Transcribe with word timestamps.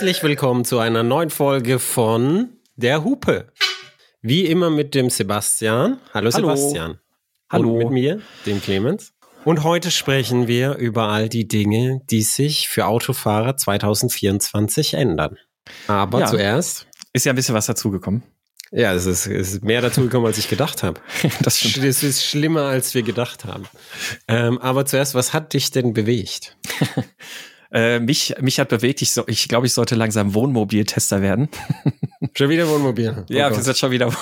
Herzlich 0.00 0.22
willkommen 0.22 0.64
zu 0.64 0.78
einer 0.78 1.02
neuen 1.02 1.28
Folge 1.28 1.80
von 1.80 2.50
Der 2.76 3.02
Hupe. 3.02 3.52
Wie 4.22 4.46
immer 4.46 4.70
mit 4.70 4.94
dem 4.94 5.10
Sebastian. 5.10 5.98
Hallo, 6.14 6.30
Hallo. 6.32 6.54
Sebastian. 6.54 7.00
Hallo. 7.50 7.72
Und 7.72 7.78
mit 7.78 7.90
mir, 7.90 8.20
dem 8.46 8.62
Clemens. 8.62 9.12
Und 9.44 9.64
heute 9.64 9.90
sprechen 9.90 10.46
wir 10.46 10.76
über 10.76 11.08
all 11.08 11.28
die 11.28 11.48
Dinge, 11.48 12.00
die 12.10 12.22
sich 12.22 12.68
für 12.68 12.86
Autofahrer 12.86 13.56
2024 13.56 14.94
ändern. 14.94 15.36
Aber 15.88 16.20
Ja. 16.20 16.26
zuerst, 16.26 16.86
Ist 17.12 17.26
ja 17.26 17.32
ein 17.32 17.36
bisschen 17.36 17.56
was 17.56 17.66
dazugekommen. 17.66 18.22
ja, 18.70 18.94
es 18.94 19.04
ist, 19.04 19.26
es 19.26 19.54
ist 19.54 19.64
mehr 19.64 19.80
dazu 19.80 20.02
gekommen, 20.02 20.26
als 20.26 20.38
ich 20.38 20.48
gedacht 20.48 20.84
habe. 20.84 21.00
Das 21.42 21.58
stimmt. 21.58 21.84
Es 21.84 22.04
ist 22.04 22.24
schlimmer, 22.24 22.66
als 22.66 22.94
wir 22.94 23.02
gedacht 23.02 23.44
haben. 23.46 23.64
Ähm, 24.28 24.58
aber 24.60 24.86
zuerst, 24.86 25.16
was 25.16 25.32
hat 25.32 25.54
dich 25.54 25.72
denn 25.72 25.92
bewegt? 25.92 26.56
Äh, 27.70 28.00
mich, 28.00 28.34
mich 28.40 28.58
hat 28.58 28.70
bewegt, 28.70 29.02
ich, 29.02 29.12
so, 29.12 29.24
ich 29.26 29.46
glaube, 29.46 29.66
ich 29.66 29.74
sollte 29.74 29.94
langsam 29.94 30.32
Wohnmobiltester 30.32 31.20
werden. 31.20 31.48
Schon 32.36 32.48
wieder 32.48 32.68
Wohnmobil. 32.68 33.14
Oh 33.18 33.32
ja, 33.32 33.50
wir 33.50 33.62
sind 33.62 33.76
schon 33.76 33.90
wieder, 33.90 34.12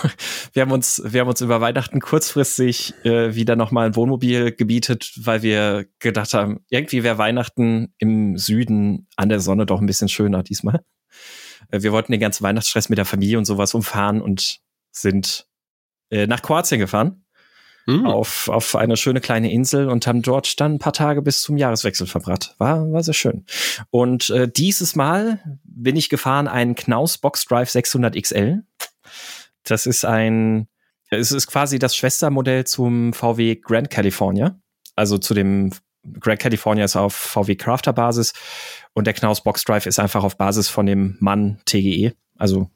wir 0.53 0.63
haben 0.63 0.73
uns, 0.73 1.03
wir 1.05 1.21
haben 1.21 1.29
uns 1.29 1.41
über 1.41 1.61
Weihnachten 1.61 2.01
kurzfristig 2.01 2.95
äh, 3.05 3.35
wieder 3.35 3.57
nochmal 3.57 3.87
ein 3.87 3.97
Wohnmobil 3.97 4.53
gebietet, 4.53 5.13
weil 5.17 5.43
wir 5.43 5.87
gedacht 5.99 6.35
haben, 6.35 6.61
irgendwie 6.69 7.05
wäre 7.05 7.19
Weihnachten 7.19 7.95
im 7.99 8.37
Süden 8.37 9.09
an 9.17 9.29
der 9.29 9.41
Sonne 9.41 9.65
doch 9.65 9.81
ein 9.81 9.87
bisschen 9.87 10.09
schöner 10.09 10.43
diesmal. 10.43 10.81
Äh, 11.71 11.83
wir 11.83 11.93
wollten 11.93 12.13
den 12.13 12.21
ganzen 12.21 12.43
Weihnachtsstress 12.43 12.89
mit 12.89 12.99
der 12.99 13.05
Familie 13.05 13.39
und 13.39 13.45
sowas 13.45 13.75
umfahren 13.75 14.21
und 14.21 14.59
sind 14.91 15.47
äh, 16.11 16.27
nach 16.27 16.43
Kroatien 16.43 16.81
gefahren. 16.81 17.26
Hm. 17.89 18.05
auf, 18.05 18.49
auf 18.49 18.75
eine 18.75 18.97
schöne 18.97 19.21
kleine 19.21 19.53
Insel 19.53 19.89
und 19.89 20.09
haben 20.09 20.21
dort 20.21 20.59
dann 20.61 20.75
ein 20.75 20.79
paar 20.81 20.93
Tage 20.93 21.23
bis 21.23 21.43
zum 21.43 21.57
Jahreswechsel 21.57 22.09
verbracht. 22.09 22.57
War, 22.59 22.91
war 22.91 23.03
sehr 23.05 23.15
schön. 23.15 23.45
Und 23.91 24.29
äh, 24.31 24.51
dieses 24.51 24.97
Mal 24.97 25.61
bin 25.63 25.95
ich 25.95 26.09
gefahren 26.09 26.49
einen 26.49 26.75
Knaus 26.75 27.19
Box 27.19 27.45
Drive 27.45 27.71
600 27.71 28.21
XL. 28.21 28.65
Das 29.63 29.87
ist 29.87 30.05
ein, 30.05 30.67
es 31.11 31.31
ist 31.31 31.47
quasi 31.47 31.79
das 31.79 31.95
Schwestermodell 31.95 32.65
zum 32.65 33.13
VW 33.13 33.55
Grand 33.55 33.89
California. 33.91 34.59
Also 34.97 35.19
zu 35.19 35.33
dem 35.33 35.71
Grand 36.19 36.41
California 36.41 36.85
ist 36.85 36.97
auf 36.97 37.15
VW 37.15 37.55
Crafter 37.55 37.93
Basis 37.93 38.33
und 38.95 39.07
der 39.07 39.15
Knaus 39.15 39.43
Box 39.43 39.65
Drive 39.65 39.87
ist 39.87 39.99
einfach 39.99 40.25
auf 40.25 40.37
Basis 40.37 40.69
von 40.69 40.87
dem 40.87 41.17
Mann 41.21 41.61
TGE. 41.67 42.15
Also 42.37 42.71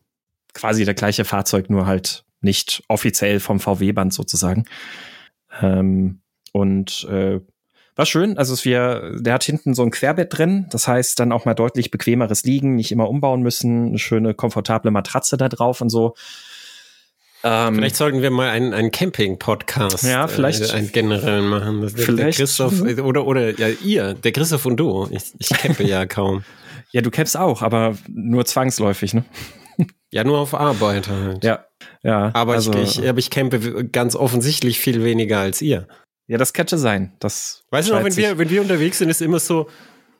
quasi 0.54 0.84
der 0.84 0.94
gleiche 0.94 1.24
Fahrzeug, 1.24 1.70
nur 1.70 1.86
halt 1.86 2.24
nicht 2.40 2.82
offiziell 2.88 3.40
vom 3.40 3.60
VW-Band 3.60 4.12
sozusagen. 4.12 4.64
Ähm, 5.60 6.20
und 6.52 7.04
äh, 7.10 7.40
war 7.96 8.06
schön. 8.06 8.38
Also 8.38 8.54
es 8.54 8.64
wir, 8.64 9.16
der 9.20 9.34
hat 9.34 9.44
hinten 9.44 9.74
so 9.74 9.82
ein 9.82 9.90
Querbett 9.90 10.36
drin. 10.36 10.66
Das 10.70 10.88
heißt 10.88 11.18
dann 11.20 11.32
auch 11.32 11.44
mal 11.44 11.54
deutlich 11.54 11.90
bequemeres 11.90 12.44
Liegen, 12.44 12.76
nicht 12.76 12.92
immer 12.92 13.08
umbauen 13.08 13.42
müssen, 13.42 13.88
eine 13.88 13.98
schöne 13.98 14.32
komfortable 14.34 14.90
Matratze 14.90 15.36
da 15.36 15.48
drauf 15.48 15.80
und 15.80 15.90
so. 15.90 16.14
Ähm, 17.42 17.74
Vielleicht 17.76 17.96
sollten 17.96 18.20
wir 18.20 18.30
mal 18.30 18.50
einen, 18.50 18.74
einen 18.74 18.90
Camping-Podcast 18.90 20.02
Ja, 20.04 20.28
vielleicht- 20.28 20.60
äh, 20.62 20.72
einen 20.72 20.92
generellen 20.92 21.48
machen. 21.48 21.80
Das, 21.80 21.94
der, 21.94 22.04
der 22.04 22.14
Vielleicht. 22.14 22.38
Christoph, 22.38 22.82
oder, 22.82 23.26
oder 23.26 23.58
ja, 23.58 23.68
ihr, 23.82 24.12
der 24.14 24.32
Christoph 24.32 24.66
und 24.66 24.76
du. 24.76 25.08
Ich, 25.10 25.22
ich 25.38 25.48
campe 25.48 25.84
ja 25.84 26.04
kaum. 26.06 26.44
ja, 26.92 27.00
du 27.00 27.10
campst 27.10 27.36
auch, 27.38 27.62
aber 27.62 27.96
nur 28.08 28.44
zwangsläufig, 28.44 29.14
ne? 29.14 29.24
Ja, 30.10 30.22
nur 30.24 30.38
auf 30.38 30.52
Arbeit 30.54 31.08
halt. 31.08 31.42
Ja, 31.42 31.64
ja. 32.02 32.30
Aber, 32.34 32.54
also, 32.54 32.72
ich, 32.74 32.98
ich, 33.00 33.08
aber 33.08 33.18
ich 33.18 33.30
campe 33.30 33.86
ganz 33.86 34.14
offensichtlich 34.16 34.78
viel 34.80 35.04
weniger 35.04 35.38
als 35.40 35.60
ihr. 35.62 35.86
ja, 36.28 36.38
das 36.38 36.52
könnte 36.52 36.78
sein. 36.78 37.12
Das 37.20 37.64
Weißt 37.70 37.88
du 37.88 37.94
noch, 37.94 38.04
wenn 38.04 38.12
sich- 38.12 38.24
wir, 38.24 38.38
wenn 38.38 38.50
wir 38.50 38.60
unterwegs 38.62 38.98
sind, 38.98 39.08
ist 39.10 39.20
immer 39.22 39.38
so, 39.40 39.68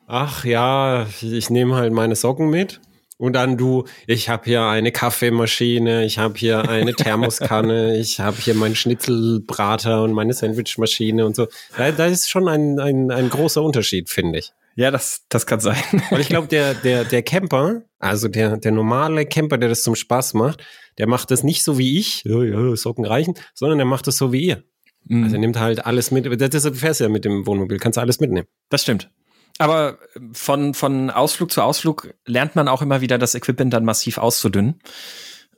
ach 0.06 0.44
ja, 0.44 1.06
ich 1.22 1.50
nehme 1.50 1.76
halt 1.76 1.92
meine 1.92 2.16
Socken 2.16 2.50
mit. 2.50 2.80
Und 3.18 3.34
dann 3.34 3.58
du, 3.58 3.84
ich 4.06 4.30
habe 4.30 4.44
hier 4.46 4.62
eine 4.64 4.92
Kaffeemaschine, 4.92 6.06
ich 6.06 6.16
habe 6.18 6.38
hier 6.38 6.68
eine 6.70 6.94
Thermoskanne, 6.96 7.98
ich 7.98 8.18
habe 8.18 8.38
hier 8.38 8.54
meinen 8.54 8.74
Schnitzelbrater 8.74 10.02
und 10.02 10.12
meine 10.12 10.32
Sandwichmaschine 10.32 11.26
und 11.26 11.36
so. 11.36 11.46
Da, 11.76 11.92
da 11.92 12.06
ist 12.06 12.30
schon 12.30 12.48
ein, 12.48 12.78
ein, 12.80 13.10
ein 13.10 13.28
großer 13.28 13.62
Unterschied, 13.62 14.08
finde 14.08 14.38
ich. 14.38 14.52
Ja, 14.80 14.90
das, 14.90 15.26
das 15.28 15.44
kann 15.44 15.60
sein. 15.60 15.76
Weil 16.08 16.22
ich 16.22 16.30
glaube, 16.30 16.48
der, 16.48 16.72
der, 16.72 17.04
der 17.04 17.22
Camper, 17.22 17.82
also 17.98 18.28
der, 18.28 18.56
der 18.56 18.72
normale 18.72 19.26
Camper, 19.26 19.58
der 19.58 19.68
das 19.68 19.82
zum 19.82 19.94
Spaß 19.94 20.32
macht, 20.32 20.64
der 20.96 21.06
macht 21.06 21.30
das 21.30 21.42
nicht 21.42 21.62
so 21.62 21.76
wie 21.76 21.98
ich, 21.98 22.24
ja, 22.24 22.42
ja, 22.42 22.74
Socken 22.76 23.04
reichen, 23.04 23.34
sondern 23.52 23.76
der 23.76 23.84
macht 23.84 24.06
das 24.06 24.16
so 24.16 24.32
wie 24.32 24.40
ihr. 24.40 24.64
Mhm. 25.04 25.24
Also 25.24 25.36
er 25.36 25.40
nimmt 25.40 25.58
halt 25.58 25.84
alles 25.84 26.10
mit. 26.12 26.24
Deshalb 26.40 26.76
fährst 26.76 27.00
du 27.00 27.04
ja 27.04 27.10
mit 27.10 27.26
dem 27.26 27.46
Wohnmobil, 27.46 27.78
kannst 27.78 27.98
du 27.98 28.00
alles 28.00 28.20
mitnehmen. 28.20 28.46
Das 28.70 28.80
stimmt. 28.80 29.10
Aber 29.58 29.98
von, 30.32 30.72
von 30.72 31.10
Ausflug 31.10 31.52
zu 31.52 31.60
Ausflug 31.60 32.14
lernt 32.24 32.56
man 32.56 32.66
auch 32.66 32.80
immer 32.80 33.02
wieder, 33.02 33.18
das 33.18 33.34
Equipment 33.34 33.74
dann 33.74 33.84
massiv 33.84 34.16
auszudünnen. 34.16 34.80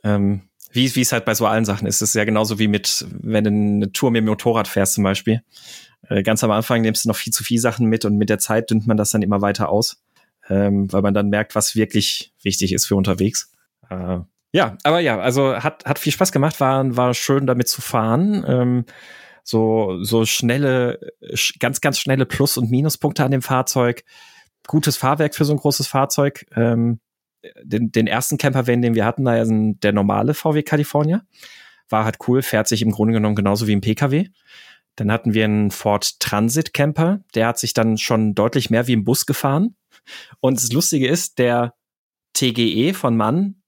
Ähm, 0.02 0.48
wie, 0.72 0.92
wie 0.96 1.00
es 1.00 1.12
halt 1.12 1.26
bei 1.26 1.34
so 1.34 1.46
allen 1.46 1.64
Sachen 1.64 1.86
ist. 1.86 2.02
Es 2.02 2.08
ist 2.08 2.14
ja 2.14 2.24
genauso 2.24 2.58
wie 2.58 2.66
mit, 2.66 3.06
wenn 3.20 3.44
du 3.44 3.50
eine 3.50 3.92
Tour 3.92 4.10
mit 4.10 4.22
dem 4.22 4.26
Motorrad 4.26 4.66
fährst 4.66 4.94
zum 4.94 5.04
Beispiel. 5.04 5.42
Äh, 6.12 6.22
ganz 6.22 6.42
am 6.44 6.50
Anfang 6.50 6.82
nimmst 6.82 7.04
du 7.04 7.08
noch 7.08 7.16
viel 7.16 7.32
zu 7.32 7.44
viel 7.44 7.58
Sachen 7.58 7.86
mit 7.86 8.04
und 8.04 8.16
mit 8.16 8.28
der 8.28 8.38
Zeit 8.38 8.70
dünnt 8.70 8.86
man 8.86 8.96
das 8.96 9.10
dann 9.10 9.22
immer 9.22 9.40
weiter 9.40 9.68
aus, 9.68 10.02
ähm, 10.48 10.92
weil 10.92 11.02
man 11.02 11.14
dann 11.14 11.28
merkt, 11.28 11.54
was 11.54 11.74
wirklich 11.74 12.32
wichtig 12.42 12.72
ist 12.72 12.86
für 12.86 12.96
unterwegs. 12.96 13.50
Äh, 13.90 14.18
ja, 14.52 14.76
aber 14.84 15.00
ja, 15.00 15.18
also 15.18 15.56
hat, 15.56 15.84
hat 15.86 15.98
viel 15.98 16.12
Spaß 16.12 16.30
gemacht, 16.32 16.60
war, 16.60 16.96
war 16.96 17.14
schön 17.14 17.46
damit 17.46 17.68
zu 17.68 17.80
fahren. 17.80 18.44
Ähm, 18.46 18.84
so, 19.44 20.02
so 20.04 20.24
schnelle, 20.24 21.00
sch- 21.32 21.58
ganz, 21.58 21.80
ganz 21.80 21.98
schnelle 21.98 22.26
Plus- 22.26 22.58
und 22.58 22.70
Minuspunkte 22.70 23.24
an 23.24 23.30
dem 23.30 23.42
Fahrzeug. 23.42 24.04
Gutes 24.68 24.96
Fahrwerk 24.96 25.34
für 25.34 25.44
so 25.44 25.52
ein 25.52 25.58
großes 25.58 25.86
Fahrzeug. 25.86 26.44
Ähm, 26.54 27.00
den, 27.62 27.90
den 27.90 28.06
ersten 28.06 28.38
Campervan, 28.38 28.82
den 28.82 28.94
wir 28.94 29.04
hatten, 29.04 29.26
ja 29.26 29.32
ein- 29.42 29.80
der 29.80 29.92
normale 29.92 30.34
VW 30.34 30.62
California. 30.62 31.22
War 31.88 32.04
halt 32.04 32.18
cool, 32.28 32.42
fährt 32.42 32.68
sich 32.68 32.82
im 32.82 32.92
Grunde 32.92 33.14
genommen 33.14 33.34
genauso 33.34 33.66
wie 33.66 33.74
ein 33.74 33.80
PKW. 33.80 34.28
Dann 34.96 35.10
hatten 35.10 35.34
wir 35.34 35.44
einen 35.44 35.70
Ford 35.70 36.20
Transit 36.20 36.74
Camper, 36.74 37.20
der 37.34 37.48
hat 37.48 37.58
sich 37.58 37.74
dann 37.74 37.98
schon 37.98 38.34
deutlich 38.34 38.70
mehr 38.70 38.86
wie 38.86 38.96
ein 38.96 39.04
Bus 39.04 39.26
gefahren. 39.26 39.76
Und 40.40 40.62
das 40.62 40.72
Lustige 40.72 41.08
ist, 41.08 41.38
der 41.38 41.74
TGE 42.34 42.94
von 42.94 43.16
Mann 43.16 43.62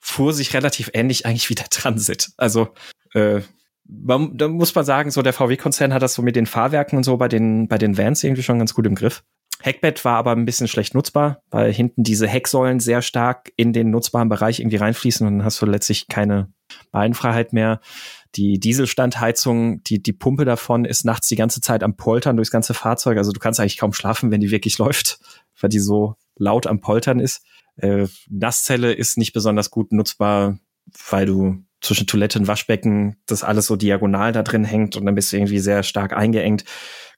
fuhr 0.00 0.32
sich 0.32 0.54
relativ 0.54 0.90
ähnlich 0.92 1.26
eigentlich 1.26 1.48
wie 1.50 1.54
der 1.54 1.68
Transit. 1.68 2.30
Also 2.36 2.68
äh, 3.14 3.40
man, 3.84 4.36
da 4.36 4.48
muss 4.48 4.74
man 4.74 4.84
sagen, 4.84 5.10
so 5.10 5.22
der 5.22 5.32
VW-Konzern 5.32 5.92
hat 5.92 6.02
das 6.02 6.14
so 6.14 6.22
mit 6.22 6.36
den 6.36 6.46
Fahrwerken 6.46 6.96
und 6.96 7.04
so 7.04 7.16
bei 7.16 7.28
den, 7.28 7.68
bei 7.68 7.78
den 7.78 7.96
Vans 7.96 8.22
irgendwie 8.22 8.42
schon 8.42 8.58
ganz 8.58 8.74
gut 8.74 8.86
im 8.86 8.94
Griff. 8.94 9.22
Heckbett 9.60 10.04
war 10.04 10.16
aber 10.16 10.32
ein 10.32 10.44
bisschen 10.44 10.68
schlecht 10.68 10.94
nutzbar, 10.94 11.42
weil 11.50 11.72
hinten 11.72 12.02
diese 12.02 12.26
Hecksäulen 12.26 12.80
sehr 12.80 13.00
stark 13.00 13.50
in 13.56 13.72
den 13.72 13.90
nutzbaren 13.90 14.28
Bereich 14.28 14.60
irgendwie 14.60 14.76
reinfließen 14.76 15.26
und 15.26 15.38
dann 15.38 15.44
hast 15.46 15.62
du 15.62 15.66
letztlich 15.66 16.08
keine 16.08 16.52
Beinfreiheit 16.90 17.52
mehr. 17.52 17.80
Die 18.36 18.58
Dieselstandheizung, 18.58 19.82
die, 19.84 20.02
die 20.02 20.12
Pumpe 20.12 20.44
davon 20.44 20.84
ist 20.84 21.04
nachts 21.04 21.28
die 21.28 21.36
ganze 21.36 21.60
Zeit 21.60 21.82
am 21.82 21.96
Poltern 21.96 22.36
durchs 22.36 22.50
ganze 22.50 22.74
Fahrzeug. 22.74 23.18
Also 23.18 23.32
du 23.32 23.38
kannst 23.38 23.60
eigentlich 23.60 23.78
kaum 23.78 23.92
schlafen, 23.92 24.30
wenn 24.30 24.40
die 24.40 24.50
wirklich 24.50 24.78
läuft, 24.78 25.18
weil 25.60 25.70
die 25.70 25.78
so 25.78 26.16
laut 26.36 26.66
am 26.66 26.80
Poltern 26.80 27.20
ist. 27.20 27.42
Äh, 27.76 28.06
Nasszelle 28.28 28.92
ist 28.92 29.18
nicht 29.18 29.32
besonders 29.32 29.70
gut 29.70 29.92
nutzbar, 29.92 30.58
weil 31.10 31.26
du 31.26 31.64
zwischen 31.80 32.06
Toilette 32.06 32.38
und 32.38 32.48
Waschbecken 32.48 33.16
das 33.26 33.44
alles 33.44 33.66
so 33.66 33.76
diagonal 33.76 34.32
da 34.32 34.42
drin 34.42 34.64
hängt 34.64 34.96
und 34.96 35.04
dann 35.04 35.14
bist 35.14 35.32
du 35.32 35.36
irgendwie 35.36 35.58
sehr 35.58 35.82
stark 35.82 36.14
eingeengt. 36.14 36.64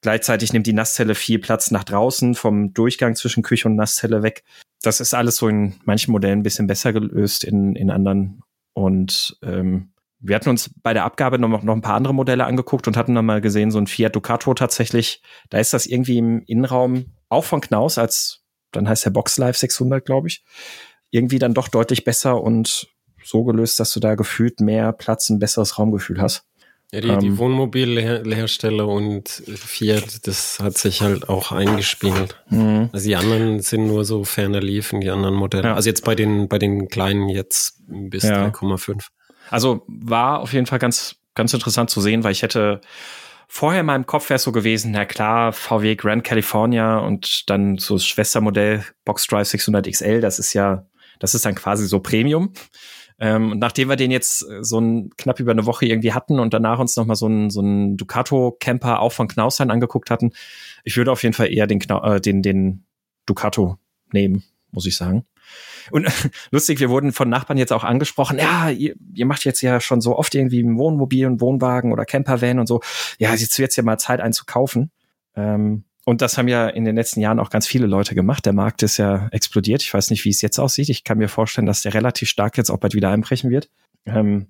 Gleichzeitig 0.02 0.52
nimmt 0.52 0.66
die 0.66 0.72
Nasszelle 0.72 1.14
viel 1.14 1.38
Platz 1.38 1.70
nach 1.70 1.84
draußen 1.84 2.34
vom 2.34 2.74
Durchgang 2.74 3.14
zwischen 3.14 3.42
Küche 3.42 3.68
und 3.68 3.76
Nasszelle 3.76 4.22
weg. 4.22 4.44
Das 4.82 5.00
ist 5.00 5.14
alles 5.14 5.36
so 5.36 5.48
in 5.48 5.76
manchen 5.84 6.12
Modellen 6.12 6.40
ein 6.40 6.42
bisschen 6.42 6.66
besser 6.66 6.92
gelöst, 6.92 7.44
in, 7.44 7.76
in 7.76 7.90
anderen. 7.90 8.42
Und 8.74 9.38
ähm, 9.42 9.92
wir 10.18 10.36
hatten 10.36 10.48
uns 10.48 10.70
bei 10.82 10.94
der 10.94 11.04
Abgabe 11.04 11.38
noch, 11.38 11.62
noch 11.62 11.74
ein 11.74 11.82
paar 11.82 11.94
andere 11.94 12.14
Modelle 12.14 12.44
angeguckt 12.44 12.86
und 12.88 12.96
hatten 12.96 13.14
dann 13.14 13.26
mal 13.26 13.40
gesehen, 13.40 13.70
so 13.70 13.78
ein 13.78 13.86
Fiat 13.86 14.16
Ducato 14.16 14.54
tatsächlich, 14.54 15.22
da 15.50 15.58
ist 15.58 15.72
das 15.72 15.86
irgendwie 15.86 16.18
im 16.18 16.42
Innenraum 16.46 17.12
auch 17.28 17.44
von 17.44 17.60
Knaus 17.60 17.98
als, 17.98 18.42
dann 18.72 18.88
heißt 18.88 19.04
der 19.04 19.10
Box 19.10 19.38
Live 19.38 19.56
600, 19.56 20.04
glaube 20.04 20.28
ich, 20.28 20.44
irgendwie 21.10 21.38
dann 21.38 21.54
doch 21.54 21.68
deutlich 21.68 22.04
besser 22.04 22.42
und 22.42 22.88
so 23.22 23.44
gelöst, 23.44 23.80
dass 23.80 23.92
du 23.92 24.00
da 24.00 24.14
gefühlt 24.14 24.60
mehr 24.60 24.92
Platz, 24.92 25.28
ein 25.28 25.38
besseres 25.38 25.78
Raumgefühl 25.78 26.20
hast. 26.20 26.44
Ja, 26.92 27.00
die, 27.00 27.18
die 27.18 27.26
Ähm. 27.26 27.38
Wohnmobilhersteller 27.38 28.86
und 28.86 29.28
Fiat, 29.28 30.26
das 30.26 30.60
hat 30.60 30.78
sich 30.78 31.02
halt 31.02 31.28
auch 31.28 31.50
eingespielt. 31.50 32.40
Also 32.92 33.08
die 33.08 33.16
anderen 33.16 33.58
sind 33.60 33.88
nur 33.88 34.04
so 34.04 34.22
ferner 34.22 34.60
liefen, 34.60 35.00
die 35.00 35.10
anderen 35.10 35.34
Modelle. 35.34 35.68
Ja. 35.68 35.74
Also 35.74 35.88
jetzt 35.88 36.04
bei 36.04 36.14
den, 36.14 36.48
bei 36.48 36.58
den 36.58 36.88
kleinen 36.88 37.28
jetzt 37.28 37.82
bis 37.88 38.22
Ja. 38.22 38.46
3,5. 38.46 39.08
Also 39.50 39.84
war 39.86 40.40
auf 40.40 40.52
jeden 40.52 40.66
Fall 40.66 40.78
ganz, 40.78 41.16
ganz 41.34 41.52
interessant 41.54 41.90
zu 41.90 42.00
sehen, 42.00 42.24
weil 42.24 42.32
ich 42.32 42.42
hätte 42.42 42.80
vorher 43.48 43.80
in 43.80 43.86
meinem 43.86 44.06
Kopf 44.06 44.28
wäre 44.28 44.36
es 44.36 44.42
so 44.42 44.52
gewesen, 44.52 44.92
na 44.92 45.04
klar, 45.04 45.52
VW 45.52 45.94
Grand 45.96 46.24
California 46.24 46.98
und 46.98 47.48
dann 47.48 47.78
so 47.78 47.94
das 47.94 48.06
Schwestermodell 48.06 48.84
Box 49.04 49.26
Drive 49.26 49.48
600 49.48 49.90
XL, 49.90 50.20
das 50.20 50.38
ist 50.38 50.52
ja, 50.52 50.86
das 51.20 51.34
ist 51.34 51.44
dann 51.44 51.54
quasi 51.54 51.86
so 51.86 52.00
Premium. 52.00 52.52
Ähm, 53.18 53.52
und 53.52 53.58
nachdem 53.60 53.88
wir 53.88 53.96
den 53.96 54.10
jetzt 54.10 54.42
äh, 54.42 54.62
so 54.62 54.78
ein, 54.78 55.10
knapp 55.16 55.40
über 55.40 55.52
eine 55.52 55.64
Woche 55.64 55.86
irgendwie 55.86 56.12
hatten 56.12 56.38
und 56.38 56.52
danach 56.52 56.78
uns 56.78 56.96
nochmal 56.96 57.16
so 57.16 57.26
ein, 57.26 57.48
so 57.48 57.62
ein 57.62 57.96
Ducato 57.96 58.56
Camper 58.60 59.00
auch 59.00 59.12
von 59.12 59.28
Knaus 59.28 59.56
dann 59.56 59.70
angeguckt 59.70 60.10
hatten, 60.10 60.32
ich 60.84 60.96
würde 60.96 61.12
auf 61.12 61.22
jeden 61.22 61.32
Fall 61.32 61.50
eher 61.52 61.66
den, 61.66 61.78
Knau 61.78 62.02
äh, 62.04 62.20
den, 62.20 62.42
den 62.42 62.84
Ducato 63.24 63.78
nehmen, 64.12 64.44
muss 64.70 64.86
ich 64.86 64.96
sagen. 64.96 65.24
Und 65.90 66.06
lustig, 66.50 66.80
wir 66.80 66.90
wurden 66.90 67.12
von 67.12 67.28
Nachbarn 67.28 67.58
jetzt 67.58 67.72
auch 67.72 67.84
angesprochen, 67.84 68.38
ja, 68.38 68.70
ihr, 68.70 68.94
ihr 69.14 69.26
macht 69.26 69.44
jetzt 69.44 69.60
ja 69.60 69.80
schon 69.80 70.00
so 70.00 70.16
oft 70.16 70.34
irgendwie 70.34 70.62
ein 70.62 70.78
Wohnmobil 70.78 71.26
und 71.26 71.40
Wohnwagen 71.40 71.92
oder 71.92 72.04
Campervan 72.04 72.58
und 72.58 72.66
so. 72.66 72.80
Ja, 73.18 73.34
jetzt 73.34 73.58
wird's 73.58 73.76
ja 73.76 73.82
mal 73.82 73.98
Zeit, 73.98 74.20
einen 74.20 74.32
zu 74.32 74.44
kaufen. 74.44 74.90
Ähm, 75.34 75.84
und 76.04 76.22
das 76.22 76.38
haben 76.38 76.46
ja 76.46 76.68
in 76.68 76.84
den 76.84 76.94
letzten 76.94 77.20
Jahren 77.20 77.40
auch 77.40 77.50
ganz 77.50 77.66
viele 77.66 77.86
Leute 77.86 78.14
gemacht. 78.14 78.46
Der 78.46 78.52
Markt 78.52 78.84
ist 78.84 78.96
ja 78.96 79.26
explodiert. 79.32 79.82
Ich 79.82 79.92
weiß 79.92 80.10
nicht, 80.10 80.24
wie 80.24 80.30
es 80.30 80.40
jetzt 80.40 80.60
aussieht. 80.60 80.88
Ich 80.88 81.02
kann 81.02 81.18
mir 81.18 81.28
vorstellen, 81.28 81.66
dass 81.66 81.82
der 81.82 81.94
relativ 81.94 82.28
stark 82.28 82.56
jetzt 82.56 82.70
auch 82.70 82.78
bald 82.78 82.94
wieder 82.94 83.10
einbrechen 83.10 83.50
wird. 83.50 83.68
Ähm, 84.06 84.46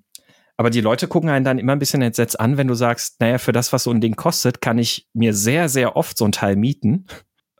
aber 0.55 0.71
die 0.71 0.81
Leute 0.81 1.07
gucken 1.07 1.29
einen 1.29 1.45
dann 1.45 1.59
immer 1.59 1.71
ein 1.71 1.79
bisschen 1.79 2.01
entsetzt 2.01 2.39
an, 2.39 2.57
wenn 2.57 2.67
du 2.67 2.73
sagst, 2.73 3.19
naja, 3.21 3.37
für 3.37 3.51
das, 3.51 3.73
was 3.73 3.83
so 3.83 3.91
ein 3.91 4.01
Ding 4.01 4.15
kostet, 4.15 4.61
kann 4.61 4.77
ich 4.77 5.07
mir 5.13 5.33
sehr, 5.33 5.69
sehr 5.69 5.95
oft 5.95 6.17
so 6.17 6.25
ein 6.25 6.31
Teil 6.31 6.55
mieten. 6.55 7.05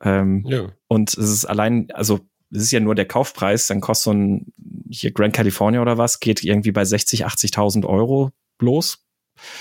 Ähm, 0.01 0.43
ja. 0.47 0.67
Und 0.87 1.09
es 1.09 1.29
ist 1.29 1.45
allein, 1.45 1.89
also 1.91 2.19
es 2.51 2.63
ist 2.63 2.71
ja 2.71 2.79
nur 2.79 2.95
der 2.95 3.05
Kaufpreis, 3.05 3.67
dann 3.67 3.81
kostet 3.81 4.03
so 4.05 4.13
ein 4.13 4.53
hier 4.89 5.11
Grand 5.11 5.33
California 5.33 5.81
oder 5.81 5.97
was, 5.97 6.19
geht 6.19 6.43
irgendwie 6.43 6.71
bei 6.71 6.85
60, 6.85 7.25
80.000 7.25 7.85
Euro 7.85 8.31
bloß. 8.57 9.03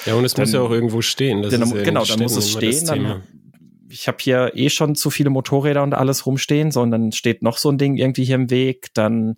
Ja, 0.06 0.14
und 0.14 0.24
es 0.24 0.34
dann, 0.34 0.44
muss 0.44 0.52
ja 0.52 0.60
auch 0.60 0.70
irgendwo 0.70 1.02
stehen. 1.02 1.42
Dann, 1.42 1.76
ja 1.76 1.82
genau, 1.82 2.04
dann 2.04 2.20
muss 2.20 2.36
es 2.36 2.50
stehen. 2.50 2.86
Dann, 2.86 3.22
ich 3.88 4.08
habe 4.08 4.18
hier 4.20 4.52
eh 4.54 4.70
schon 4.70 4.94
zu 4.94 5.10
viele 5.10 5.30
Motorräder 5.30 5.82
und 5.82 5.94
alles 5.94 6.26
rumstehen, 6.26 6.70
sondern 6.70 7.12
steht 7.12 7.42
noch 7.42 7.58
so 7.58 7.70
ein 7.70 7.78
Ding 7.78 7.96
irgendwie 7.96 8.24
hier 8.24 8.36
im 8.36 8.50
Weg, 8.50 8.88
dann 8.94 9.36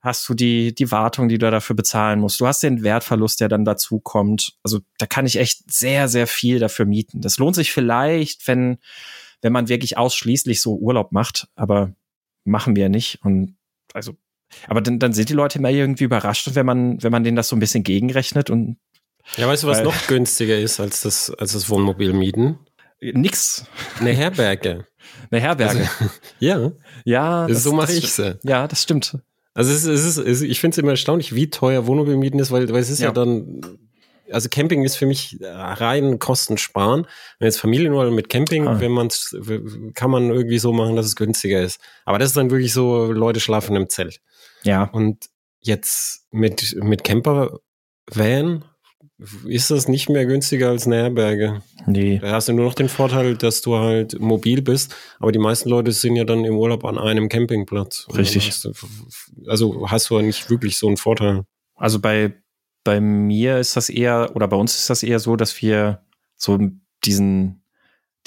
hast 0.00 0.28
du 0.28 0.34
die, 0.34 0.74
die 0.74 0.90
Wartung, 0.90 1.28
die 1.28 1.38
du 1.38 1.50
dafür 1.50 1.74
bezahlen 1.74 2.20
musst. 2.20 2.40
Du 2.40 2.46
hast 2.46 2.62
den 2.62 2.82
Wertverlust, 2.82 3.40
der 3.40 3.48
dann 3.48 3.64
dazu 3.64 3.98
kommt. 3.98 4.56
Also 4.62 4.80
da 4.98 5.06
kann 5.06 5.26
ich 5.26 5.36
echt 5.36 5.70
sehr, 5.70 6.08
sehr 6.08 6.26
viel 6.26 6.60
dafür 6.60 6.86
mieten. 6.86 7.20
Das 7.20 7.38
lohnt 7.38 7.56
sich 7.56 7.72
vielleicht, 7.72 8.46
wenn, 8.46 8.78
wenn 9.42 9.52
man 9.52 9.68
wirklich 9.68 9.98
ausschließlich 9.98 10.60
so 10.60 10.76
Urlaub 10.76 11.10
macht, 11.10 11.48
aber 11.56 11.92
machen 12.46 12.76
wir 12.76 12.88
nicht. 12.88 13.20
Und 13.22 13.56
also, 13.92 14.14
aber 14.68 14.80
dann, 14.80 14.98
dann 14.98 15.12
sind 15.12 15.28
die 15.28 15.34
Leute 15.34 15.58
immer 15.58 15.70
irgendwie 15.70 16.04
überrascht, 16.04 16.48
wenn 16.54 16.66
man, 16.66 17.02
wenn 17.02 17.12
man 17.12 17.24
denen 17.24 17.36
das 17.36 17.48
so 17.48 17.56
ein 17.56 17.60
bisschen 17.60 17.82
gegenrechnet 17.82 18.50
und 18.50 18.78
ja, 19.36 19.48
weißt 19.48 19.64
du, 19.64 19.66
was 19.66 19.82
noch 19.82 20.06
günstiger 20.06 20.56
ist 20.56 20.78
als 20.78 21.00
das, 21.00 21.30
als 21.30 21.52
das 21.52 21.68
Wohnmobil 21.68 22.12
mieten? 22.12 22.60
Nix. 23.00 23.66
Eine 23.98 24.12
Herberge. 24.12 24.86
Eine 25.30 25.40
Herberge. 25.40 25.80
Also, 25.80 26.10
ja. 26.38 26.72
Ja. 27.04 27.46
Das, 27.46 27.64
so 27.64 27.72
mache 27.72 27.92
ich 27.92 28.12
sie. 28.12 28.38
Ja, 28.44 28.68
das 28.68 28.82
stimmt. 28.82 29.18
Also 29.52 29.72
es 29.72 29.84
ist, 29.84 30.16
es 30.16 30.16
ist, 30.16 30.42
ich 30.42 30.60
finde 30.60 30.74
es 30.74 30.78
immer 30.78 30.90
erstaunlich, 30.90 31.34
wie 31.34 31.50
teuer 31.50 31.86
Wohnmobil 31.86 32.16
mieten 32.16 32.38
ist, 32.38 32.50
weil, 32.50 32.68
weil 32.68 32.80
es 32.80 32.90
ist 32.90 33.00
ja. 33.00 33.08
ja 33.08 33.12
dann 33.12 33.60
also 34.30 34.48
Camping 34.48 34.84
ist 34.84 34.96
für 34.96 35.06
mich 35.06 35.38
rein 35.40 36.18
Kosten 36.18 36.58
sparen. 36.58 37.06
Wenn 37.38 37.46
jetzt 37.46 37.60
Familienurlaub 37.60 38.14
mit 38.14 38.28
Camping, 38.28 38.66
ah. 38.66 38.80
wenn 38.80 38.92
man 38.92 39.08
kann 39.94 40.10
man 40.10 40.30
irgendwie 40.30 40.58
so 40.58 40.72
machen, 40.72 40.96
dass 40.96 41.06
es 41.06 41.16
günstiger 41.16 41.62
ist. 41.62 41.80
Aber 42.04 42.18
das 42.18 42.28
ist 42.28 42.36
dann 42.36 42.50
wirklich 42.50 42.72
so, 42.72 43.10
Leute 43.12 43.40
schlafen 43.40 43.76
im 43.76 43.88
Zelt. 43.88 44.20
Ja. 44.62 44.84
Und 44.84 45.26
jetzt 45.60 46.26
mit, 46.30 46.76
mit 46.82 47.04
Camper 47.04 47.60
Van 48.10 48.64
ist 49.46 49.70
das 49.70 49.88
nicht 49.88 50.08
mehr 50.10 50.26
günstiger 50.26 50.68
als 50.68 50.86
eine 50.86 50.96
Herberge. 50.96 51.62
Nee. 51.86 52.18
Da 52.18 52.32
hast 52.32 52.48
du 52.48 52.52
nur 52.52 52.66
noch 52.66 52.74
den 52.74 52.88
Vorteil, 52.88 53.36
dass 53.36 53.62
du 53.62 53.76
halt 53.76 54.20
mobil 54.20 54.60
bist, 54.60 54.94
aber 55.18 55.32
die 55.32 55.38
meisten 55.38 55.70
Leute 55.70 55.92
sind 55.92 56.16
ja 56.16 56.24
dann 56.24 56.44
im 56.44 56.56
Urlaub 56.56 56.84
an 56.84 56.98
einem 56.98 57.28
Campingplatz. 57.28 58.06
Richtig. 58.14 58.48
Hast 58.48 58.64
du, 58.64 58.72
also 59.48 59.88
hast 59.88 60.10
du 60.10 60.16
ja 60.16 60.22
nicht 60.22 60.50
wirklich 60.50 60.76
so 60.76 60.86
einen 60.86 60.98
Vorteil. 60.98 61.44
Also 61.76 61.98
bei, 61.98 62.34
bei 62.86 63.00
mir 63.00 63.58
ist 63.58 63.76
das 63.76 63.88
eher, 63.88 64.36
oder 64.36 64.46
bei 64.46 64.56
uns 64.56 64.76
ist 64.76 64.88
das 64.88 65.02
eher 65.02 65.18
so, 65.18 65.34
dass 65.34 65.60
wir 65.60 66.02
so 66.36 66.56
diesen, 67.04 67.64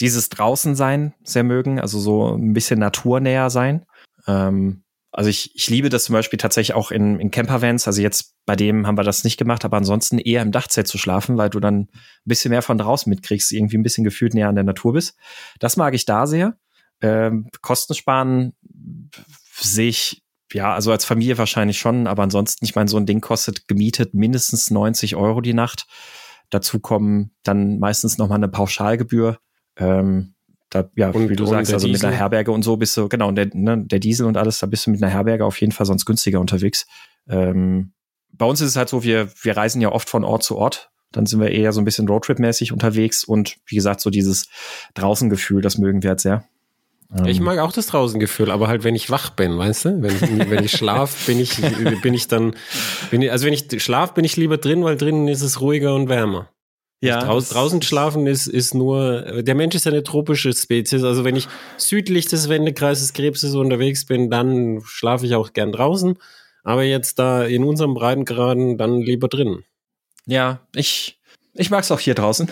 dieses 0.02 0.28
Draußensein 0.28 1.14
sehr 1.24 1.46
mögen, 1.46 1.80
also 1.80 1.98
so 1.98 2.36
ein 2.36 2.52
bisschen 2.52 2.80
naturnäher 2.80 3.50
sein. 3.50 3.86
Ähm, 4.28 4.84
also 5.14 5.30
ich, 5.30 5.56
ich 5.56 5.70
liebe 5.70 5.88
das 5.88 6.04
zum 6.04 6.14
Beispiel 6.14 6.38
tatsächlich 6.38 6.76
auch 6.76 6.92
in, 6.92 7.22
in 7.22 7.32
Campervans. 7.32 7.88
Also 7.88 8.02
jetzt 8.02 8.36
bei 8.46 8.58
dem 8.58 8.86
haben 8.86 8.98
wir 8.98 9.06
das 9.06 9.24
nicht 9.24 9.38
gemacht, 9.38 9.64
aber 9.64 9.78
ansonsten 9.78 10.20
eher 10.20 10.42
im 10.42 10.52
Dachzelt 10.52 10.90
zu 10.90 10.98
schlafen, 10.98 11.38
weil 11.38 11.50
du 11.50 11.62
dann 11.62 11.84
ein 11.84 11.90
bisschen 12.26 12.50
mehr 12.50 12.62
von 12.62 12.78
draußen 12.78 13.10
mitkriegst, 13.10 13.54
irgendwie 13.54 13.78
ein 13.78 13.84
bisschen 13.84 14.04
gefühlt 14.04 14.34
näher 14.34 14.50
an 14.50 14.56
der 14.56 14.66
Natur 14.66 14.92
bist. 14.92 15.18
Das 15.60 15.78
mag 15.78 15.94
ich 15.94 16.04
da 16.04 16.28
sehr. 16.28 16.58
Ähm, 17.02 17.48
Kosten 17.62 17.96
sparen 17.96 18.52
sehe 19.56 19.88
ich, 19.88 20.22
ja, 20.54 20.74
also 20.74 20.92
als 20.92 21.06
Familie 21.06 21.38
wahrscheinlich 21.38 21.78
schon, 21.78 22.08
aber 22.08 22.24
ansonsten, 22.24 22.66
ich 22.66 22.76
meine, 22.76 22.90
so 22.90 22.98
ein 22.98 23.06
Ding 23.06 23.22
kostet 23.22 23.68
gemietet 23.68 24.14
mindestens 24.14 24.72
90 24.72 25.16
Euro 25.16 25.42
die 25.42 25.54
Nacht. 25.54 25.86
Dazu 26.50 26.80
kommen 26.80 27.32
dann 27.44 27.80
meistens 27.80 28.18
nochmal 28.18 28.38
eine 28.38 28.48
Pauschalgebühr. 28.48 29.38
Ähm, 29.78 30.34
da, 30.70 30.90
ja, 30.96 31.10
und, 31.10 31.30
wie 31.30 31.36
du 31.36 31.46
sagst, 31.46 31.74
also 31.74 31.88
Diesel. 31.88 32.00
mit 32.00 32.06
einer 32.06 32.16
Herberge 32.16 32.52
und 32.52 32.64
so 32.64 32.78
bist 32.78 32.96
du, 32.98 33.10
genau, 33.10 33.28
und 33.28 33.36
der, 33.36 33.50
ne, 33.54 33.84
der 33.86 34.00
Diesel 34.00 34.26
und 34.26 34.38
alles, 34.38 34.60
da 34.60 34.68
bist 34.68 34.86
du 34.86 34.92
mit 34.92 35.02
einer 35.02 35.12
Herberge 35.12 35.46
auf 35.46 35.60
jeden 35.60 35.72
Fall 35.72 35.86
sonst 35.86 36.06
günstiger 36.06 36.40
unterwegs. 36.40 36.86
Ähm, 37.28 37.94
bei 38.32 38.46
uns 38.46 38.62
ist 38.62 38.70
es 38.70 38.76
halt 38.76 38.90
so, 38.90 39.04
wir, 39.04 39.30
wir 39.42 39.58
reisen 39.58 39.82
ja 39.82 39.92
oft 39.92 40.10
von 40.10 40.24
Ort 40.24 40.44
zu 40.44 40.58
Ort. 40.58 40.92
Dann 41.12 41.26
sind 41.26 41.40
wir 41.40 41.50
eher 41.50 41.74
so 41.74 41.82
ein 41.82 41.86
bisschen 41.86 42.08
Roadtrip-mäßig 42.08 42.72
unterwegs 42.72 43.24
und 43.24 43.58
wie 43.66 43.76
gesagt, 43.76 44.00
so 44.00 44.12
dieses 44.12 44.48
Draußengefühl, 44.94 45.62
das 45.62 45.80
mögen 45.80 46.04
wir 46.04 46.12
halt 46.12 46.22
sehr. 46.22 46.44
Ich 47.26 47.40
ähm. 47.40 47.44
mag 47.44 47.58
auch 47.60 47.72
das 47.72 47.88
Draußengefühl, 47.88 48.52
aber 48.52 48.68
halt, 48.68 48.84
wenn 48.84 48.96
ich 48.96 49.10
wach 49.10 49.32
bin, 49.32 49.58
weißt 49.58 49.86
du? 49.86 50.02
Wenn, 50.02 50.16
ich, 50.16 50.50
wenn 50.50 50.64
ich 50.64 50.72
schlaf, 50.72 51.26
bin 51.26 51.40
ich, 51.40 51.58
bin 52.02 52.14
ich 52.14 52.28
dann, 52.28 52.56
bin 53.10 53.24
ich, 53.24 53.32
also 53.32 53.48
wenn 53.48 53.54
ich 53.54 53.82
schlaf, 53.82 54.14
bin 54.14 54.26
ich 54.26 54.38
lieber 54.38 54.58
drin, 54.58 54.84
weil 54.84 54.96
drinnen 54.96 55.28
ist 55.28 55.42
es 55.42 55.60
ruhiger 55.60 55.96
und 55.96 56.08
wärmer. 56.08 56.50
Ja. 57.02 57.24
Draußen, 57.24 57.56
draußen 57.56 57.82
schlafen 57.82 58.28
ist, 58.28 58.48
ist 58.48 58.76
nur, 58.76 59.42
der 59.42 59.56
Mensch 59.56 59.74
ist 59.74 59.88
eine 59.88 60.04
tropische 60.04 60.54
Spezies. 60.54 61.04
Also 61.04 61.24
wenn 61.24 61.36
ich 61.36 61.48
südlich 61.78 62.28
des 62.28 62.50
Wendekreises 62.50 63.14
Krebses 63.14 63.56
unterwegs 63.56 64.06
bin, 64.06 64.30
dann 64.30 64.82
schlafe 64.86 65.26
ich 65.26 65.34
auch 65.34 65.54
gern 65.54 65.72
draußen. 65.72 66.18
Aber 66.64 66.84
jetzt 66.84 67.18
da 67.18 67.46
in 67.46 67.64
unserem 67.64 67.94
Breitengraden 67.94 68.78
dann 68.78 69.00
lieber 69.02 69.30
drin. 69.30 69.64
Ja, 70.26 70.60
ich, 70.76 71.20
ich 71.54 71.72
mag 71.72 71.84
es 71.84 71.92
auch 71.92 72.02
hier 72.02 72.16
draußen. 72.16 72.52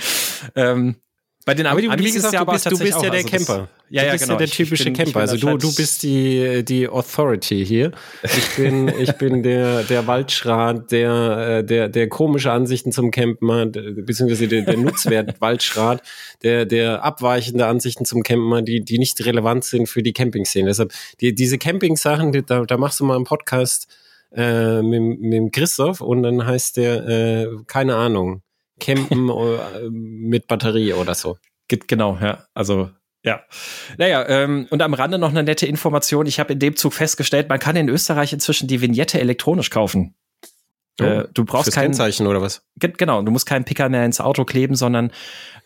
ähm, 0.56 0.96
bei 1.44 1.54
den 1.54 1.66
aber 1.66 1.82
du, 1.82 1.90
wie 1.98 2.12
gesagt, 2.12 2.38
du 2.38 2.44
bist, 2.44 2.70
du 2.70 2.78
bist 2.78 3.02
ja 3.02 3.10
der 3.10 3.24
also 3.24 3.28
Camper. 3.28 3.68
Ja, 3.88 4.04
ja, 4.04 4.16
genau. 4.16 4.32
Ja 4.32 4.38
der 4.38 4.46
typische 4.46 4.84
bin, 4.84 4.94
Camper. 4.94 5.20
Also 5.20 5.36
du, 5.36 5.56
du 5.58 5.74
bist 5.74 6.02
die, 6.02 6.64
die 6.64 6.88
Authority 6.88 7.66
hier. 7.66 7.92
Ich 8.22 8.56
bin, 8.56 8.88
ich 8.88 9.12
bin 9.12 9.42
der, 9.42 9.82
der 9.82 10.06
Waldschrat, 10.06 10.90
der, 10.92 11.58
äh, 11.58 11.64
der, 11.64 11.88
der 11.88 12.08
komische 12.08 12.52
Ansichten 12.52 12.92
zum 12.92 13.10
Campen 13.10 13.50
hat, 13.52 13.72
beziehungsweise 13.72 14.48
der, 14.48 14.62
der 14.62 14.76
Nutzwert 14.76 15.40
Waldschrat, 15.40 16.02
der, 16.42 16.64
der 16.64 17.04
abweichende 17.04 17.66
Ansichten 17.66 18.04
zum 18.04 18.22
Campen 18.22 18.54
hat, 18.54 18.68
die, 18.68 18.84
die 18.84 18.98
nicht 18.98 19.24
relevant 19.24 19.64
sind 19.64 19.88
für 19.88 20.02
die 20.02 20.12
Camping-Szene. 20.12 20.68
Deshalb, 20.68 20.92
die, 21.20 21.34
diese 21.34 21.58
Camping-Sachen, 21.58 22.32
die, 22.32 22.44
da, 22.44 22.64
da 22.64 22.76
machst 22.76 23.00
du 23.00 23.04
mal 23.04 23.16
einen 23.16 23.24
Podcast 23.24 23.88
äh, 24.34 24.80
mit, 24.80 25.20
mit 25.20 25.52
Christoph 25.52 26.00
und 26.00 26.22
dann 26.22 26.46
heißt 26.46 26.76
der, 26.76 27.08
äh, 27.08 27.46
keine 27.66 27.96
Ahnung, 27.96 28.42
Campen 28.82 29.28
äh, 29.28 29.90
mit 29.90 30.46
Batterie 30.46 30.92
oder 30.92 31.14
so. 31.14 31.38
Genau, 31.68 32.18
ja. 32.20 32.46
Also 32.54 32.90
ja. 33.24 33.40
Naja, 33.98 34.28
ähm, 34.28 34.66
und 34.70 34.82
am 34.82 34.94
Rande 34.94 35.18
noch 35.18 35.30
eine 35.30 35.44
nette 35.44 35.66
Information. 35.66 36.26
Ich 36.26 36.40
habe 36.40 36.52
in 36.52 36.58
dem 36.58 36.74
Zug 36.76 36.92
festgestellt, 36.92 37.48
man 37.48 37.60
kann 37.60 37.76
in 37.76 37.88
Österreich 37.88 38.32
inzwischen 38.32 38.66
die 38.66 38.80
Vignette 38.80 39.20
elektronisch 39.20 39.70
kaufen. 39.70 40.14
Oh, 41.00 41.04
äh, 41.04 41.28
du 41.32 41.44
brauchst 41.44 41.72
kein 41.72 41.94
Zeichen 41.94 42.26
oder 42.26 42.42
was? 42.42 42.66
Genau, 42.76 43.22
du 43.22 43.30
musst 43.30 43.46
keinen 43.46 43.64
Picker 43.64 43.88
mehr 43.88 44.04
ins 44.04 44.20
Auto 44.20 44.44
kleben, 44.44 44.74
sondern 44.74 45.12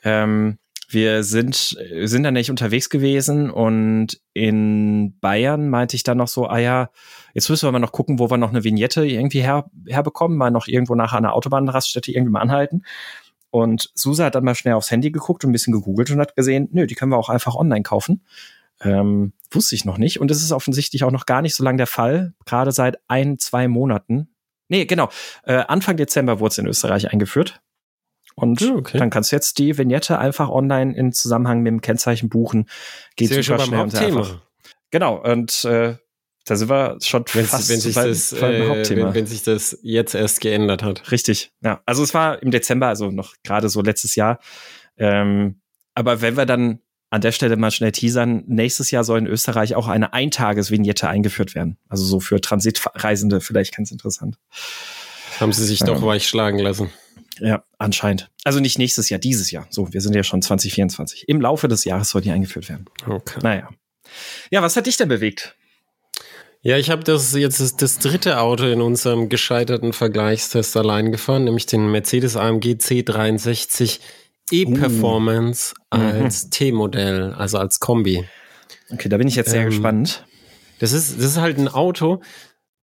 ähm, 0.05 0.59
wir 0.89 1.25
sind, 1.25 1.77
sind 2.05 2.23
da 2.23 2.31
nicht 2.31 2.51
unterwegs 2.51 2.91
gewesen 2.91 3.51
und 3.51 4.21
in 4.35 5.19
Bayern 5.19 5.69
meinte 5.69 5.97
ich 5.97 6.05
dann 6.05 6.19
noch 6.19 6.29
so, 6.29 6.47
ah 6.47 6.59
ja, 6.59 6.91
jetzt 7.37 7.51
müssen 7.51 7.67
wir 7.67 7.73
mal 7.73 7.81
noch 7.81 7.93
gucken, 7.93 8.19
wo 8.19 8.31
wir 8.31 8.39
noch 8.39 8.49
eine 8.49 8.65
Vignette 8.65 9.05
irgendwie 9.05 9.43
her, 9.43 9.71
herbekommen, 9.87 10.39
mal 10.39 10.51
noch 10.51 10.69
irgendwo 10.69 10.95
nach 10.95 11.13
einer 11.13 11.35
Autobahnraststätte 11.35 12.11
irgendwie 12.11 12.33
mal 12.33 12.41
anhalten. 12.41 12.83
Und 13.51 13.91
Susa 13.95 14.25
hat 14.25 14.35
dann 14.35 14.45
mal 14.45 14.55
schnell 14.55 14.73
aufs 14.73 14.91
Handy 14.91 15.11
geguckt 15.11 15.45
und 15.45 15.51
ein 15.51 15.53
bisschen 15.53 15.75
gegoogelt 15.75 16.11
und 16.11 16.19
hat 16.19 16.35
gesehen, 16.35 16.71
nö, 16.73 16.87
die 16.87 16.95
können 16.95 17.13
wir 17.13 17.19
auch 17.19 17.29
einfach 17.29 17.55
online 17.55 17.83
kaufen. 17.83 18.25
Ähm, 18.81 19.35
wusste 19.51 19.75
ich 19.75 19.85
noch 19.85 19.99
nicht. 19.99 20.19
Und 20.19 20.31
es 20.31 20.43
ist 20.43 20.51
offensichtlich 20.51 21.05
auch 21.05 21.11
noch 21.11 21.27
gar 21.27 21.43
nicht 21.43 21.55
so 21.55 21.63
lange 21.63 21.77
der 21.77 21.87
Fall. 21.87 22.33
Gerade 22.47 22.73
seit 22.73 22.97
ein, 23.07 23.39
zwei 23.39 23.69
Monaten. 23.69 24.29
Nee, 24.69 24.87
genau. 24.87 25.11
Äh, 25.45 25.57
Anfang 25.69 25.99
Dezember 25.99 26.41
wurde 26.41 26.53
es 26.53 26.59
in 26.59 26.67
Österreich 26.67 27.13
eingeführt. 27.13 27.61
Und 28.35 28.63
okay. 28.63 28.97
dann 28.97 29.11
kannst 29.11 29.31
du 29.31 29.37
jetzt 29.37 29.59
die 29.59 29.77
Vignette 29.77 30.19
einfach 30.19 30.49
online 30.49 30.97
in 30.97 31.13
Zusammenhang 31.13 31.61
mit 31.61 31.71
dem 31.71 31.81
Kennzeichen 31.83 32.31
buchen. 32.31 32.67
Geht 33.17 33.29
Sehr 33.29 33.43
super 33.43 33.61
schnell 33.61 33.81
und 33.81 33.95
einfach. 33.95 34.41
Genau. 34.91 35.23
Und 35.23 35.65
äh, 35.67 35.97
da 36.47 36.55
sind 36.55 36.71
wir 36.71 36.97
schon 37.03 37.25
wenn, 37.33 37.45
fast 37.45 37.69
wenn 37.69 37.81
sich 37.81 37.95
das, 37.95 38.33
äh, 38.33 38.69
Hauptthema. 38.69 39.07
Wenn, 39.09 39.15
wenn, 39.15 39.27
sich 39.27 39.43
das 39.43 39.79
jetzt 39.83 40.15
erst 40.15 40.41
geändert 40.41 40.83
hat. 40.83 41.11
Richtig. 41.11 41.51
Ja. 41.61 41.83
Also 41.87 42.05
es 42.05 42.15
war 42.15 42.41
im 42.41 42.53
Dezember, 42.53 42.87
also 42.87 43.11
noch 43.11 43.35
gerade 43.43 43.69
so 43.69 43.83
letztes 43.83 44.15
Jahr. 44.15 44.39
Ähm, 44.97 45.61
aber 45.95 46.23
wenn 46.23 46.37
wir 46.37 46.47
dann 46.47 46.79
an 47.11 47.21
der 47.21 47.33
Stelle 47.33 47.57
mal 47.57 47.73
schnell 47.73 47.93
teasern, 47.93 48.45
nächstes 48.47 48.93
Jahr 48.93 49.03
soll 49.03 49.19
in 49.19 49.27
Österreich 49.27 49.75
auch 49.75 49.89
eine 49.89 50.13
Eintages-Vignette 50.13 51.09
eingeführt 51.09 51.55
werden. 51.55 51.79
Also 51.89 52.05
so 52.05 52.21
für 52.21 52.41
Transitreisende 52.41 53.41
vielleicht 53.41 53.77
ganz 53.77 53.91
interessant. 53.91 54.39
Haben 55.41 55.53
sie 55.53 55.65
sich 55.65 55.81
doch 55.81 56.01
weich 56.03 56.29
schlagen 56.29 56.59
lassen. 56.59 56.91
Ja, 57.41 57.65
anscheinend. 57.79 58.31
Also 58.45 58.61
nicht 58.61 58.79
nächstes 58.79 59.09
Jahr, 59.09 59.19
dieses 59.19 59.51
Jahr. 59.51 59.67
So, 59.71 59.93
wir 59.93 60.01
sind 60.01 60.15
ja 60.15 60.23
schon 60.23 60.43
2024. 60.43 61.29
Im 61.29 61.41
Laufe 61.41 61.69
des 61.69 61.85
Jahres 61.85 62.11
soll 62.11 62.23
die 62.23 62.31
eingeführt 62.31 62.69
werden. 62.69 62.87
Okay. 63.07 63.41
Naja. 63.43 63.69
Ja, 64.51 64.63
was 64.63 64.77
hat 64.77 64.87
dich 64.87 64.97
denn 64.97 65.09
bewegt? 65.09 65.56
Ja, 66.67 66.77
ich 66.79 66.91
habe 66.91 67.05
das 67.05 67.33
jetzt 67.33 67.61
das, 67.61 67.77
das, 67.77 68.01
dritte 68.01 68.41
Auto 68.41 68.65
in 68.65 68.81
unserem 68.81 69.29
gescheiterten 69.29 69.93
Vergleichstest 69.93 70.77
allein 70.77 71.13
gefahren, 71.13 71.45
nämlich 71.45 71.67
den 71.67 71.93
Mercedes 71.93 72.35
AMG 72.35 72.73
C63 72.81 74.01
E-Performance 74.51 75.75
uh. 75.95 75.99
als 75.99 76.47
mhm. 76.47 76.51
T-Modell, 76.51 77.33
also 77.35 77.59
als 77.59 77.79
Kombi. 77.79 78.29
Okay, 78.91 79.09
da 79.09 79.17
bin 79.17 79.29
ich 79.29 79.37
jetzt 79.37 79.51
sehr 79.51 79.63
ähm, 79.63 79.71
gespannt. 79.71 80.27
Das 80.81 80.91
ist, 80.93 81.17
das 81.17 81.25
ist 81.25 81.37
halt 81.37 81.57
ein 81.57 81.69
Auto, 81.69 82.21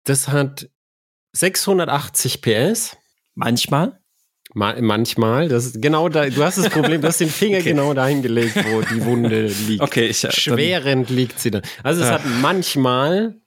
das 0.06 0.30
hat 0.30 0.70
680 1.34 2.42
PS. 2.42 2.96
Manchmal. 3.36 4.00
Ma 4.54 4.75
manchmal, 4.80 5.50
das 5.50 5.66
ist 5.66 5.82
genau 5.82 6.08
da, 6.08 6.30
du 6.30 6.42
hast 6.42 6.58
das 6.58 6.70
Problem, 6.70 7.02
du 7.02 7.08
hast 7.10 7.20
den 7.20 7.28
Finger 7.28 7.58
okay. 7.60 7.72
genau 7.72 7.94
dahin 7.94 8.22
gelegt, 8.22 8.56
wo 8.56 8.80
die 8.80 9.04
Wunde 9.04 9.48
liegt. 9.48 9.82
Okay, 9.84 10.06
ich, 10.06 10.20
Schwerend 10.20 11.10
liegt 11.10 11.42
sie 11.42 11.52
da. 11.52 11.62
Also 11.84 12.02
es 12.02 12.08
ja. 12.08 12.13
hat 12.13 12.22
manchmal 12.42 13.43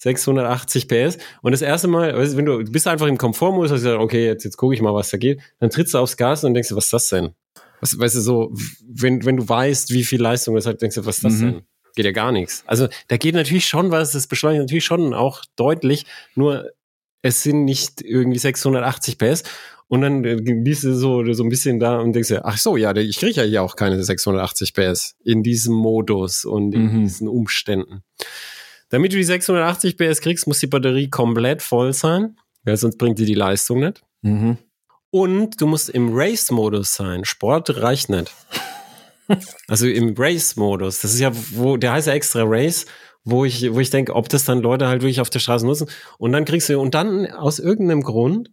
680 0.00 0.88
PS. 0.88 1.18
Und 1.42 1.52
das 1.52 1.62
erste 1.62 1.86
Mal, 1.86 2.16
weißt, 2.16 2.36
wenn 2.36 2.46
du, 2.46 2.62
du 2.62 2.72
bist 2.72 2.88
einfach 2.88 3.06
im 3.06 3.18
Komfortmodus, 3.18 3.70
hast 3.70 3.82
gesagt, 3.82 4.00
okay, 4.00 4.26
jetzt, 4.26 4.44
jetzt 4.44 4.56
gucke 4.56 4.74
ich 4.74 4.80
mal, 4.80 4.94
was 4.94 5.10
da 5.10 5.18
geht. 5.18 5.40
Dann 5.58 5.70
trittst 5.70 5.94
du 5.94 5.98
aufs 5.98 6.16
Gas 6.16 6.42
und 6.44 6.54
denkst 6.54 6.70
du, 6.70 6.76
was 6.76 6.86
ist 6.86 6.92
das 6.92 7.08
denn? 7.10 7.34
Was, 7.80 7.98
weißt 7.98 8.16
du, 8.16 8.20
so, 8.20 8.52
wenn, 8.88 9.24
wenn 9.24 9.36
du 9.36 9.48
weißt, 9.48 9.92
wie 9.92 10.04
viel 10.04 10.20
Leistung 10.20 10.54
das 10.54 10.66
hat, 10.66 10.80
denkst 10.80 10.96
du, 10.96 11.06
was 11.06 11.16
ist 11.16 11.24
das 11.24 11.34
mhm. 11.34 11.40
denn? 11.40 11.62
Geht 11.96 12.06
ja 12.06 12.12
gar 12.12 12.32
nichts. 12.32 12.62
Also 12.66 12.88
da 13.08 13.16
geht 13.16 13.34
natürlich 13.34 13.66
schon 13.66 13.90
was, 13.90 14.12
das 14.12 14.26
beschleunigt 14.26 14.62
natürlich 14.62 14.84
schon 14.84 15.12
auch 15.12 15.42
deutlich, 15.56 16.06
nur 16.34 16.70
es 17.22 17.42
sind 17.42 17.64
nicht 17.64 18.00
irgendwie 18.00 18.38
680 18.38 19.18
PS. 19.18 19.42
Und 19.88 20.02
dann 20.02 20.22
bist 20.62 20.84
du 20.84 20.94
so, 20.94 21.30
so 21.32 21.42
ein 21.42 21.48
bisschen 21.48 21.80
da 21.80 21.98
und 21.98 22.12
denkst 22.12 22.28
dir, 22.28 22.44
ach 22.44 22.56
so, 22.58 22.76
ja, 22.76 22.94
ich 22.94 23.18
kriege 23.18 23.40
ja 23.40 23.42
hier 23.42 23.62
auch 23.62 23.74
keine 23.74 24.02
680 24.02 24.72
PS 24.72 25.16
in 25.24 25.42
diesem 25.42 25.74
Modus 25.74 26.44
und 26.44 26.72
in 26.74 26.92
mhm. 26.92 27.00
diesen 27.02 27.28
Umständen. 27.28 28.04
Damit 28.90 29.12
du 29.12 29.16
die 29.16 29.24
680 29.24 29.96
PS 29.96 30.20
kriegst, 30.20 30.46
muss 30.46 30.58
die 30.58 30.66
Batterie 30.66 31.08
komplett 31.08 31.62
voll 31.62 31.92
sein, 31.92 32.36
ja, 32.66 32.76
sonst 32.76 32.98
bringt 32.98 33.18
die 33.18 33.24
die 33.24 33.34
Leistung 33.34 33.80
nicht. 33.80 34.02
Mhm. 34.22 34.58
Und 35.10 35.60
du 35.60 35.66
musst 35.66 35.88
im 35.90 36.10
Race-Modus 36.12 36.94
sein. 36.94 37.24
Sport 37.24 37.76
reicht 37.82 38.10
nicht. 38.10 38.30
also 39.68 39.86
im 39.86 40.14
Race-Modus. 40.16 41.00
Das 41.00 41.14
ist 41.14 41.20
ja, 41.20 41.32
wo, 41.52 41.76
der 41.76 41.92
heißt 41.92 42.06
ja 42.06 42.12
extra 42.12 42.42
Race, 42.44 42.86
wo 43.24 43.44
ich, 43.44 43.72
wo 43.72 43.80
ich 43.80 43.90
denke, 43.90 44.14
ob 44.14 44.28
das 44.28 44.44
dann 44.44 44.60
Leute 44.60 44.88
halt 44.88 45.02
wirklich 45.02 45.20
auf 45.20 45.30
der 45.30 45.40
Straße 45.40 45.66
nutzen. 45.66 45.88
Und 46.18 46.32
dann 46.32 46.44
kriegst 46.44 46.68
du, 46.68 46.78
und 46.78 46.94
dann 46.94 47.26
aus 47.26 47.58
irgendeinem 47.58 48.02
Grund 48.02 48.50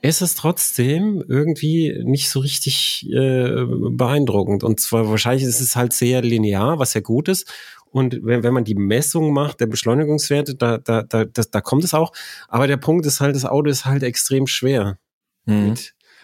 ist 0.00 0.20
es 0.20 0.36
trotzdem 0.36 1.24
irgendwie 1.26 2.00
nicht 2.04 2.30
so 2.30 2.38
richtig 2.38 3.08
äh, 3.10 3.64
beeindruckend. 3.66 4.62
Und 4.62 4.78
zwar 4.80 5.08
wahrscheinlich 5.08 5.44
ist 5.44 5.60
es 5.60 5.74
halt 5.74 5.92
sehr 5.92 6.22
linear, 6.22 6.78
was 6.78 6.94
ja 6.94 7.00
gut 7.00 7.28
ist. 7.28 7.52
Und 7.90 8.20
wenn, 8.22 8.42
wenn 8.42 8.54
man 8.54 8.64
die 8.64 8.74
Messung 8.74 9.32
macht, 9.32 9.60
der 9.60 9.66
Beschleunigungswerte, 9.66 10.54
da, 10.54 10.78
da, 10.78 11.02
da, 11.02 11.24
da, 11.24 11.42
da 11.50 11.60
kommt 11.60 11.84
es 11.84 11.94
auch. 11.94 12.12
Aber 12.48 12.66
der 12.66 12.76
Punkt 12.76 13.06
ist 13.06 13.20
halt, 13.20 13.34
das 13.34 13.44
Auto 13.44 13.70
ist 13.70 13.84
halt 13.84 14.02
extrem 14.02 14.46
schwer. 14.46 14.98
Mhm. 15.46 15.74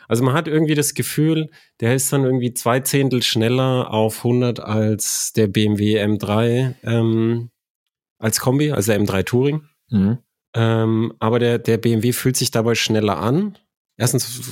Also 0.09 0.23
man 0.23 0.35
hat 0.35 0.49
irgendwie 0.49 0.75
das 0.75 0.95
Gefühl, 0.95 1.49
der 1.81 1.95
ist 1.95 2.13
dann 2.13 2.25
irgendwie 2.25 2.53
zwei 2.53 2.81
Zehntel 2.81 3.23
schneller 3.23 3.91
auf 3.91 4.19
100 4.19 4.61
als 4.61 5.33
der 5.35 5.47
BMW 5.47 6.03
M3 6.03 6.75
ähm, 6.83 7.51
als 8.19 8.41
Kombi, 8.41 8.73
also 8.73 8.93
der 8.93 9.01
M3 9.01 9.25
Touring. 9.25 9.63
Mhm. 9.91 10.19
Ähm, 10.55 11.15
aber 11.19 11.39
der, 11.39 11.59
der 11.59 11.79
BMW 11.79 12.13
fühlt 12.13 12.37
sich 12.37 12.51
dabei 12.51 12.75
schneller 12.75 13.19
an. 13.19 13.59
Erstens 13.97 14.43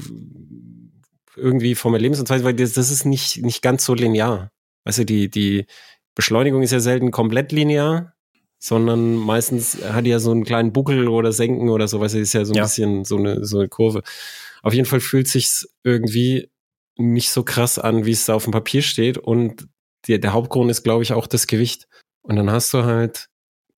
irgendwie 1.36 1.74
vom 1.74 1.94
Erlebnis 1.94 2.20
und 2.20 2.26
zweitens, 2.26 2.44
weil 2.44 2.54
das, 2.54 2.72
das 2.72 2.90
ist 2.90 3.04
nicht, 3.04 3.42
nicht 3.42 3.62
ganz 3.62 3.84
so 3.84 3.94
linear. 3.94 4.50
Du, 4.84 5.04
die, 5.04 5.30
die 5.30 5.66
Beschleunigung 6.14 6.62
ist 6.62 6.72
ja 6.72 6.80
selten 6.80 7.10
komplett 7.10 7.52
linear, 7.52 8.14
sondern 8.58 9.16
meistens 9.16 9.82
hat 9.84 10.06
die 10.06 10.10
ja 10.10 10.18
so 10.18 10.30
einen 10.30 10.44
kleinen 10.44 10.72
Buckel 10.72 11.08
oder 11.08 11.32
Senken 11.32 11.68
oder 11.68 11.88
so, 11.88 12.00
weißt 12.00 12.14
du, 12.14 12.18
ist 12.20 12.32
ja 12.32 12.44
so 12.44 12.52
ein 12.52 12.58
ja. 12.58 12.62
bisschen 12.64 13.04
so 13.04 13.16
eine, 13.16 13.44
so 13.44 13.58
eine 13.58 13.68
Kurve. 13.68 14.02
Auf 14.62 14.74
jeden 14.74 14.86
Fall 14.86 15.00
fühlt 15.00 15.28
sich's 15.28 15.68
irgendwie 15.82 16.48
nicht 16.96 17.30
so 17.30 17.42
krass 17.42 17.78
an, 17.78 18.04
wie 18.06 18.12
es 18.12 18.26
da 18.26 18.34
auf 18.34 18.44
dem 18.44 18.52
Papier 18.52 18.82
steht 18.82 19.18
und 19.18 19.68
die, 20.06 20.18
der 20.20 20.32
Hauptgrund 20.32 20.70
ist, 20.70 20.82
glaube 20.82 21.02
ich, 21.02 21.12
auch 21.12 21.26
das 21.26 21.46
Gewicht. 21.46 21.88
Und 22.22 22.36
dann 22.36 22.50
hast 22.50 22.72
du 22.74 22.84
halt 22.84 23.28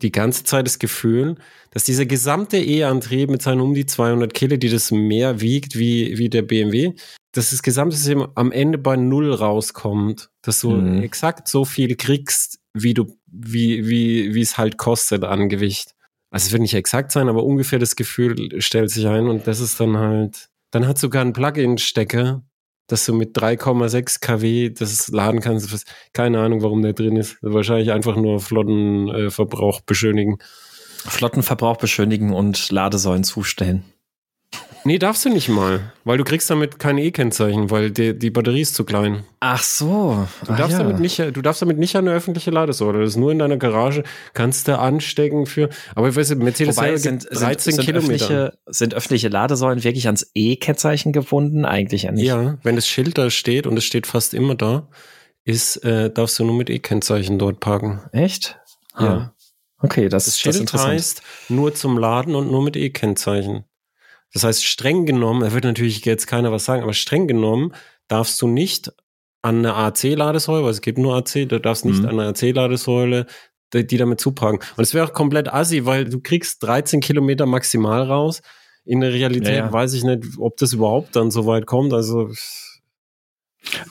die 0.03 0.13
ganze 0.13 0.45
Zeit 0.45 0.67
das 0.67 0.79
Gefühl, 0.79 1.37
dass 1.71 1.85
dieser 1.85 2.07
gesamte 2.07 2.59
E-Antrieb 2.59 3.31
mit 3.31 3.43
seinen 3.43 3.61
um 3.61 3.75
die 3.75 3.87
200 3.87 4.35
Kilo, 4.35 4.57
die 4.57 4.69
das 4.69 4.91
mehr 4.91 5.41
wiegt 5.41 5.79
wie, 5.79 6.19
wie 6.19 6.29
der 6.29 6.43
BMW, 6.43 6.93
dass 7.35 7.51
das 7.51 7.63
gesamte 7.63 7.97
System 7.97 8.27
am 8.35 8.53
Ende 8.53 8.79
bei 8.79 8.97
Null 8.97 9.33
rauskommt, 9.35 10.31
dass 10.43 10.61
du 10.61 10.71
mhm. 10.71 11.03
exakt 11.03 11.49
so 11.49 11.65
viel 11.65 11.97
kriegst, 11.97 12.61
wie 12.73 12.95
du, 12.95 13.19
wie, 13.27 13.89
wie, 13.89 14.35
wie 14.35 14.41
es 14.41 14.57
halt 14.57 14.79
kostet 14.79 15.25
an 15.25 15.49
Gewicht. 15.49 15.95
Also 16.31 16.47
es 16.47 16.53
wird 16.53 16.63
nicht 16.63 16.75
exakt 16.75 17.13
sein, 17.13 17.29
aber 17.29 17.45
ungefähr 17.45 17.79
das 17.79 17.97
Gefühl 17.97 18.61
stellt 18.61 18.91
sich 18.91 19.07
ein 19.07 19.29
und 19.29 19.47
das 19.47 19.61
ist 19.61 19.81
dann 19.81 19.97
halt, 19.97 20.49
dann 20.71 20.87
hat 20.87 20.99
sogar 20.99 21.25
ein 21.25 21.33
Plug-in-Stecker, 21.33 22.43
dass 22.87 23.07
du 23.07 23.15
mit 23.15 23.37
3,6 23.37 24.21
kW 24.21 24.71
das 24.71 25.09
laden 25.09 25.41
kannst. 25.41 25.87
Keine 26.13 26.41
Ahnung, 26.41 26.63
warum 26.63 26.83
der 26.83 26.93
drin 26.93 27.17
ist. 27.17 27.39
Wahrscheinlich 27.41 27.93
einfach 27.93 28.17
nur 28.17 28.41
Flottenverbrauch 28.41 29.81
äh, 29.81 29.83
beschönigen. 29.87 30.39
Flottenverbrauch 31.07 31.79
beschönigen 31.79 32.33
und 32.33 32.71
Ladesäulen 32.71 33.25
zustellen. 33.25 33.85
Nee, 34.87 34.99
darfst 34.99 35.25
du 35.25 35.31
nicht 35.31 35.49
mal, 35.49 35.93
weil 36.05 36.19
du 36.19 36.25
kriegst 36.25 36.51
damit 36.51 36.79
kein 36.79 36.99
E-Kennzeichen, 36.99 37.71
weil 37.71 37.91
die, 37.91 38.19
die 38.19 38.31
Batterie 38.31 38.61
ist 38.61 38.75
zu 38.75 38.85
klein. 38.85 39.25
Ach 39.41 39.63
so. 39.63 40.29
Du 40.47 40.55
darfst, 40.55 40.73
ja. 40.73 40.79
damit 40.79 41.01
nicht, 41.01 41.19
du 41.19 41.41
darfst 41.41 41.63
damit 41.63 41.79
nicht 41.79 41.97
an 41.97 42.07
eine 42.07 42.15
öffentliche 42.15 42.51
Ladesäule. 42.51 43.01
Das 43.01 43.11
ist 43.11 43.17
nur 43.17 43.33
in 43.33 43.39
deiner 43.39 43.57
Garage, 43.57 44.05
kannst 44.35 44.69
du 44.69 44.79
anstecken 44.79 45.47
für. 45.47 45.71
Aber 45.95 46.09
ich 46.11 46.17
weiß 46.17 46.31
nicht, 46.31 46.43
Mercedes 46.43 46.77
Wobei, 46.77 46.97
sind, 46.99 47.27
13 47.31 47.75
sind, 47.75 47.85
Kilometer. 47.85 48.13
Öffentliche, 48.13 48.59
sind 48.67 48.95
öffentliche 48.95 49.29
Ladesäulen 49.29 49.83
wirklich 49.85 50.05
ans 50.07 50.31
E-Kennzeichen 50.35 51.13
gebunden? 51.13 51.65
Eigentlich 51.65 52.03
ja 52.03 52.13
nicht. 52.13 52.27
Ja, 52.27 52.59
wenn 52.63 52.77
das 52.77 52.87
Schild 52.87 53.17
da 53.17 53.31
steht 53.31 53.67
und 53.67 53.79
es 53.79 53.85
steht 53.85 54.07
fast 54.07 54.35
immer 54.35 54.55
da, 54.55 54.89
ist, 55.45 55.77
äh, 55.85 56.11
darfst 56.11 56.39
du 56.39 56.45
nur 56.45 56.57
mit 56.57 56.69
E-Kennzeichen 56.69 57.39
dort 57.39 57.59
parken. 57.59 58.03
Echt? 58.13 58.59
Ja. 58.99 59.07
Ah. 59.07 59.35
Okay, 59.79 60.09
das, 60.09 60.27
das 60.27 60.39
Schild 60.39 60.73
das 60.73 60.85
heißt 60.85 61.23
nur 61.49 61.75
zum 61.75 61.99
Laden 61.99 62.35
und 62.35 62.51
nur 62.51 62.63
mit 62.63 62.77
E-Kennzeichen. 62.77 63.65
Das 64.35 64.45
heißt, 64.45 64.65
streng 64.65 65.07
genommen, 65.07 65.41
da 65.41 65.53
wird 65.53 65.65
natürlich 65.65 66.05
jetzt 66.05 66.27
keiner 66.27 66.53
was 66.53 66.65
sagen, 66.65 66.83
aber 66.83 66.93
streng 66.93 67.27
genommen 67.27 67.73
darfst 68.09 68.41
du 68.43 68.47
nicht 68.47 68.93
an 69.43 69.59
eine 69.59 69.75
AC-Ladesäule, 69.75 70.65
weil 70.65 70.71
es 70.71 70.81
gibt 70.81 70.99
nur 70.99 71.17
AC, 71.17 71.49
du 71.49 71.61
darfst 71.61 71.85
nicht 71.85 72.01
mhm. 72.01 72.09
an 72.09 72.21
eine 72.21 72.29
AC-Ladesäule 72.31 73.27
die, 73.75 73.87
die 73.87 73.97
damit 73.97 74.21
zupacken. 74.21 74.61
Und 74.77 74.83
es 74.83 74.95
wäre 74.95 75.07
auch 75.07 75.13
komplett 75.13 75.53
assi, 75.53 75.85
weil 75.85 76.05
du 76.05 76.21
kriegst 76.21 76.63
13 76.63 77.01
Kilometer 77.01 77.47
maximal 77.47 78.03
raus. 78.03 78.41
In 78.85 79.01
der 79.01 79.13
Realität 79.13 79.49
ja, 79.49 79.67
ja. 79.67 79.73
weiß 79.73 79.95
ich 79.95 80.05
nicht, 80.05 80.25
ob 80.39 80.57
das 80.59 80.75
überhaupt 80.75 81.17
dann 81.17 81.31
so 81.31 81.47
weit 81.47 81.67
kommt. 81.67 81.93
Also, 81.93 82.31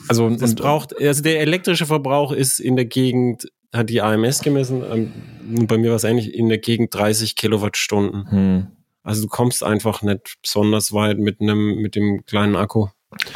also 0.08 0.30
das 0.30 0.54
braucht, 0.54 0.96
also 0.98 1.22
der 1.22 1.40
elektrische 1.40 1.86
Verbrauch 1.86 2.32
ist 2.32 2.60
in 2.60 2.76
der 2.76 2.84
Gegend, 2.84 3.48
hat 3.72 3.90
die 3.90 4.00
AMS 4.00 4.42
gemessen, 4.42 4.84
ähm, 4.88 5.66
bei 5.66 5.78
mir 5.78 5.90
war 5.90 5.96
es 5.96 6.04
eigentlich 6.04 6.32
in 6.32 6.48
der 6.48 6.58
Gegend 6.58 6.94
30 6.94 7.34
Kilowattstunden. 7.34 8.30
Hm. 8.30 8.66
Also 9.04 9.22
du 9.22 9.28
kommst 9.28 9.62
einfach 9.62 10.02
nicht 10.02 10.36
besonders 10.42 10.92
weit 10.92 11.18
mit 11.18 11.40
einem, 11.40 11.76
mit 11.76 11.94
dem 11.94 12.24
kleinen 12.24 12.56
Akku. 12.56 12.88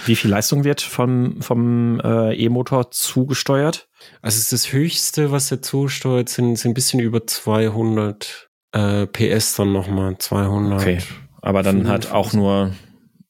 Wie 0.07 0.17
viel 0.17 0.31
Leistung 0.31 0.65
wird 0.65 0.81
vom, 0.81 1.41
vom 1.41 2.01
äh, 2.01 2.35
E-Motor 2.35 2.91
zugesteuert? 2.91 3.89
Also 4.23 4.39
ist 4.39 4.53
das 4.53 4.73
höchste, 4.73 5.31
was 5.31 5.51
er 5.53 5.63
zusteuert, 5.63 6.29
sind, 6.29 6.57
sind 6.57 6.73
ein 6.73 6.75
bisschen 6.75 6.99
über 6.99 7.27
200 7.27 8.49
äh, 8.73 9.07
PS 9.07 9.55
dann 9.55 9.73
nochmal. 9.73 10.19
200. 10.19 10.81
Okay, 10.81 10.99
aber 11.43 11.63
dann 11.63 11.83
55. 11.83 11.91
halt 11.91 12.13
auch 12.13 12.33
nur 12.33 12.73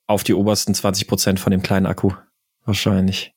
auf 0.07 0.25
die 0.25 0.33
obersten 0.33 0.75
20 0.75 1.07
Prozent 1.07 1.40
von 1.40 1.50
dem 1.50 1.62
kleinen 1.62 1.87
Akku. 1.87 2.12
Wahrscheinlich. 2.64 3.35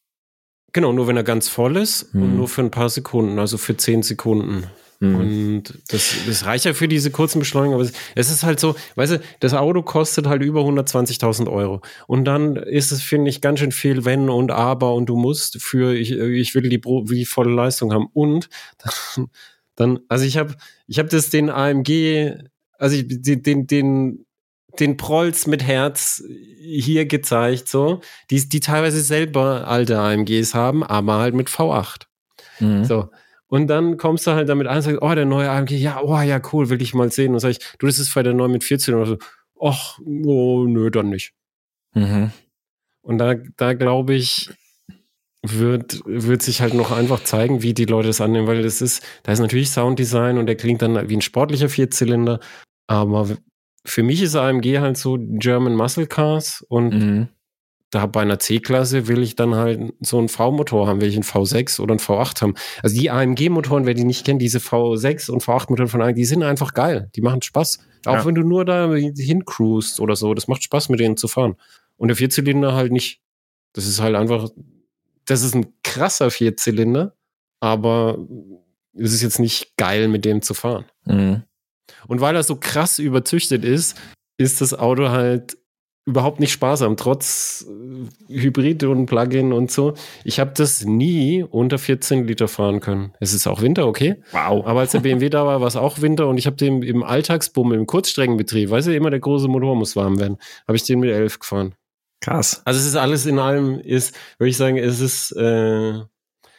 Genau, 0.73 0.93
nur 0.93 1.07
wenn 1.07 1.17
er 1.17 1.23
ganz 1.23 1.49
voll 1.49 1.75
ist 1.75 2.13
hm. 2.13 2.23
und 2.23 2.37
nur 2.37 2.47
für 2.47 2.61
ein 2.61 2.71
paar 2.71 2.89
Sekunden, 2.89 3.39
also 3.39 3.57
für 3.57 3.75
10 3.75 4.03
Sekunden. 4.03 4.67
Mhm. 5.01 5.15
Und 5.15 5.63
das, 5.87 6.15
das 6.27 6.45
reicht 6.45 6.65
ja 6.65 6.73
für 6.75 6.87
diese 6.87 7.09
kurzen 7.09 7.39
Beschleunigungen. 7.39 7.87
Aber 7.87 7.97
es 8.15 8.29
ist 8.29 8.43
halt 8.43 8.59
so, 8.59 8.75
weißt 8.95 9.13
du, 9.13 9.21
das 9.39 9.55
Auto 9.55 9.81
kostet 9.81 10.27
halt 10.27 10.43
über 10.43 10.61
120.000 10.61 11.51
Euro. 11.51 11.81
Und 12.05 12.25
dann 12.25 12.55
ist 12.55 12.91
es, 12.91 13.01
finde 13.01 13.31
ich, 13.31 13.41
ganz 13.41 13.59
schön 13.59 13.71
viel 13.71 14.05
Wenn 14.05 14.29
und 14.29 14.51
Aber 14.51 14.93
und 14.93 15.07
du 15.07 15.15
musst 15.15 15.59
für, 15.59 15.95
ich, 15.95 16.11
ich 16.11 16.53
will 16.53 16.69
die, 16.69 16.79
die 16.79 17.25
volle 17.25 17.51
Leistung 17.51 17.91
haben. 17.91 18.07
Und 18.13 18.47
dann, 18.77 19.27
dann 19.75 19.99
also 20.07 20.23
ich 20.23 20.37
habe 20.37 20.55
ich 20.85 20.99
hab 20.99 21.09
das 21.09 21.31
den 21.31 21.49
AMG, 21.49 22.35
also 22.77 22.95
ich, 22.95 23.05
den, 23.07 23.65
den, 23.65 24.25
den 24.79 24.97
Prolls 24.97 25.47
mit 25.47 25.63
Herz 25.63 26.23
hier 26.59 27.07
gezeigt, 27.07 27.67
so, 27.67 28.01
die, 28.29 28.47
die 28.47 28.59
teilweise 28.59 29.01
selber 29.01 29.67
alte 29.67 29.97
AMGs 29.97 30.53
haben, 30.53 30.83
aber 30.83 31.17
halt 31.17 31.33
mit 31.33 31.49
V8. 31.49 32.03
Mhm. 32.59 32.85
So. 32.85 33.09
Und 33.51 33.67
dann 33.67 33.97
kommst 33.97 34.25
du 34.25 34.31
halt 34.31 34.47
damit 34.47 34.65
an 34.67 34.77
und 34.77 34.81
sagst, 34.81 35.01
oh, 35.01 35.13
der 35.13 35.25
neue 35.25 35.49
AMG, 35.49 35.71
ja, 35.71 36.01
oh, 36.01 36.21
ja, 36.21 36.39
cool, 36.53 36.69
will 36.69 36.81
ich 36.81 36.93
mal 36.93 37.11
sehen. 37.11 37.33
Und 37.33 37.41
sag 37.41 37.49
ich, 37.49 37.59
du, 37.79 37.85
das 37.85 37.99
ist 37.99 38.07
vielleicht 38.07 38.27
der 38.27 38.33
neue 38.33 38.47
mit 38.47 38.63
14 38.63 38.93
oder 38.93 39.05
so. 39.05 39.17
Ach, 39.61 39.99
oh, 39.99 40.63
nö, 40.65 40.89
dann 40.89 41.09
nicht. 41.09 41.33
Mhm. 41.93 42.31
Und 43.01 43.17
da, 43.17 43.35
da 43.57 43.73
glaube 43.73 44.13
ich, 44.13 44.51
wird, 45.43 46.01
wird 46.05 46.41
sich 46.41 46.61
halt 46.61 46.73
noch 46.73 46.91
einfach 46.91 47.25
zeigen, 47.25 47.61
wie 47.61 47.73
die 47.73 47.83
Leute 47.83 48.07
das 48.07 48.21
annehmen, 48.21 48.47
weil 48.47 48.63
das 48.63 48.81
ist, 48.81 49.03
da 49.23 49.33
ist 49.33 49.39
natürlich 49.39 49.69
Sounddesign 49.69 50.37
und 50.37 50.45
der 50.45 50.55
klingt 50.55 50.81
dann 50.81 51.09
wie 51.09 51.17
ein 51.17 51.21
sportlicher 51.21 51.67
Vierzylinder, 51.67 52.39
aber 52.87 53.27
für 53.83 54.03
mich 54.03 54.21
ist 54.21 54.35
AMG 54.35 54.79
halt 54.79 54.95
so 54.95 55.17
German 55.19 55.75
Muscle 55.75 56.07
Cars 56.07 56.63
und 56.69 56.93
mhm. 56.93 57.27
Da 57.91 58.05
bei 58.05 58.21
einer 58.21 58.39
C-Klasse 58.39 59.07
will 59.07 59.21
ich 59.21 59.35
dann 59.35 59.53
halt 59.53 59.93
so 59.99 60.17
einen 60.17 60.29
V-Motor 60.29 60.87
haben, 60.87 61.01
will 61.01 61.09
ich 61.09 61.15
einen 61.15 61.23
V6 61.23 61.79
oder 61.81 61.91
einen 61.91 61.99
V8 61.99 62.41
haben. 62.41 62.55
Also 62.81 62.99
die 62.99 63.11
AMG-Motoren, 63.11 63.85
wer 63.85 63.93
die 63.93 64.05
nicht 64.05 64.25
kennt, 64.25 64.41
diese 64.41 64.59
V6 64.59 65.29
und 65.29 65.43
V8-Motoren 65.43 65.89
von 65.89 66.01
AMG, 66.01 66.15
die 66.15 66.25
sind 66.25 66.41
einfach 66.41 66.73
geil. 66.73 67.09
Die 67.15 67.21
machen 67.21 67.41
Spaß. 67.41 67.79
Auch 68.05 68.13
ja. 68.13 68.25
wenn 68.25 68.35
du 68.35 68.43
nur 68.43 68.63
da 68.63 68.93
hincruist 68.95 69.99
oder 69.99 70.15
so, 70.15 70.33
das 70.33 70.47
macht 70.47 70.63
Spaß 70.63 70.87
mit 70.87 71.01
denen 71.01 71.17
zu 71.17 71.27
fahren. 71.27 71.55
Und 71.97 72.07
der 72.07 72.17
Vierzylinder 72.17 72.73
halt 72.73 72.93
nicht. 72.93 73.21
Das 73.73 73.85
ist 73.85 74.01
halt 74.01 74.15
einfach, 74.15 74.49
das 75.25 75.43
ist 75.43 75.53
ein 75.53 75.73
krasser 75.83 76.31
Vierzylinder, 76.31 77.15
aber 77.59 78.17
es 78.93 79.13
ist 79.13 79.21
jetzt 79.21 79.39
nicht 79.39 79.75
geil, 79.77 80.07
mit 80.07 80.25
dem 80.25 80.41
zu 80.41 80.53
fahren. 80.53 80.85
Mhm. 81.05 81.43
Und 82.07 82.21
weil 82.21 82.35
er 82.35 82.43
so 82.43 82.55
krass 82.55 82.99
überzüchtet 82.99 83.65
ist, 83.65 83.97
ist 84.37 84.61
das 84.61 84.73
Auto 84.73 85.09
halt 85.09 85.57
überhaupt 86.05 86.39
nicht 86.39 86.51
sparsam, 86.51 86.97
trotz 86.97 87.65
äh, 87.67 88.33
Hybrid 88.33 88.83
und 88.83 89.05
Plug-in 89.05 89.53
und 89.53 89.71
so. 89.71 89.93
Ich 90.23 90.39
habe 90.39 90.51
das 90.55 90.83
nie 90.83 91.43
unter 91.43 91.77
14 91.77 92.25
Liter 92.27 92.47
fahren 92.47 92.79
können. 92.79 93.13
Es 93.19 93.33
ist 93.33 93.47
auch 93.47 93.61
Winter, 93.61 93.87
okay. 93.87 94.15
Wow. 94.31 94.65
Aber 94.65 94.79
als 94.79 94.91
der 94.91 95.01
BMW 95.01 95.29
da 95.29 95.45
war, 95.45 95.61
war 95.61 95.67
es 95.67 95.75
auch 95.75 96.01
Winter 96.01 96.27
und 96.27 96.37
ich 96.37 96.47
habe 96.47 96.55
den 96.55 96.81
im 96.81 97.03
Alltagsbummel, 97.03 97.77
im 97.77 97.85
Kurzstreckenbetrieb, 97.85 98.71
weißt 98.71 98.87
du, 98.87 98.95
immer 98.95 99.11
der 99.11 99.19
große 99.19 99.47
Motor 99.47 99.75
muss 99.75 99.95
warm 99.95 100.19
werden, 100.19 100.37
habe 100.67 100.75
ich 100.75 100.83
den 100.83 100.99
mit 100.99 101.11
11 101.11 101.39
gefahren. 101.39 101.75
Krass. 102.19 102.61
Also 102.65 102.79
es 102.79 102.85
ist 102.85 102.95
alles 102.95 103.25
in 103.25 103.39
allem, 103.39 103.79
ist, 103.79 104.15
würde 104.37 104.49
ich 104.49 104.57
sagen, 104.57 104.77
es 104.77 104.99
ist, 104.99 105.31
äh, 105.33 105.99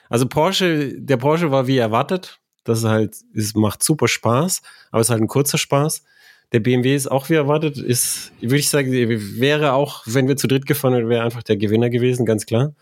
also 0.08 0.28
Porsche, 0.28 1.00
der 1.00 1.16
Porsche 1.16 1.50
war 1.50 1.66
wie 1.66 1.78
erwartet. 1.78 2.38
Das 2.64 2.78
ist 2.78 2.84
halt, 2.84 3.16
es 3.34 3.54
macht 3.54 3.82
super 3.82 4.06
Spaß, 4.06 4.62
aber 4.90 5.00
es 5.00 5.08
ist 5.08 5.10
halt 5.10 5.22
ein 5.22 5.28
kurzer 5.28 5.58
Spaß. 5.58 6.04
Der 6.52 6.60
BMW 6.60 6.94
ist 6.94 7.10
auch 7.10 7.30
wie 7.30 7.34
erwartet, 7.34 7.78
ist, 7.78 8.32
würde 8.40 8.56
ich 8.56 8.68
sagen, 8.68 8.92
wäre 8.92 9.72
auch, 9.72 10.02
wenn 10.06 10.28
wir 10.28 10.36
zu 10.36 10.46
dritt 10.46 10.66
gefahren 10.66 10.94
wären, 10.94 11.08
wäre 11.08 11.24
einfach 11.24 11.42
der 11.42 11.56
Gewinner 11.56 11.88
gewesen, 11.88 12.26
ganz 12.26 12.46
klar. 12.46 12.74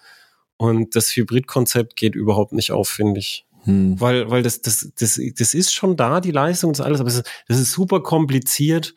Und 0.56 0.96
das 0.96 1.14
Hybrid-Konzept 1.16 1.96
geht 1.96 2.14
überhaupt 2.14 2.52
nicht 2.52 2.72
auf, 2.72 2.88
finde 2.88 3.20
ich. 3.20 3.46
Hm. 3.64 4.00
Weil, 4.00 4.30
weil 4.30 4.42
das, 4.42 4.60
das, 4.62 4.92
das, 4.98 5.20
das 5.38 5.54
ist 5.54 5.72
schon 5.72 5.96
da, 5.96 6.20
die 6.20 6.32
Leistung 6.32 6.70
und 6.70 6.80
alles, 6.80 7.00
aber 7.00 7.08
ist, 7.08 7.22
das 7.48 7.58
ist 7.58 7.72
super 7.72 8.02
kompliziert 8.02 8.94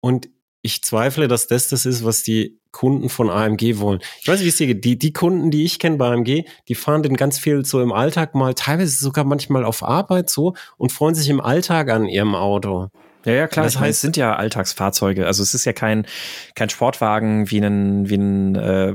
und 0.00 0.28
ich 0.62 0.82
zweifle, 0.82 1.26
dass 1.28 1.46
das 1.46 1.68
das 1.68 1.86
ist, 1.86 2.04
was 2.04 2.22
die 2.22 2.58
Kunden 2.70 3.08
von 3.08 3.30
AMG 3.30 3.78
wollen. 3.78 4.00
Ich 4.20 4.28
weiß 4.28 4.38
nicht, 4.38 4.44
wie 4.44 4.50
es 4.50 4.56
dir 4.56 4.66
geht. 4.66 4.84
Die, 4.84 4.98
die 4.98 5.12
Kunden, 5.12 5.50
die 5.50 5.64
ich 5.64 5.78
kenne 5.78 5.96
bei 5.96 6.08
AMG, 6.08 6.44
die 6.68 6.74
fahren 6.74 7.02
den 7.02 7.16
ganz 7.16 7.38
viel 7.38 7.64
so 7.64 7.80
im 7.80 7.92
Alltag 7.92 8.34
mal, 8.34 8.54
teilweise 8.54 8.96
sogar 8.96 9.24
manchmal 9.24 9.64
auf 9.64 9.82
Arbeit 9.82 10.30
so 10.30 10.54
und 10.76 10.92
freuen 10.92 11.14
sich 11.14 11.28
im 11.28 11.40
Alltag 11.40 11.90
an 11.90 12.06
ihrem 12.06 12.34
Auto. 12.34 12.88
Ja, 13.24 13.32
ja, 13.32 13.48
klar. 13.48 13.66
Das 13.66 13.78
heißt, 13.78 13.96
es 13.96 14.00
sind 14.00 14.16
ja 14.16 14.34
Alltagsfahrzeuge. 14.36 15.26
Also 15.26 15.42
es 15.42 15.52
ist 15.52 15.64
ja 15.66 15.72
kein, 15.72 16.06
kein 16.54 16.70
Sportwagen 16.70 17.50
wie 17.50 17.58
ein, 17.58 18.08
wie 18.08 18.14
ein 18.16 18.54
äh, 18.54 18.94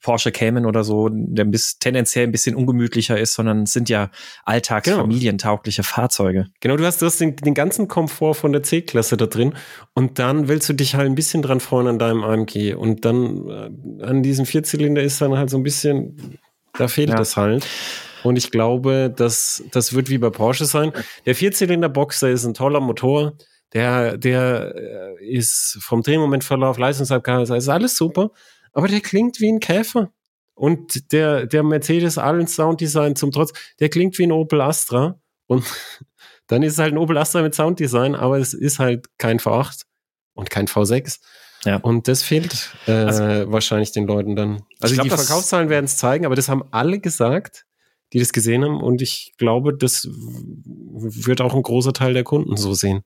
Porsche 0.00 0.30
Cayman 0.30 0.64
oder 0.64 0.84
so, 0.84 1.08
der 1.10 1.44
bis, 1.44 1.78
tendenziell 1.78 2.26
ein 2.26 2.32
bisschen 2.32 2.54
ungemütlicher 2.54 3.18
ist, 3.18 3.34
sondern 3.34 3.64
es 3.64 3.72
sind 3.72 3.88
ja 3.88 4.10
alltagsfamilientaugliche 4.44 5.82
genau. 5.82 5.92
Fahrzeuge. 5.92 6.46
Genau, 6.60 6.76
du 6.76 6.86
hast, 6.86 7.02
du 7.02 7.06
hast 7.06 7.20
den, 7.20 7.34
den 7.36 7.54
ganzen 7.54 7.88
Komfort 7.88 8.34
von 8.34 8.52
der 8.52 8.62
C-Klasse 8.62 9.16
da 9.16 9.26
drin 9.26 9.54
und 9.94 10.18
dann 10.18 10.46
willst 10.46 10.68
du 10.68 10.72
dich 10.72 10.94
halt 10.94 11.06
ein 11.06 11.16
bisschen 11.16 11.42
dran 11.42 11.60
freuen 11.60 11.88
an 11.88 11.98
deinem 11.98 12.22
AMG 12.22 12.74
und 12.74 13.04
dann 13.04 13.48
äh, 13.48 14.04
an 14.04 14.22
diesem 14.22 14.46
Vierzylinder 14.46 15.02
ist 15.02 15.20
dann 15.20 15.36
halt 15.36 15.50
so 15.50 15.56
ein 15.56 15.64
bisschen, 15.64 16.38
da 16.74 16.86
fehlt 16.86 17.10
ja. 17.10 17.16
das 17.16 17.36
halt. 17.36 17.66
Und 18.22 18.36
ich 18.36 18.50
glaube, 18.50 19.12
dass 19.14 19.62
das 19.70 19.92
wird 19.92 20.08
wie 20.08 20.16
bei 20.16 20.30
Porsche 20.30 20.64
sein. 20.64 20.92
Der 21.26 21.34
Vierzylinder-Boxer 21.34 22.30
ist 22.30 22.46
ein 22.46 22.54
toller 22.54 22.80
Motor 22.80 23.34
der, 23.74 24.16
der 24.16 24.74
äh, 25.20 25.24
ist 25.26 25.78
vom 25.80 26.02
Drehmomentverlauf, 26.02 26.78
Leistungsabgabe, 26.78 27.42
ist 27.42 27.68
alles 27.68 27.96
super, 27.96 28.30
aber 28.72 28.88
der 28.88 29.00
klingt 29.00 29.40
wie 29.40 29.50
ein 29.50 29.60
Käfer. 29.60 30.12
Und 30.54 31.12
der, 31.12 31.46
der 31.46 31.64
Mercedes 31.64 32.16
allen 32.16 32.46
Sounddesign 32.46 33.16
zum 33.16 33.32
Trotz, 33.32 33.52
der 33.80 33.88
klingt 33.88 34.16
wie 34.18 34.22
ein 34.24 34.32
Opel 34.32 34.60
Astra. 34.60 35.18
Und 35.46 35.64
dann 36.46 36.62
ist 36.62 36.74
es 36.74 36.78
halt 36.78 36.94
ein 36.94 36.98
Opel 36.98 37.18
Astra 37.18 37.42
mit 37.42 37.54
Sounddesign, 37.54 38.14
aber 38.14 38.38
es 38.38 38.54
ist 38.54 38.78
halt 38.78 39.06
kein 39.18 39.40
V8 39.40 39.82
und 40.34 40.50
kein 40.50 40.68
V6. 40.68 41.18
Ja. 41.64 41.76
Und 41.78 42.08
das 42.08 42.22
fehlt 42.22 42.72
äh, 42.86 42.92
also, 42.92 43.50
wahrscheinlich 43.50 43.90
den 43.90 44.06
Leuten 44.06 44.36
dann. 44.36 44.62
Also 44.80 44.94
glaub, 44.94 45.04
die 45.04 45.10
Verkaufszahlen 45.10 45.70
werden 45.70 45.86
es 45.86 45.96
zeigen, 45.96 46.26
aber 46.26 46.36
das 46.36 46.48
haben 46.48 46.62
alle 46.70 47.00
gesagt, 47.00 47.64
die 48.12 48.18
das 48.18 48.32
gesehen 48.32 48.64
haben. 48.64 48.80
Und 48.80 49.02
ich 49.02 49.34
glaube, 49.38 49.76
das 49.76 50.06
wird 50.06 51.40
auch 51.40 51.54
ein 51.54 51.62
großer 51.62 51.94
Teil 51.94 52.12
der 52.12 52.22
Kunden 52.22 52.56
so 52.56 52.74
sehen. 52.74 53.02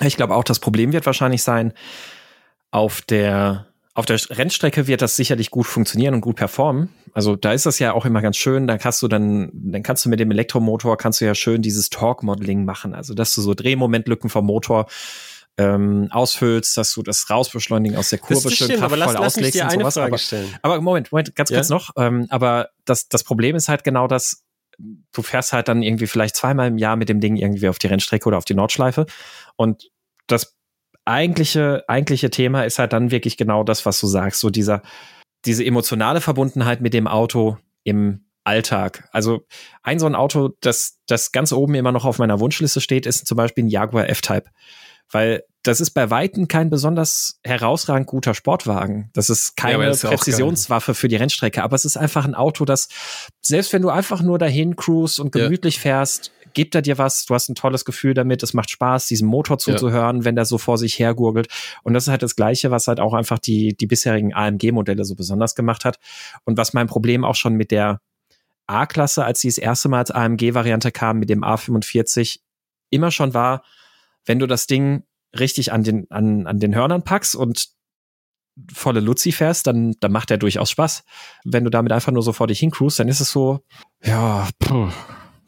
Ich 0.00 0.16
glaube 0.16 0.34
auch, 0.34 0.44
das 0.44 0.58
Problem 0.58 0.92
wird 0.92 1.06
wahrscheinlich 1.06 1.42
sein, 1.42 1.72
auf 2.70 3.02
der 3.02 3.66
auf 3.94 4.06
der 4.06 4.18
Rennstrecke 4.30 4.86
wird 4.86 5.02
das 5.02 5.16
sicherlich 5.16 5.50
gut 5.50 5.66
funktionieren 5.66 6.14
und 6.14 6.20
gut 6.20 6.36
performen. 6.36 6.90
Also 7.12 7.34
da 7.34 7.52
ist 7.52 7.66
das 7.66 7.80
ja 7.80 7.92
auch 7.92 8.06
immer 8.06 8.22
ganz 8.22 8.36
schön. 8.36 8.66
Da 8.68 8.78
kannst 8.78 9.02
du 9.02 9.08
dann, 9.08 9.50
dann 9.52 9.82
kannst 9.82 10.04
du 10.04 10.08
mit 10.08 10.20
dem 10.20 10.30
Elektromotor 10.30 10.96
kannst 10.96 11.20
du 11.20 11.24
ja 11.24 11.34
schön 11.34 11.60
dieses 11.60 11.90
Torque-Modeling 11.90 12.64
machen. 12.64 12.94
Also 12.94 13.14
dass 13.14 13.34
du 13.34 13.42
so 13.42 13.52
Drehmomentlücken 13.52 14.30
vom 14.30 14.46
Motor 14.46 14.86
ähm, 15.58 16.08
ausfüllst, 16.10 16.76
dass 16.76 16.94
du 16.94 17.02
das 17.02 17.28
Rausbeschleunigen 17.28 17.98
aus 17.98 18.10
der 18.10 18.20
Kurve 18.20 18.50
schön 18.50 18.68
kraftvoll 18.68 18.84
aber 18.84 18.96
lass, 18.96 19.12
lass 19.14 19.22
auslegst 19.22 19.54
dir 19.56 19.64
und 19.64 19.72
sowas. 19.72 19.94
Frage 19.94 20.06
aber, 20.06 20.18
stellen. 20.18 20.56
aber 20.62 20.80
Moment, 20.80 21.12
Moment, 21.12 21.34
ganz 21.34 21.50
kurz 21.50 21.68
ja? 21.68 21.74
noch. 21.74 21.90
Ähm, 21.96 22.26
aber 22.30 22.70
das, 22.84 23.08
das 23.08 23.24
Problem 23.24 23.56
ist 23.56 23.68
halt 23.68 23.84
genau 23.84 24.06
das, 24.06 24.44
du 25.12 25.22
fährst 25.22 25.52
halt 25.52 25.68
dann 25.68 25.82
irgendwie 25.82 26.06
vielleicht 26.06 26.36
zweimal 26.36 26.68
im 26.68 26.78
Jahr 26.78 26.96
mit 26.96 27.08
dem 27.08 27.20
Ding 27.20 27.36
irgendwie 27.36 27.68
auf 27.68 27.78
die 27.78 27.86
Rennstrecke 27.86 28.28
oder 28.28 28.38
auf 28.38 28.44
die 28.44 28.54
Nordschleife. 28.54 29.06
Und 29.56 29.90
das 30.26 30.56
eigentliche, 31.04 31.84
eigentliche 31.88 32.30
Thema 32.30 32.64
ist 32.64 32.78
halt 32.78 32.92
dann 32.92 33.10
wirklich 33.10 33.36
genau 33.36 33.64
das, 33.64 33.86
was 33.86 34.00
du 34.00 34.06
sagst, 34.06 34.40
so 34.40 34.50
dieser, 34.50 34.82
diese 35.44 35.64
emotionale 35.64 36.20
Verbundenheit 36.20 36.80
mit 36.80 36.94
dem 36.94 37.06
Auto 37.06 37.58
im 37.84 38.24
Alltag. 38.44 39.08
Also 39.12 39.46
ein 39.82 39.98
so 39.98 40.06
ein 40.06 40.14
Auto, 40.14 40.50
das, 40.60 41.00
das 41.06 41.32
ganz 41.32 41.52
oben 41.52 41.74
immer 41.74 41.92
noch 41.92 42.04
auf 42.04 42.18
meiner 42.18 42.40
Wunschliste 42.40 42.80
steht, 42.80 43.06
ist 43.06 43.26
zum 43.26 43.36
Beispiel 43.36 43.64
ein 43.64 43.68
Jaguar 43.68 44.08
F-Type. 44.08 44.44
Weil 45.10 45.44
das 45.62 45.80
ist 45.80 45.90
bei 45.90 46.10
Weitem 46.10 46.48
kein 46.48 46.70
besonders 46.70 47.38
herausragend 47.44 48.06
guter 48.06 48.32
Sportwagen. 48.32 49.10
Das 49.12 49.28
ist 49.28 49.56
keine 49.56 49.92
ja, 49.92 50.08
Präzisionswaffe 50.08 50.94
für 50.94 51.08
die 51.08 51.16
Rennstrecke, 51.16 51.62
aber 51.62 51.76
es 51.76 51.84
ist 51.84 51.98
einfach 51.98 52.24
ein 52.24 52.34
Auto, 52.34 52.64
das, 52.64 52.88
selbst 53.42 53.72
wenn 53.72 53.82
du 53.82 53.90
einfach 53.90 54.22
nur 54.22 54.38
dahin 54.38 54.76
cruise 54.76 55.20
und 55.20 55.32
gemütlich 55.32 55.76
ja. 55.76 55.82
fährst, 55.82 56.32
gibt 56.54 56.74
er 56.74 56.82
dir 56.82 56.98
was, 56.98 57.26
du 57.26 57.34
hast 57.34 57.48
ein 57.48 57.54
tolles 57.54 57.84
Gefühl 57.84 58.14
damit, 58.14 58.42
es 58.42 58.54
macht 58.54 58.70
Spaß, 58.70 59.06
diesem 59.06 59.28
Motor 59.28 59.58
zuzuhören, 59.58 60.18
ja. 60.18 60.24
wenn 60.24 60.34
der 60.34 60.44
so 60.44 60.58
vor 60.58 60.78
sich 60.78 60.98
hergurgelt. 60.98 61.48
Und 61.82 61.94
das 61.94 62.04
ist 62.04 62.08
halt 62.08 62.22
das 62.22 62.36
Gleiche, 62.36 62.70
was 62.70 62.88
halt 62.88 62.98
auch 62.98 63.14
einfach 63.14 63.38
die, 63.38 63.76
die 63.76 63.86
bisherigen 63.86 64.34
AMG-Modelle 64.34 65.04
so 65.04 65.14
besonders 65.14 65.54
gemacht 65.54 65.84
hat. 65.84 65.98
Und 66.44 66.56
was 66.56 66.72
mein 66.72 66.86
Problem 66.86 67.24
auch 67.24 67.36
schon 67.36 67.54
mit 67.54 67.70
der 67.70 68.00
A-Klasse, 68.66 69.24
als 69.24 69.40
sie 69.40 69.48
das 69.48 69.58
erste 69.58 69.88
Mal 69.88 69.98
als 69.98 70.10
AMG-Variante 70.10 70.90
kam, 70.90 71.18
mit 71.18 71.28
dem 71.28 71.44
A45, 71.44 72.40
immer 72.90 73.10
schon 73.10 73.34
war, 73.34 73.62
wenn 74.30 74.38
du 74.38 74.46
das 74.46 74.68
Ding 74.68 75.02
richtig 75.36 75.72
an 75.72 75.82
den, 75.82 76.08
an, 76.08 76.46
an 76.46 76.60
den 76.60 76.72
Hörnern 76.72 77.02
packst 77.02 77.34
und 77.34 77.66
volle 78.72 79.00
Luzi 79.00 79.32
fährst, 79.32 79.66
dann, 79.66 79.96
dann 79.98 80.12
macht 80.12 80.30
der 80.30 80.38
durchaus 80.38 80.70
Spaß. 80.70 81.02
Wenn 81.44 81.64
du 81.64 81.70
damit 81.70 81.90
einfach 81.90 82.12
nur 82.12 82.22
so 82.22 82.32
vor 82.32 82.46
dich 82.46 82.60
hincruist, 82.60 83.00
dann 83.00 83.08
ist 83.08 83.18
es 83.18 83.32
so, 83.32 83.58
ja, 84.04 84.48
puh, 84.60 84.88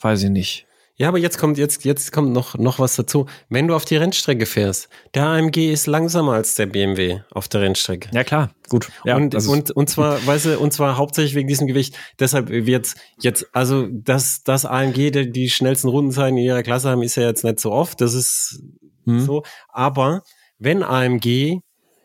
weiß 0.00 0.24
ich 0.24 0.30
nicht. 0.30 0.66
Ja, 1.02 1.08
aber 1.08 1.18
jetzt 1.18 1.36
kommt, 1.36 1.58
jetzt, 1.58 1.84
jetzt 1.84 2.12
kommt 2.12 2.32
noch, 2.32 2.56
noch 2.56 2.78
was 2.78 2.94
dazu. 2.94 3.26
Wenn 3.48 3.66
du 3.66 3.74
auf 3.74 3.84
die 3.84 3.96
Rennstrecke 3.96 4.46
fährst, 4.46 4.88
der 5.14 5.24
AMG 5.24 5.72
ist 5.72 5.88
langsamer 5.88 6.34
als 6.34 6.54
der 6.54 6.66
BMW 6.66 7.22
auf 7.32 7.48
der 7.48 7.62
Rennstrecke. 7.62 8.08
Ja, 8.12 8.22
klar, 8.22 8.52
gut. 8.68 8.88
Ja, 9.04 9.16
und, 9.16 9.34
und, 9.34 9.72
und 9.72 9.90
zwar, 9.90 10.24
weißt 10.24 10.44
du, 10.44 10.58
und 10.60 10.72
zwar 10.72 10.96
hauptsächlich 10.96 11.34
wegen 11.34 11.48
diesem 11.48 11.66
Gewicht. 11.66 11.96
Deshalb 12.20 12.50
wird 12.50 12.94
jetzt, 13.18 13.48
also, 13.52 13.88
dass, 13.90 14.44
das 14.44 14.64
AMG 14.64 15.10
die, 15.10 15.32
die 15.32 15.50
schnellsten 15.50 15.88
Rundenzeiten 15.88 16.38
in 16.38 16.44
ihrer 16.44 16.62
Klasse 16.62 16.90
haben, 16.90 17.02
ist 17.02 17.16
ja 17.16 17.24
jetzt 17.24 17.42
nicht 17.42 17.58
so 17.58 17.72
oft. 17.72 18.00
Das 18.00 18.14
ist 18.14 18.62
hm. 19.04 19.18
so. 19.18 19.42
Aber 19.70 20.22
wenn 20.60 20.84
AMG 20.84 21.62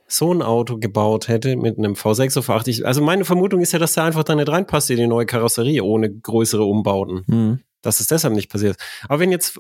so 0.08 0.34
ein 0.34 0.42
Auto 0.42 0.80
gebaut 0.80 1.28
hätte 1.28 1.56
mit 1.56 1.78
einem 1.78 1.94
V6 1.94 2.36
oder 2.36 2.48
V8, 2.48 2.84
also 2.84 3.04
meine 3.04 3.26
Vermutung 3.26 3.62
ist 3.62 3.74
ja, 3.74 3.78
dass 3.78 3.94
der 3.94 4.06
einfach 4.06 4.24
da 4.24 4.34
nicht 4.34 4.50
reinpasst 4.50 4.90
in 4.90 4.98
die 4.98 5.06
neue 5.06 5.28
Karosserie 5.28 5.84
ohne 5.84 6.12
größere 6.12 6.64
Umbauten. 6.64 7.24
Hm 7.28 7.60
dass 7.82 8.00
es 8.00 8.08
deshalb 8.08 8.34
nicht 8.34 8.52
passiert. 8.52 8.78
Aber 9.08 9.20
wenn 9.20 9.32
jetzt, 9.32 9.60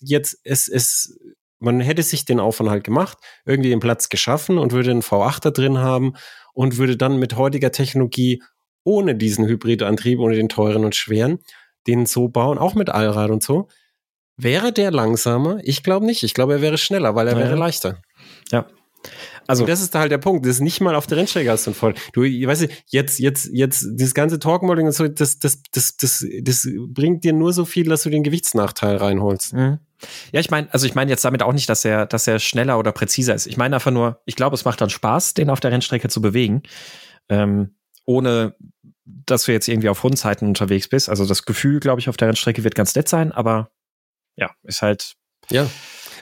jetzt 0.00 0.38
es, 0.44 0.68
es, 0.68 1.18
man 1.58 1.80
hätte 1.80 2.02
sich 2.02 2.24
den 2.24 2.40
Aufwand 2.40 2.70
halt 2.70 2.84
gemacht, 2.84 3.18
irgendwie 3.44 3.70
den 3.70 3.80
Platz 3.80 4.08
geschaffen 4.08 4.58
und 4.58 4.72
würde 4.72 4.90
einen 4.90 5.02
V8 5.02 5.40
da 5.42 5.50
drin 5.50 5.78
haben 5.78 6.14
und 6.54 6.78
würde 6.78 6.96
dann 6.96 7.18
mit 7.18 7.36
heutiger 7.36 7.72
Technologie 7.72 8.42
ohne 8.84 9.14
diesen 9.14 9.46
Hybridantrieb, 9.46 10.18
ohne 10.18 10.36
den 10.36 10.48
teuren 10.48 10.84
und 10.84 10.96
schweren, 10.96 11.38
den 11.86 12.06
so 12.06 12.28
bauen, 12.28 12.58
auch 12.58 12.74
mit 12.74 12.88
Allrad 12.88 13.30
und 13.30 13.42
so. 13.42 13.68
Wäre 14.36 14.72
der 14.72 14.90
langsamer? 14.90 15.58
Ich 15.62 15.82
glaube 15.82 16.06
nicht. 16.06 16.22
Ich 16.22 16.32
glaube, 16.32 16.54
er 16.54 16.62
wäre 16.62 16.78
schneller, 16.78 17.14
weil 17.14 17.28
er 17.28 17.34
ja. 17.34 17.40
wäre 17.40 17.56
leichter. 17.56 18.00
Ja. 18.50 18.66
Also, 19.50 19.64
und 19.64 19.68
das 19.68 19.82
ist 19.82 19.92
da 19.92 19.98
halt 19.98 20.12
der 20.12 20.18
Punkt. 20.18 20.46
Das 20.46 20.52
ist 20.52 20.60
nicht 20.60 20.80
mal 20.80 20.94
auf 20.94 21.08
der 21.08 21.18
Rennstrecke 21.18 21.50
hast 21.50 21.66
du 21.66 21.72
voll. 21.72 21.94
Du, 22.12 22.22
weißt 22.22 22.62
du, 22.62 22.68
jetzt, 22.86 23.18
jetzt, 23.18 23.50
jetzt, 23.52 23.84
dieses 23.94 24.14
ganze 24.14 24.38
Torquemodding 24.38 24.86
und 24.86 24.92
so, 24.92 25.08
das, 25.08 25.40
das, 25.40 25.60
das, 25.72 25.96
das, 25.96 26.24
das 26.42 26.68
bringt 26.86 27.24
dir 27.24 27.32
nur 27.32 27.52
so 27.52 27.64
viel, 27.64 27.88
dass 27.88 28.04
du 28.04 28.10
den 28.10 28.22
Gewichtsnachteil 28.22 28.94
reinholst. 28.94 29.54
Mhm. 29.54 29.80
Ja, 30.30 30.38
ich 30.38 30.50
meine, 30.50 30.72
also 30.72 30.86
ich 30.86 30.94
meine 30.94 31.10
jetzt 31.10 31.24
damit 31.24 31.42
auch 31.42 31.52
nicht, 31.52 31.68
dass 31.68 31.84
er, 31.84 32.06
dass 32.06 32.28
er 32.28 32.38
schneller 32.38 32.78
oder 32.78 32.92
präziser 32.92 33.34
ist. 33.34 33.48
Ich 33.48 33.56
meine 33.56 33.74
einfach 33.74 33.90
nur, 33.90 34.22
ich 34.24 34.36
glaube, 34.36 34.54
es 34.54 34.64
macht 34.64 34.80
dann 34.80 34.88
Spaß, 34.88 35.34
den 35.34 35.50
auf 35.50 35.58
der 35.58 35.72
Rennstrecke 35.72 36.08
zu 36.08 36.22
bewegen, 36.22 36.62
ähm, 37.28 37.74
ohne 38.06 38.54
dass 39.04 39.42
du 39.44 39.52
jetzt 39.52 39.66
irgendwie 39.66 39.88
auf 39.88 40.04
Rundzeiten 40.04 40.46
unterwegs 40.46 40.88
bist. 40.88 41.08
Also 41.08 41.26
das 41.26 41.44
Gefühl, 41.44 41.80
glaube 41.80 42.00
ich, 42.00 42.08
auf 42.08 42.16
der 42.16 42.28
Rennstrecke 42.28 42.62
wird 42.62 42.76
ganz 42.76 42.94
nett 42.94 43.08
sein, 43.08 43.32
aber 43.32 43.72
ja, 44.36 44.52
ist 44.62 44.80
halt. 44.80 45.16
Ja. 45.50 45.68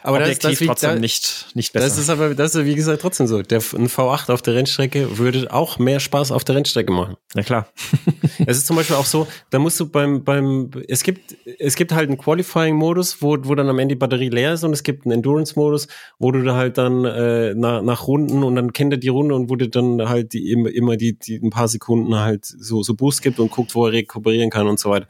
Aber 0.02 0.18
Objektiv 0.18 0.50
das, 0.50 0.58
das 0.58 0.66
trotzdem 0.66 0.90
da, 0.90 0.98
nicht, 0.98 1.46
nicht 1.54 1.72
besser. 1.72 1.86
Das 1.86 1.98
ist 1.98 2.10
aber, 2.10 2.34
das 2.34 2.54
ist 2.54 2.64
wie 2.64 2.74
gesagt 2.74 3.02
trotzdem 3.02 3.26
so. 3.26 3.42
Der, 3.42 3.58
ein 3.58 3.88
V8 3.88 4.32
auf 4.32 4.42
der 4.42 4.54
Rennstrecke 4.54 5.18
würde 5.18 5.52
auch 5.52 5.78
mehr 5.78 6.00
Spaß 6.00 6.32
auf 6.32 6.44
der 6.44 6.56
Rennstrecke 6.56 6.92
machen. 6.92 7.16
Na 7.34 7.42
klar. 7.42 7.68
es 8.46 8.58
ist 8.58 8.66
zum 8.66 8.76
Beispiel 8.76 8.96
auch 8.96 9.04
so, 9.04 9.26
da 9.50 9.58
musst 9.58 9.78
du 9.80 9.88
beim, 9.88 10.24
beim, 10.24 10.70
es 10.88 11.02
gibt, 11.02 11.36
es 11.58 11.76
gibt 11.76 11.92
halt 11.92 12.08
einen 12.08 12.18
Qualifying-Modus, 12.18 13.22
wo, 13.22 13.36
wo 13.42 13.54
dann 13.54 13.68
am 13.68 13.78
Ende 13.78 13.94
die 13.94 13.98
Batterie 13.98 14.28
leer 14.28 14.54
ist 14.54 14.64
und 14.64 14.72
es 14.72 14.82
gibt 14.82 15.04
einen 15.04 15.12
Endurance-Modus, 15.12 15.88
wo 16.18 16.32
du 16.32 16.42
da 16.42 16.54
halt 16.54 16.78
dann 16.78 17.04
äh, 17.04 17.54
nach, 17.54 17.82
nach 17.82 18.06
Runden 18.06 18.42
und 18.42 18.56
dann 18.56 18.72
kennt 18.72 18.92
er 18.92 18.98
die 18.98 19.08
Runde 19.08 19.34
und 19.34 19.50
wo 19.50 19.56
dir 19.56 19.68
dann 19.68 20.08
halt 20.08 20.32
die, 20.32 20.50
immer, 20.50 20.70
immer 20.70 20.96
die, 20.96 21.18
die 21.18 21.36
ein 21.36 21.50
paar 21.50 21.68
Sekunden 21.68 22.14
halt 22.14 22.44
so, 22.44 22.82
so 22.82 22.94
Boost 22.94 23.22
gibt 23.22 23.38
und 23.38 23.50
guckt, 23.50 23.74
wo 23.74 23.86
er 23.86 23.92
rekuperieren 23.92 24.50
kann 24.50 24.68
und 24.68 24.78
so 24.78 24.90
weiter. 24.90 25.06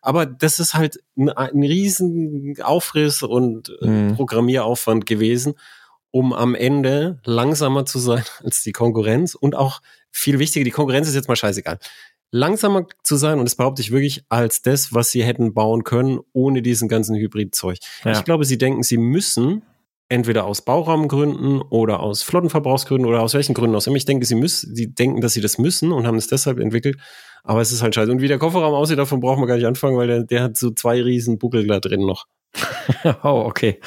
Aber 0.00 0.26
das 0.26 0.58
ist 0.58 0.74
halt 0.74 0.98
ein, 1.16 1.28
ein 1.28 1.62
riesen 1.62 2.56
Aufriss 2.62 3.22
und 3.22 3.72
äh, 3.80 3.86
mhm. 3.86 4.16
Programmieraufwand 4.32 5.04
gewesen, 5.04 5.54
um 6.10 6.32
am 6.32 6.54
Ende 6.54 7.18
langsamer 7.24 7.84
zu 7.84 7.98
sein 7.98 8.24
als 8.44 8.62
die 8.62 8.72
Konkurrenz 8.72 9.34
und 9.34 9.54
auch 9.54 9.80
viel 10.10 10.38
wichtiger, 10.38 10.64
die 10.64 10.70
Konkurrenz 10.70 11.08
ist 11.08 11.14
jetzt 11.14 11.28
mal 11.28 11.36
scheißegal. 11.36 11.78
Langsamer 12.34 12.86
zu 13.02 13.16
sein, 13.16 13.38
und 13.38 13.44
das 13.44 13.56
behaupte 13.56 13.82
ich 13.82 13.90
wirklich, 13.90 14.24
als 14.30 14.62
das, 14.62 14.94
was 14.94 15.10
sie 15.10 15.22
hätten 15.22 15.52
bauen 15.52 15.84
können, 15.84 16.20
ohne 16.32 16.62
diesen 16.62 16.88
ganzen 16.88 17.14
Hybridzeug. 17.14 17.76
Ja. 18.04 18.12
Ich 18.12 18.24
glaube, 18.24 18.46
sie 18.46 18.56
denken, 18.56 18.82
sie 18.82 18.96
müssen 18.96 19.62
entweder 20.08 20.44
aus 20.44 20.62
Bauraumgründen 20.62 21.60
oder 21.60 22.00
aus 22.00 22.22
Flottenverbrauchsgründen 22.22 23.06
oder 23.06 23.22
aus 23.22 23.34
welchen 23.34 23.52
Gründen 23.52 23.76
auch 23.76 23.86
immer. 23.86 23.96
Ich 23.96 24.06
denke, 24.06 24.24
sie 24.24 24.34
müssen, 24.34 24.74
sie 24.74 24.94
denken, 24.94 25.20
dass 25.20 25.34
sie 25.34 25.42
das 25.42 25.58
müssen 25.58 25.92
und 25.92 26.06
haben 26.06 26.16
es 26.16 26.26
deshalb 26.26 26.58
entwickelt. 26.58 26.96
Aber 27.44 27.60
es 27.60 27.70
ist 27.70 27.82
halt 27.82 27.94
scheiße. 27.94 28.10
Und 28.10 28.22
wie 28.22 28.28
der 28.28 28.38
Kofferraum 28.38 28.74
aussieht, 28.74 28.98
davon 28.98 29.20
brauchen 29.20 29.42
wir 29.42 29.46
gar 29.46 29.56
nicht 29.56 29.66
anfangen, 29.66 29.96
weil 29.98 30.06
der, 30.06 30.24
der 30.24 30.42
hat 30.42 30.56
so 30.56 30.70
zwei 30.70 31.02
riesen 31.02 31.38
Buckel 31.38 31.66
da 31.66 31.80
drin 31.80 32.06
noch. 32.06 32.26
oh, 33.22 33.44
okay. 33.46 33.80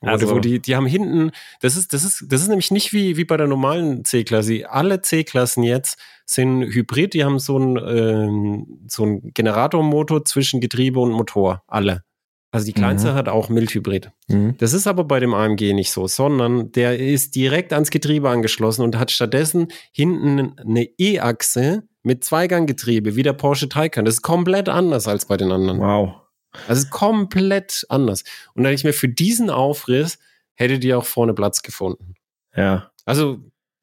Also, 0.00 0.30
wo 0.30 0.38
die, 0.38 0.60
die 0.60 0.76
haben 0.76 0.86
hinten, 0.86 1.32
das 1.60 1.76
ist, 1.76 1.92
das 1.92 2.04
ist, 2.04 2.24
das 2.28 2.42
ist 2.42 2.48
nämlich 2.48 2.70
nicht 2.70 2.92
wie, 2.92 3.16
wie 3.16 3.24
bei 3.24 3.36
der 3.36 3.46
normalen 3.46 4.04
C-Klasse. 4.04 4.70
Alle 4.70 5.00
C-Klassen 5.00 5.62
jetzt 5.62 5.98
sind 6.24 6.62
Hybrid, 6.62 7.14
die 7.14 7.24
haben 7.24 7.38
so 7.38 7.58
ein, 7.58 7.76
ähm, 7.76 8.86
so 8.86 9.20
Generatormotor 9.34 10.24
zwischen 10.24 10.60
Getriebe 10.60 11.00
und 11.00 11.12
Motor. 11.12 11.62
Alle. 11.66 12.04
Also 12.52 12.66
die 12.66 12.74
kleinste 12.74 13.12
mhm. 13.12 13.14
hat 13.14 13.28
auch 13.30 13.48
Mildhybrid. 13.48 14.10
Mhm. 14.28 14.56
Das 14.58 14.74
ist 14.74 14.86
aber 14.86 15.04
bei 15.04 15.20
dem 15.20 15.32
AMG 15.32 15.72
nicht 15.72 15.90
so, 15.90 16.06
sondern 16.06 16.70
der 16.72 16.98
ist 16.98 17.34
direkt 17.34 17.72
ans 17.72 17.90
Getriebe 17.90 18.28
angeschlossen 18.28 18.82
und 18.82 18.98
hat 18.98 19.10
stattdessen 19.10 19.68
hinten 19.90 20.58
eine 20.58 20.84
E-Achse 20.98 21.84
mit 22.02 22.24
Zweiganggetriebe, 22.24 23.16
wie 23.16 23.22
der 23.22 23.32
Porsche 23.32 23.70
Taycan. 23.70 24.04
Das 24.04 24.16
ist 24.16 24.22
komplett 24.22 24.68
anders 24.68 25.08
als 25.08 25.24
bei 25.24 25.38
den 25.38 25.50
anderen. 25.50 25.80
Wow. 25.80 26.21
Also 26.68 26.88
komplett 26.90 27.86
anders. 27.88 28.24
Und 28.54 28.64
dann 28.64 28.72
ich 28.72 28.84
mir 28.84 28.92
für 28.92 29.08
diesen 29.08 29.50
Aufriss 29.50 30.18
hätte 30.54 30.78
die 30.78 30.94
auch 30.94 31.04
vorne 31.04 31.34
Platz 31.34 31.62
gefunden. 31.62 32.14
Ja. 32.54 32.90
Also 33.04 33.38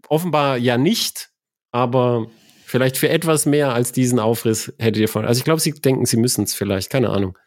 offenbar 0.07 0.57
ja 0.57 0.77
nicht, 0.77 1.29
aber 1.71 2.27
vielleicht 2.65 2.97
für 2.97 3.09
etwas 3.09 3.45
mehr 3.45 3.73
als 3.73 3.91
diesen 3.91 4.19
Aufriss 4.19 4.73
hättet 4.77 4.97
ihr 4.97 5.09
von. 5.09 5.25
Also 5.25 5.39
ich 5.39 5.45
glaube, 5.45 5.59
sie 5.59 5.71
denken, 5.71 6.05
sie 6.05 6.17
müssen 6.17 6.43
es 6.43 6.53
vielleicht, 6.53 6.89
keine 6.89 7.09
Ahnung. 7.09 7.37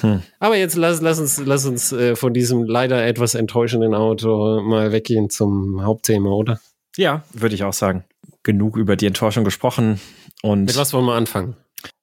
Hm. 0.00 0.22
Aber 0.40 0.56
jetzt 0.56 0.74
lass, 0.74 1.00
lass 1.00 1.20
uns, 1.20 1.38
lass 1.38 1.64
uns 1.66 1.92
äh, 1.92 2.16
von 2.16 2.34
diesem 2.34 2.64
leider 2.64 3.06
etwas 3.06 3.36
enttäuschenden 3.36 3.94
Auto 3.94 4.60
mal 4.60 4.90
weggehen 4.90 5.30
zum 5.30 5.84
Hauptthema, 5.84 6.30
oder? 6.30 6.60
Ja, 6.96 7.24
würde 7.32 7.54
ich 7.54 7.62
auch 7.62 7.72
sagen. 7.72 8.04
Genug 8.42 8.76
über 8.76 8.96
die 8.96 9.06
Enttäuschung 9.06 9.44
gesprochen. 9.44 10.00
Und 10.42 10.64
Mit 10.64 10.76
was 10.76 10.92
wollen 10.92 11.06
wir 11.06 11.14
anfangen? 11.14 11.56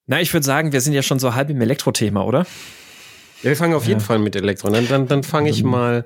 Na, 0.06 0.20
ich 0.20 0.32
würde 0.32 0.44
sagen, 0.44 0.72
wir 0.72 0.80
sind 0.80 0.92
ja 0.92 1.02
schon 1.02 1.18
so 1.18 1.34
halb 1.34 1.50
im 1.50 1.60
Elektro-Thema, 1.60 2.24
oder? 2.24 2.40
Ja, 3.42 3.50
wir 3.50 3.56
fangen 3.56 3.74
auf 3.74 3.86
jeden 3.86 4.00
Fall 4.00 4.18
mit 4.18 4.36
Elektro. 4.36 4.70
Dann, 4.70 4.88
dann, 4.88 5.06
dann 5.06 5.22
fange 5.22 5.50
ich 5.50 5.62
mhm. 5.62 5.70
mal 5.70 6.04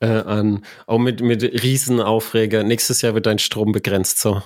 äh, 0.00 0.06
an. 0.06 0.64
Auch 0.86 0.98
mit, 0.98 1.20
mit 1.20 1.42
Riesenaufreger. 1.42 2.62
Nächstes 2.62 3.02
Jahr 3.02 3.14
wird 3.14 3.26
dein 3.26 3.38
Strom 3.38 3.72
begrenzt, 3.72 4.20
so. 4.20 4.42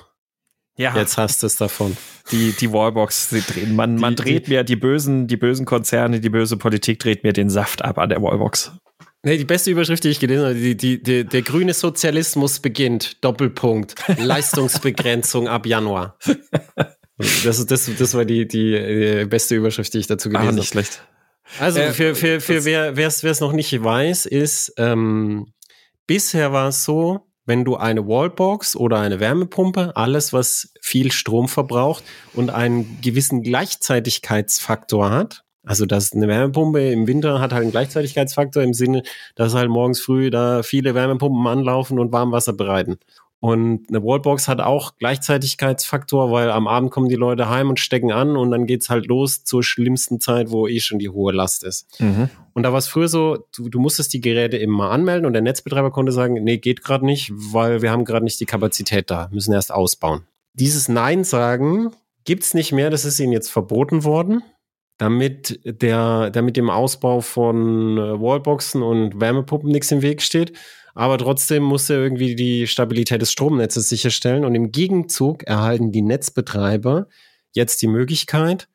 Ja. 0.76 0.96
Jetzt 0.96 1.18
hast 1.18 1.42
du 1.42 1.48
es 1.48 1.56
davon. 1.56 1.96
Die, 2.30 2.52
die 2.52 2.72
Wallbox, 2.72 3.30
sie 3.30 3.40
drehen. 3.40 3.74
Man, 3.74 3.96
die, 3.96 4.00
man 4.00 4.14
dreht 4.14 4.46
die, 4.46 4.52
mir 4.52 4.62
die 4.62 4.76
bösen, 4.76 5.26
die 5.26 5.36
bösen 5.36 5.66
Konzerne, 5.66 6.20
die 6.20 6.30
böse 6.30 6.56
Politik 6.56 7.00
dreht 7.00 7.24
mir 7.24 7.32
den 7.32 7.50
Saft 7.50 7.82
ab 7.82 7.98
an 7.98 8.08
der 8.08 8.22
Wallbox. 8.22 8.72
Nee, 9.24 9.36
die 9.36 9.44
beste 9.44 9.72
Überschrift, 9.72 10.04
die 10.04 10.10
ich 10.10 10.20
gelesen 10.20 10.44
habe, 10.44 10.54
die, 10.54 10.76
die, 10.76 11.02
die, 11.02 11.24
der 11.24 11.42
grüne 11.42 11.74
Sozialismus 11.74 12.60
beginnt. 12.60 13.24
Doppelpunkt. 13.24 13.96
Leistungsbegrenzung 14.18 15.48
ab 15.48 15.66
Januar. 15.66 16.16
Das, 17.44 17.66
das, 17.66 17.90
das 17.98 18.14
war 18.14 18.24
die, 18.24 18.46
die 18.46 18.74
äh, 18.74 19.24
beste 19.24 19.56
Überschrift, 19.56 19.92
die 19.92 19.98
ich 19.98 20.06
dazu 20.06 20.28
gelesen 20.28 20.46
habe. 20.46 20.56
Ah, 20.56 20.60
nicht 20.60 20.68
schlecht. 20.68 21.02
Also 21.58 21.80
äh, 21.80 21.92
für, 21.92 22.14
für, 22.14 22.40
für 22.40 22.64
wer 22.64 22.96
es 22.96 23.40
noch 23.40 23.52
nicht 23.52 23.82
weiß, 23.82 24.26
ist, 24.26 24.72
ähm, 24.76 25.52
bisher 26.06 26.52
war 26.52 26.68
es 26.68 26.84
so, 26.84 27.26
wenn 27.46 27.64
du 27.64 27.76
eine 27.76 28.06
Wallbox 28.06 28.76
oder 28.76 29.00
eine 29.00 29.20
Wärmepumpe, 29.20 29.96
alles, 29.96 30.32
was 30.32 30.72
viel 30.82 31.10
Strom 31.10 31.48
verbraucht 31.48 32.04
und 32.34 32.50
einen 32.50 33.00
gewissen 33.00 33.42
Gleichzeitigkeitsfaktor 33.42 35.10
hat, 35.10 35.44
also 35.68 35.84
das 35.84 36.12
eine 36.12 36.28
Wärmepumpe 36.28 36.90
im 36.90 37.06
Winter 37.06 37.40
hat 37.40 37.52
halt 37.52 37.62
einen 37.62 37.70
Gleichzeitigkeitsfaktor 37.72 38.62
im 38.62 38.72
Sinne, 38.72 39.02
dass 39.34 39.54
halt 39.54 39.68
morgens 39.68 40.00
früh 40.00 40.30
da 40.30 40.62
viele 40.62 40.94
Wärmepumpen 40.94 41.46
anlaufen 41.46 41.98
und 41.98 42.10
Warmwasser 42.10 42.54
bereiten. 42.54 42.98
Und 43.40 43.86
eine 43.88 44.02
Wallbox 44.02 44.48
hat 44.48 44.60
auch 44.60 44.96
Gleichzeitigkeitsfaktor, 44.96 46.32
weil 46.32 46.50
am 46.50 46.66
Abend 46.66 46.90
kommen 46.90 47.08
die 47.08 47.14
Leute 47.14 47.48
heim 47.48 47.68
und 47.68 47.78
stecken 47.78 48.10
an 48.10 48.36
und 48.36 48.50
dann 48.50 48.66
geht's 48.66 48.90
halt 48.90 49.06
los 49.06 49.44
zur 49.44 49.62
schlimmsten 49.62 50.18
Zeit, 50.18 50.50
wo 50.50 50.66
eh 50.66 50.80
schon 50.80 50.98
die 50.98 51.08
hohe 51.08 51.32
Last 51.32 51.62
ist. 51.62 52.00
Mhm. 52.00 52.30
Und 52.54 52.64
da 52.64 52.72
war 52.72 52.78
es 52.78 52.88
früher 52.88 53.06
so, 53.06 53.46
du, 53.54 53.68
du 53.68 53.78
musstest 53.78 54.12
die 54.12 54.20
Geräte 54.20 54.56
immer 54.56 54.90
anmelden 54.90 55.24
und 55.24 55.34
der 55.34 55.42
Netzbetreiber 55.42 55.92
konnte 55.92 56.10
sagen, 56.10 56.34
nee, 56.42 56.58
geht 56.58 56.82
gerade 56.82 57.06
nicht, 57.06 57.30
weil 57.32 57.80
wir 57.80 57.92
haben 57.92 58.04
gerade 58.04 58.24
nicht 58.24 58.40
die 58.40 58.46
Kapazität 58.46 59.08
da, 59.08 59.28
müssen 59.30 59.52
erst 59.52 59.72
ausbauen. 59.72 60.26
Dieses 60.54 60.88
Nein 60.88 61.22
sagen 61.22 61.92
gibt's 62.24 62.54
nicht 62.54 62.72
mehr, 62.72 62.90
das 62.90 63.04
ist 63.04 63.20
ihnen 63.20 63.32
jetzt 63.32 63.52
verboten 63.52 64.02
worden 64.02 64.42
damit 64.98 65.60
der, 65.64 66.30
damit 66.30 66.56
dem 66.56 66.70
Ausbau 66.70 67.20
von 67.20 67.96
äh, 67.96 68.20
Wallboxen 68.20 68.82
und 68.82 69.20
Wärmepumpen 69.20 69.70
nichts 69.70 69.92
im 69.92 70.02
Weg 70.02 70.20
steht. 70.22 70.52
Aber 70.98 71.16
trotzdem 71.16 71.62
muss 71.62 71.88
er 71.90 71.98
irgendwie 71.98 72.34
die 72.34 72.66
Stabilität 72.66 73.22
des 73.22 73.30
Stromnetzes 73.30 73.88
sicherstellen. 73.88 74.44
Und 74.44 74.56
im 74.56 74.72
Gegenzug 74.72 75.44
erhalten 75.44 75.92
die 75.92 76.02
Netzbetreiber 76.02 77.06
jetzt 77.52 77.80
die 77.82 77.86
Möglichkeit, 77.86 78.68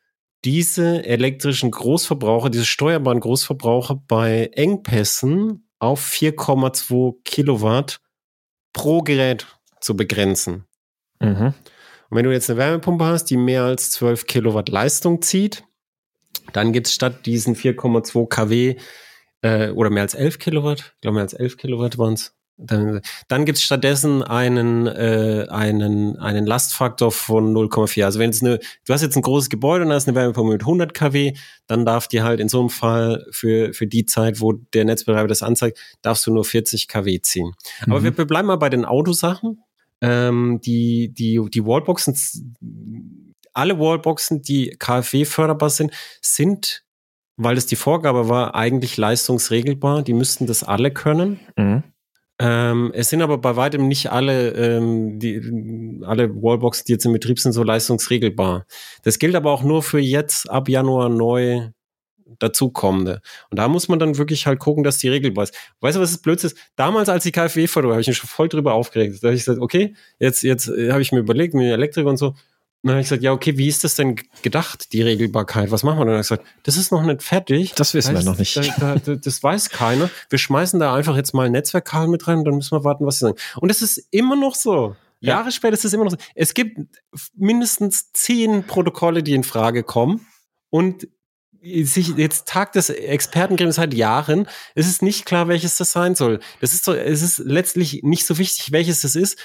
diese 0.45 1.03
elektrischen 1.03 1.69
Großverbraucher, 1.69 2.49
diese 2.49 2.63
steuerbaren 2.63 3.19
Großverbraucher 3.19 4.01
bei 4.07 4.49
Engpässen 4.53 5.67
auf 5.79 6.01
4,2 6.13 7.15
Kilowatt 7.25 7.99
pro 8.71 9.01
Gerät 9.01 9.45
zu 9.81 9.97
begrenzen. 9.97 10.63
Mhm. 11.19 11.47
Und 12.09 12.17
wenn 12.17 12.23
du 12.23 12.31
jetzt 12.31 12.49
eine 12.49 12.57
Wärmepumpe 12.57 13.03
hast, 13.03 13.25
die 13.25 13.38
mehr 13.38 13.63
als 13.63 13.91
12 13.91 14.27
Kilowatt 14.27 14.69
Leistung 14.69 15.21
zieht, 15.21 15.65
dann 16.53 16.71
gibt 16.71 16.88
es 16.88 16.93
statt 16.93 17.25
diesen 17.25 17.57
4,2 17.57 18.29
kW 18.29 18.77
äh, 19.43 19.69
oder 19.69 19.89
mehr 19.89 20.03
als 20.03 20.15
11 20.15 20.39
Kilowatt, 20.39 20.93
ich 20.95 21.01
glaube 21.01 21.15
mehr 21.15 21.23
als 21.23 21.34
11 21.34 21.58
Kilowatt 21.58 21.97
waren 21.97 22.13
es. 22.13 22.34
Dann, 22.58 23.01
dann 23.27 23.45
gibt 23.45 23.58
es 23.58 23.63
stattdessen 23.63 24.21
einen, 24.21 24.86
äh, 24.86 25.47
einen, 25.49 26.17
einen 26.17 26.45
Lastfaktor 26.45 27.12
von 27.12 27.51
0,4. 27.53 28.06
Also 28.06 28.19
wenn 28.19 28.29
es 28.29 28.41
eine, 28.41 28.60
du 28.86 28.93
hast 28.93 29.01
jetzt 29.01 29.15
ein 29.15 29.23
großes 29.23 29.49
Gebäude 29.49 29.86
und 29.86 29.91
hast 29.91 30.08
eine 30.08 30.15
Wärmepumpe 30.15 30.53
mit 30.53 30.62
100 30.62 30.93
kW, 30.93 31.34
dann 31.65 31.84
darf 31.84 32.08
die 32.08 32.21
halt 32.21 32.39
in 32.39 32.49
so 32.49 32.60
einem 32.60 32.69
Fall 32.69 33.25
für, 33.32 33.73
für 33.73 33.88
die 33.88 34.06
Zeit, 34.06 34.39
wo 34.39 34.53
der 34.53 34.86
Netzbetreiber 34.86 35.27
das 35.27 35.41
anzeigt, 35.41 35.79
darfst 36.03 36.27
du 36.27 36.34
nur 36.34 36.45
40 36.45 36.88
kW 36.88 37.21
ziehen. 37.21 37.53
Mhm. 37.86 37.91
Aber 37.91 38.03
wir, 38.03 38.17
wir 38.17 38.25
bleiben 38.25 38.47
mal 38.47 38.58
bei 38.58 38.69
den 38.69 38.86
Autosachen. 38.86 39.63
Ähm, 40.01 40.60
die, 40.63 41.10
die, 41.12 41.41
die 41.49 41.65
Wallboxen, 41.65 42.56
alle 43.53 43.79
Wallboxen, 43.79 44.41
die 44.41 44.75
KfW 44.77 45.25
förderbar 45.25 45.71
sind, 45.71 45.91
sind 46.21 46.82
weil 47.37 47.57
es 47.57 47.65
die 47.65 47.75
Vorgabe 47.75 48.29
war, 48.29 48.55
eigentlich 48.55 48.97
leistungsregelbar. 48.97 50.03
Die 50.03 50.13
müssten 50.13 50.47
das 50.47 50.63
alle 50.63 50.91
können. 50.91 51.39
Mhm. 51.57 51.83
Ähm, 52.39 52.91
es 52.95 53.09
sind 53.09 53.21
aber 53.21 53.37
bei 53.37 53.55
weitem 53.55 53.87
nicht 53.87 54.11
alle, 54.11 54.49
ähm, 54.51 55.19
die, 55.19 56.01
alle 56.05 56.29
Wallboxen, 56.35 56.85
die 56.87 56.93
jetzt 56.93 57.05
in 57.05 57.13
Betrieb 57.13 57.39
sind, 57.39 57.53
so 57.53 57.63
leistungsregelbar. 57.63 58.65
Das 59.03 59.19
gilt 59.19 59.35
aber 59.35 59.51
auch 59.51 59.63
nur 59.63 59.83
für 59.83 59.99
jetzt 59.99 60.49
ab 60.49 60.67
Januar 60.67 61.09
neu 61.09 61.69
dazukommende. 62.39 63.21
Und 63.49 63.59
da 63.59 63.67
muss 63.67 63.87
man 63.87 63.99
dann 63.99 64.17
wirklich 64.17 64.47
halt 64.47 64.59
gucken, 64.59 64.83
dass 64.83 64.97
die 64.97 65.09
regelbar 65.09 65.43
ist. 65.43 65.55
Weißt 65.81 65.97
du, 65.97 66.01
was 66.01 66.11
das 66.11 66.21
Blödsinn 66.21 66.49
ist? 66.49 66.57
Damals, 66.75 67.09
als 67.09 67.23
die 67.23 67.31
KfW 67.31 67.67
vor 67.67 67.83
habe 67.83 68.01
ich 68.01 68.07
mich 68.07 68.17
schon 68.17 68.29
voll 68.29 68.49
drüber 68.49 68.73
aufgeregt. 68.73 69.19
Da 69.21 69.27
habe 69.27 69.35
ich 69.35 69.45
gesagt, 69.45 69.61
okay, 69.61 69.95
jetzt, 70.19 70.43
jetzt 70.43 70.67
äh, 70.67 70.91
habe 70.91 71.01
ich 71.01 71.11
mir 71.11 71.19
überlegt, 71.19 71.53
mit 71.53 71.65
Elektrik 71.65 72.05
und 72.05 72.17
so. 72.17 72.33
Und 72.83 72.89
dann 72.89 72.95
habe 72.95 73.01
ich 73.01 73.05
gesagt, 73.05 73.23
ja, 73.23 73.31
okay, 73.31 73.57
wie 73.57 73.69
ist 73.69 73.85
das 73.85 73.95
denn 73.95 74.17
gedacht, 74.41 74.91
die 74.91 75.01
Regelbarkeit? 75.01 75.71
Was 75.71 75.83
machen 75.83 75.99
wir? 75.99 76.01
Und 76.01 76.07
dann 76.07 76.15
habe 76.15 76.21
ich 76.21 76.27
gesagt, 76.27 76.45
das 76.63 76.75
ist 76.75 76.91
noch 76.91 77.01
nicht 77.03 77.23
fertig. 77.23 77.73
Das 77.75 77.93
wissen 77.93 78.13
heißt, 78.13 78.25
wir 78.25 78.31
noch 78.31 78.37
nicht. 78.37 78.57
Da, 78.77 78.95
da, 78.95 79.15
das 79.15 79.41
weiß 79.41 79.69
keiner. 79.69 80.09
Wir 80.29 80.37
schmeißen 80.37 80.81
da 80.81 80.93
einfach 80.93 81.15
jetzt 81.15 81.33
mal 81.33 81.45
ein 81.45 81.53
Netzwerkkabel 81.53 82.09
mit 82.09 82.27
rein 82.27 82.39
und 82.39 82.43
dann 82.45 82.55
müssen 82.55 82.75
wir 82.77 82.83
warten, 82.83 83.05
was 83.05 83.19
sie 83.19 83.27
sagen. 83.27 83.37
Und 83.55 83.69
es 83.69 83.81
ist 83.81 84.05
immer 84.11 84.35
noch 84.35 84.55
so. 84.55 84.97
Ja. 85.21 85.35
Jahre 85.35 85.53
später 85.53 85.75
ist 85.75 85.85
es 85.85 85.93
immer 85.93 86.03
noch 86.03 86.11
so. 86.11 86.17
Es 86.35 86.53
gibt 86.53 86.77
mindestens 87.37 88.11
zehn 88.11 88.67
Protokolle, 88.67 89.23
die 89.23 89.33
in 89.33 89.45
Frage 89.45 89.83
kommen. 89.83 90.27
Und 90.69 91.07
sich 91.63 92.09
jetzt 92.17 92.47
Tag 92.49 92.73
des 92.73 92.89
Expertengremiums 92.89 93.77
seit 93.77 93.93
Jahren, 93.93 94.47
es 94.75 94.87
ist 94.87 95.01
nicht 95.01 95.25
klar, 95.25 95.47
welches 95.47 95.77
das 95.77 95.93
sein 95.93 96.15
soll. 96.15 96.41
Das 96.59 96.73
ist 96.73 96.83
so, 96.83 96.93
es 96.93 97.21
ist 97.21 97.37
letztlich 97.37 98.03
nicht 98.03 98.25
so 98.25 98.37
wichtig, 98.37 98.73
welches 98.73 99.01
das 99.01 99.15
ist. 99.15 99.39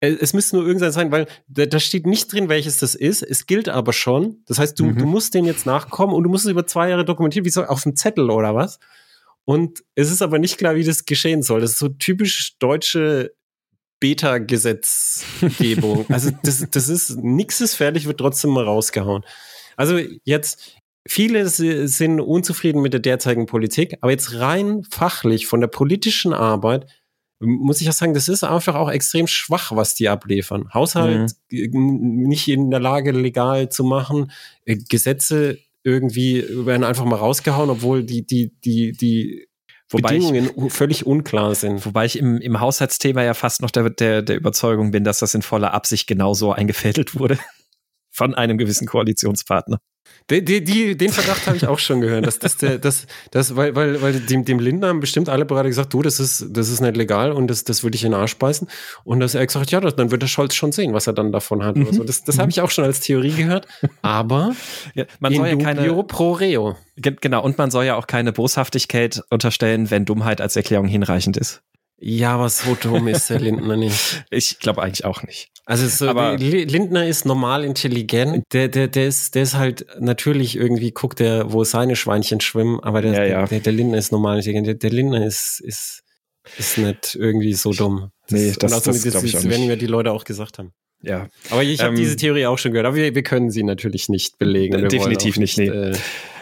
Es 0.00 0.34
müsste 0.34 0.56
nur 0.56 0.66
irgendein 0.66 0.92
sein, 0.92 1.10
weil 1.10 1.26
da, 1.48 1.80
steht 1.80 2.06
nicht 2.06 2.30
drin, 2.30 2.50
welches 2.50 2.76
das 2.78 2.94
ist. 2.94 3.22
Es 3.22 3.46
gilt 3.46 3.70
aber 3.70 3.94
schon. 3.94 4.42
Das 4.46 4.58
heißt, 4.58 4.78
du, 4.78 4.84
mhm. 4.86 4.98
du 4.98 5.06
musst 5.06 5.32
den 5.32 5.46
jetzt 5.46 5.64
nachkommen 5.64 6.12
und 6.12 6.22
du 6.22 6.28
musst 6.28 6.44
es 6.44 6.50
über 6.50 6.66
zwei 6.66 6.90
Jahre 6.90 7.06
dokumentieren, 7.06 7.46
wie 7.46 7.50
so 7.50 7.64
auf 7.64 7.82
dem 7.82 7.96
Zettel 7.96 8.30
oder 8.30 8.54
was. 8.54 8.78
Und 9.44 9.84
es 9.94 10.10
ist 10.10 10.20
aber 10.20 10.38
nicht 10.38 10.58
klar, 10.58 10.74
wie 10.74 10.84
das 10.84 11.06
geschehen 11.06 11.42
soll. 11.42 11.60
Das 11.60 11.72
ist 11.72 11.78
so 11.78 11.88
typisch 11.88 12.58
deutsche 12.58 13.32
Beta-Gesetzgebung. 14.00 16.04
also 16.10 16.30
das, 16.42 16.66
das 16.70 16.88
ist, 16.88 17.16
nix 17.16 17.62
ist 17.62 17.76
fertig, 17.76 18.06
wird 18.06 18.18
trotzdem 18.18 18.50
mal 18.50 18.64
rausgehauen. 18.64 19.24
Also 19.76 19.98
jetzt, 20.24 20.76
Viele 21.08 21.48
sind 21.48 22.20
unzufrieden 22.20 22.82
mit 22.82 22.92
der 22.92 23.00
derzeitigen 23.00 23.46
Politik, 23.46 23.96
aber 24.00 24.10
jetzt 24.10 24.40
rein 24.40 24.82
fachlich 24.90 25.46
von 25.46 25.60
der 25.60 25.68
politischen 25.68 26.32
Arbeit 26.32 26.86
muss 27.38 27.80
ich 27.80 27.88
auch 27.88 27.94
sagen, 27.94 28.14
das 28.14 28.28
ist 28.28 28.44
einfach 28.44 28.74
auch 28.74 28.90
extrem 28.90 29.26
schwach, 29.26 29.72
was 29.72 29.94
die 29.94 30.08
abliefern. 30.08 30.72
Haushalt 30.72 31.32
mhm. 31.50 32.26
nicht 32.28 32.48
in 32.48 32.70
der 32.70 32.80
Lage, 32.80 33.12
legal 33.12 33.68
zu 33.68 33.84
machen, 33.84 34.32
äh, 34.64 34.76
Gesetze 34.76 35.58
irgendwie 35.82 36.44
werden 36.66 36.82
einfach 36.82 37.04
mal 37.04 37.16
rausgehauen, 37.16 37.70
obwohl 37.70 38.02
die, 38.02 38.26
die, 38.26 38.52
die, 38.64 38.92
die 38.92 39.46
Wobei 39.88 40.14
Bedingungen 40.14 40.50
ich, 40.66 40.72
völlig 40.72 41.06
unklar 41.06 41.54
sind. 41.54 41.86
Wobei 41.86 42.06
ich 42.06 42.18
im, 42.18 42.38
im 42.38 42.58
Haushaltsthema 42.58 43.22
ja 43.22 43.34
fast 43.34 43.62
noch 43.62 43.70
der, 43.70 43.90
der, 43.90 44.22
der 44.22 44.36
Überzeugung 44.36 44.90
bin, 44.90 45.04
dass 45.04 45.20
das 45.20 45.34
in 45.34 45.42
voller 45.42 45.74
Absicht 45.74 46.08
genauso 46.08 46.52
eingefädelt 46.52 47.18
wurde 47.18 47.38
von 48.10 48.34
einem 48.34 48.58
gewissen 48.58 48.86
Koalitionspartner. 48.88 49.78
Die, 50.28 50.44
die, 50.44 50.64
die, 50.64 50.96
den 50.96 51.12
Verdacht 51.12 51.46
habe 51.46 51.56
ich 51.56 51.68
auch 51.68 51.78
schon 51.78 52.00
gehört, 52.00 52.26
dass 52.26 52.40
das, 52.40 52.56
der, 52.56 52.78
das, 52.78 53.06
das, 53.30 53.54
weil, 53.54 53.76
weil, 53.76 54.02
weil 54.02 54.14
dem, 54.18 54.44
dem 54.44 54.58
Lindner 54.58 54.88
haben 54.88 54.98
bestimmt 54.98 55.28
alle 55.28 55.44
Berater 55.44 55.68
gesagt, 55.68 55.94
du, 55.94 56.02
das 56.02 56.18
ist, 56.18 56.46
das 56.50 56.68
ist 56.68 56.80
nicht 56.80 56.96
legal 56.96 57.30
und 57.30 57.46
das, 57.46 57.62
das 57.62 57.84
würde 57.84 57.94
ich 57.94 58.02
in 58.02 58.10
den 58.10 58.20
Arsch 58.20 58.36
beißen. 58.36 58.66
Und 59.04 59.20
dass 59.20 59.36
er 59.36 59.46
gesagt, 59.46 59.70
ja, 59.70 59.80
das, 59.80 59.94
dann 59.94 60.10
wird 60.10 60.22
der 60.22 60.26
Scholz 60.26 60.54
schon 60.54 60.72
sehen, 60.72 60.94
was 60.94 61.06
er 61.06 61.12
dann 61.12 61.30
davon 61.30 61.64
hat. 61.64 61.76
Mhm. 61.76 61.92
So. 61.92 62.02
Das, 62.02 62.24
das 62.24 62.38
habe 62.38 62.50
ich 62.50 62.60
auch 62.60 62.70
schon 62.70 62.84
als 62.84 62.98
Theorie 62.98 63.32
gehört. 63.32 63.68
Aber 64.02 64.56
ja, 64.94 65.04
man 65.20 65.32
soll 65.32 65.46
ja 65.46 65.56
keine 65.56 66.02
pro 66.02 66.32
reo. 66.32 66.76
Genau, 66.96 67.44
und 67.44 67.56
man 67.56 67.70
soll 67.70 67.84
ja 67.84 67.94
auch 67.94 68.08
keine 68.08 68.32
Boshaftigkeit 68.32 69.22
unterstellen, 69.30 69.92
wenn 69.92 70.04
Dummheit 70.06 70.40
als 70.40 70.56
Erklärung 70.56 70.88
hinreichend 70.88 71.36
ist. 71.36 71.62
Ja, 71.98 72.34
aber 72.34 72.48
so 72.50 72.76
dumm 72.80 73.08
ist 73.08 73.30
der 73.30 73.40
Lindner 73.40 73.76
nicht. 73.76 74.24
Ich 74.30 74.58
glaube 74.58 74.82
eigentlich 74.82 75.04
auch 75.04 75.22
nicht. 75.22 75.48
Also 75.64 75.88
so, 75.88 76.08
aber 76.08 76.36
Lindner 76.36 77.06
ist 77.06 77.24
normal 77.24 77.64
intelligent. 77.64 78.44
Der, 78.52 78.68
der, 78.68 78.86
der 78.88 79.08
ist, 79.08 79.34
der 79.34 79.42
ist 79.42 79.54
halt 79.54 79.86
natürlich 79.98 80.56
irgendwie 80.56 80.92
guckt 80.92 81.18
der, 81.18 81.52
wo 81.52 81.64
seine 81.64 81.96
Schweinchen 81.96 82.40
schwimmen, 82.40 82.78
aber 82.80 83.02
der, 83.02 83.12
ja, 83.12 83.24
ja. 83.24 83.46
der, 83.46 83.60
der 83.60 83.72
Lindner 83.72 83.98
ist 83.98 84.12
normal 84.12 84.36
intelligent. 84.36 84.66
Der, 84.66 84.74
der 84.74 84.90
Lindner 84.90 85.26
ist, 85.26 85.60
ist, 85.64 86.02
ist 86.58 86.78
nicht 86.78 87.14
irgendwie 87.14 87.54
so 87.54 87.72
dumm. 87.72 88.10
Das, 88.28 88.38
nee, 88.38 88.52
das, 88.58 88.70
das, 88.70 88.82
das, 88.82 89.02
das, 89.02 89.24
ich 89.24 89.36
auch 89.36 89.42
nicht. 89.42 89.50
werden 89.50 89.66
mir 89.66 89.76
die 89.76 89.86
Leute 89.86 90.12
auch 90.12 90.24
gesagt 90.24 90.58
haben. 90.58 90.72
Ja. 91.02 91.28
Aber 91.50 91.62
ich 91.62 91.80
habe 91.80 91.90
ähm, 91.90 91.96
diese 91.96 92.16
Theorie 92.16 92.46
auch 92.46 92.58
schon 92.58 92.72
gehört, 92.72 92.86
aber 92.86 92.96
wir, 92.96 93.14
wir 93.14 93.22
können 93.22 93.50
sie 93.50 93.62
natürlich 93.62 94.08
nicht 94.08 94.38
belegen. 94.38 94.80
Wir 94.80 94.88
definitiv 94.88 95.36
nicht. 95.38 95.58
Nee. 95.58 95.68
Äh, 95.68 95.96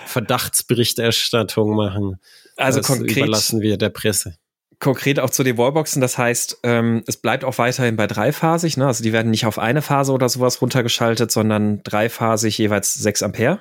Verdachtsberichterstattung 0.06 1.74
machen. 1.74 2.16
Also 2.56 2.80
das 2.80 2.86
konkret 2.86 3.16
überlassen 3.16 3.62
wir 3.62 3.78
der 3.78 3.88
Presse 3.88 4.36
konkret 4.78 5.20
auch 5.20 5.30
zu 5.30 5.42
den 5.42 5.58
Wallboxen, 5.58 6.00
das 6.00 6.18
heißt, 6.18 6.60
ähm, 6.62 7.02
es 7.06 7.16
bleibt 7.16 7.44
auch 7.44 7.58
weiterhin 7.58 7.96
bei 7.96 8.06
dreiphasig, 8.06 8.76
ne? 8.76 8.87
Also 8.87 9.02
die 9.02 9.12
werden 9.12 9.30
nicht 9.30 9.46
auf 9.46 9.58
eine 9.58 9.82
Phase 9.82 10.12
oder 10.12 10.28
sowas 10.28 10.60
runtergeschaltet, 10.60 11.30
sondern 11.30 11.82
dreiphasig 11.82 12.58
jeweils 12.58 12.94
6 12.94 13.22
Ampere. 13.22 13.60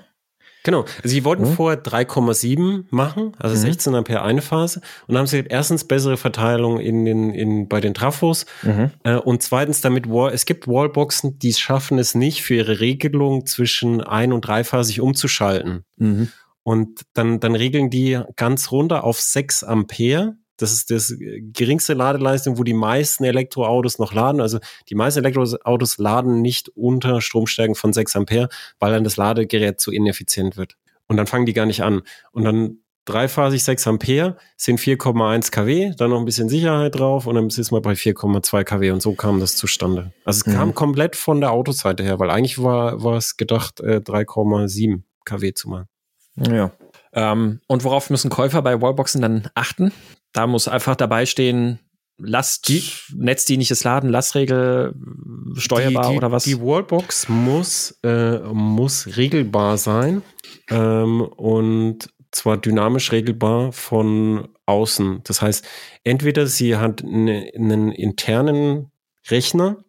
Genau. 0.63 0.86
Also 1.04 1.10
sie 1.10 1.26
wollten 1.26 1.43
mhm. 1.43 1.54
vorher 1.54 1.84
3,7 1.84 2.86
machen, 2.89 3.34
also 3.38 3.56
mhm. 3.56 3.60
16 3.60 3.95
Ampere 3.95 4.21
eine 4.21 4.41
Phase. 4.41 4.80
Und 5.08 5.13
dann 5.13 5.19
haben 5.19 5.28
sie 5.28 5.43
erstens 5.47 5.84
bessere 5.84 6.15
Verteilung 6.15 6.80
in 6.80 7.04
den, 7.04 7.34
in, 7.34 7.67
bei 7.67 7.82
den 7.82 7.93
Trafos. 7.93 8.45
Mhm. 8.63 8.91
Äh, 9.04 9.15
und 9.15 9.43
zweitens 9.43 9.82
damit, 9.82 10.10
Wall, 10.10 10.34
es 10.34 10.45
gibt 10.45 10.67
Wallboxen, 10.67 11.38
die 11.38 11.54
schaffen 11.54 11.99
es 11.99 12.15
nicht, 12.15 12.43
für 12.43 12.56
ihre 12.56 12.80
Regelung 12.80 13.45
zwischen 13.45 14.02
ein- 14.02 14.32
und 14.32 14.47
dreiphasig 14.47 15.02
umzuschalten. 15.02 15.84
Mhm. 15.97 16.32
Und 16.63 17.02
dann, 17.13 17.41
dann 17.41 17.56
regeln 17.56 17.89
die 17.89 18.21
ganz 18.38 18.71
runter 18.71 19.04
auf 19.04 19.19
6 19.19 19.65
Ampere 19.65 20.38
das 20.63 20.71
ist 20.71 20.89
das 20.89 21.13
geringste 21.17 21.93
Ladeleistung, 21.93 22.58
wo 22.58 22.63
die 22.63 22.73
meisten 22.73 23.26
Elektroautos 23.26 23.99
noch 23.99 24.13
laden. 24.13 24.39
Also 24.39 24.60
die 24.89 24.95
meisten 24.95 25.19
Elektroautos 25.19 25.97
laden 25.97 26.41
nicht 26.41 26.69
unter 26.69 27.21
Stromstärken 27.21 27.76
von 27.76 27.91
6 27.91 28.15
Ampere, 28.15 28.49
weil 28.80 28.93
dann 28.93 29.04
das 29.04 29.17
Ladegerät 29.17 29.80
zu 29.80 29.91
ineffizient 29.91 30.56
wird. 30.56 30.78
Und 31.08 31.17
dann 31.17 31.28
fangen 31.28 31.45
die 31.45 31.54
gar 31.54 31.65
nicht 31.65 31.84
an. 31.84 32.02
Und 32.32 32.45
dann 32.45 32.78
dreiphasig 33.06 33.63
6 33.63 33.88
Ampere 33.88 34.38
sind 34.56 34.80
4,1 34.80 35.52
kW, 35.52 35.93
dann 35.97 36.10
noch 36.12 36.19
ein 36.19 36.26
bisschen 36.26 36.47
Sicherheit 36.47 36.97
drauf 36.97 37.28
und 37.28 37.36
dann 37.36 37.47
ist 37.47 37.71
man 37.71 37.82
bei 37.82 37.93
4,2 37.93 38.63
kW 38.63 38.91
und 38.91 39.02
so 39.02 39.13
kam 39.13 39.41
das 39.41 39.58
zustande. 39.58 40.13
Also 40.23 40.39
es 40.39 40.45
mhm. 40.45 40.58
kam 40.58 40.73
komplett 40.73 41.17
von 41.17 41.41
der 41.41 41.52
Autoseite 41.52 42.04
her, 42.04 42.19
weil 42.19 42.30
eigentlich 42.30 42.62
war, 42.63 43.04
war 43.04 43.17
es 43.17 43.36
gedacht, 43.36 43.82
äh, 43.82 43.97
3,7 43.97 45.02
kW 45.26 45.54
zu 45.54 45.69
machen. 45.69 45.88
Ja. 46.36 46.71
Ähm, 47.12 47.60
und 47.67 47.84
worauf 47.84 48.10
müssen 48.10 48.30
Käufer 48.30 48.62
bei 48.62 48.82
Wallboxen 48.82 49.21
dann 49.21 49.49
achten? 49.54 49.91
Da 50.34 50.48
muss 50.48 50.67
einfach 50.67 50.96
dabei 50.96 51.26
stehen, 51.26 51.80
Last, 52.17 52.67
die, 52.67 52.84
netzdienliches 53.15 53.84
Laden, 53.84 54.10
Lastregel 54.10 54.93
steuerbar 55.56 56.04
die, 56.04 56.12
die, 56.12 56.17
oder 56.17 56.32
was? 56.32 56.43
Die 56.43 56.62
Wallbox 56.62 57.28
muss, 57.28 58.00
äh, 58.04 58.38
muss 58.39 59.17
regelbar 59.17 59.78
sein 59.78 60.22
ähm, 60.69 61.22
und 61.22 62.10
zwar 62.32 62.58
dynamisch 62.58 63.12
regelbar 63.12 63.72
von 63.72 64.48
außen. 64.65 65.22
Das 65.24 65.41
heißt, 65.41 65.65
entweder 66.04 66.48
sie 66.48 66.78
hat 66.78 67.04
ne, 67.04 67.52
einen 67.56 67.91
internen 67.91 68.91
Rechner, 69.30 69.84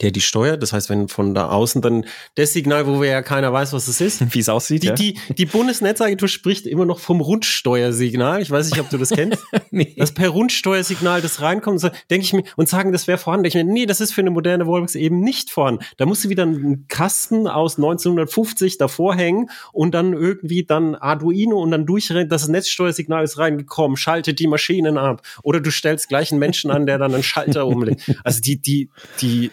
der 0.00 0.10
die 0.10 0.20
steuert. 0.20 0.62
Das 0.62 0.72
heißt, 0.72 0.90
wenn 0.90 1.08
von 1.08 1.34
da 1.34 1.48
außen 1.48 1.82
dann 1.82 2.04
das 2.34 2.52
Signal, 2.52 2.86
wo 2.86 3.00
wir 3.00 3.08
ja 3.08 3.22
keiner 3.22 3.52
weiß, 3.52 3.72
was 3.72 3.88
es 3.88 4.00
ist. 4.00 4.20
Wie 4.34 4.38
es 4.38 4.48
aussieht. 4.48 4.82
Die, 4.82 4.88
ja. 4.88 4.94
die, 4.94 5.18
die 5.36 5.46
Bundesnetzagentur 5.46 6.28
spricht 6.28 6.66
immer 6.66 6.86
noch 6.86 6.98
vom 6.98 7.20
Rundsteuersignal. 7.20 8.42
Ich 8.42 8.50
weiß 8.50 8.70
nicht, 8.70 8.80
ob 8.80 8.88
du 8.90 8.98
das 8.98 9.10
kennst. 9.10 9.38
nee. 9.70 9.94
Das 9.96 10.12
per 10.12 10.30
Rundsteuersignal, 10.30 11.20
das 11.20 11.40
reinkommt, 11.40 11.82
denke 12.10 12.24
ich 12.24 12.32
mir, 12.32 12.44
und 12.56 12.68
sagen, 12.68 12.92
das 12.92 13.06
wäre 13.06 13.18
vorhanden. 13.18 13.46
Ich 13.46 13.54
mir, 13.54 13.64
nee, 13.64 13.86
das 13.86 14.00
ist 14.00 14.12
für 14.12 14.20
eine 14.20 14.30
moderne 14.30 14.66
Wallbox 14.66 14.94
eben 14.94 15.20
nicht 15.20 15.50
vorhanden. 15.50 15.84
Da 15.96 16.06
musst 16.06 16.24
du 16.24 16.28
wieder 16.28 16.44
einen 16.44 16.86
Kasten 16.88 17.46
aus 17.46 17.76
1950 17.76 18.78
davor 18.78 19.14
hängen 19.14 19.50
und 19.72 19.94
dann 19.94 20.12
irgendwie 20.12 20.64
dann 20.64 20.94
Arduino 20.94 21.60
und 21.60 21.70
dann 21.70 21.86
durchrennen, 21.86 22.28
das 22.28 22.48
Netzsteuersignal 22.48 23.24
ist 23.24 23.38
reingekommen, 23.38 23.96
schaltet 23.96 24.38
die 24.38 24.46
Maschinen 24.46 24.98
ab. 24.98 25.22
Oder 25.42 25.60
du 25.60 25.70
stellst 25.70 26.08
gleich 26.08 26.30
einen 26.30 26.40
Menschen 26.40 26.70
an, 26.70 26.86
der 26.86 26.98
dann 26.98 27.14
einen 27.14 27.22
Schalter 27.22 27.66
umlegt. 27.66 28.10
Also 28.24 28.40
die, 28.40 28.60
die, 28.60 28.90
die 29.20 29.50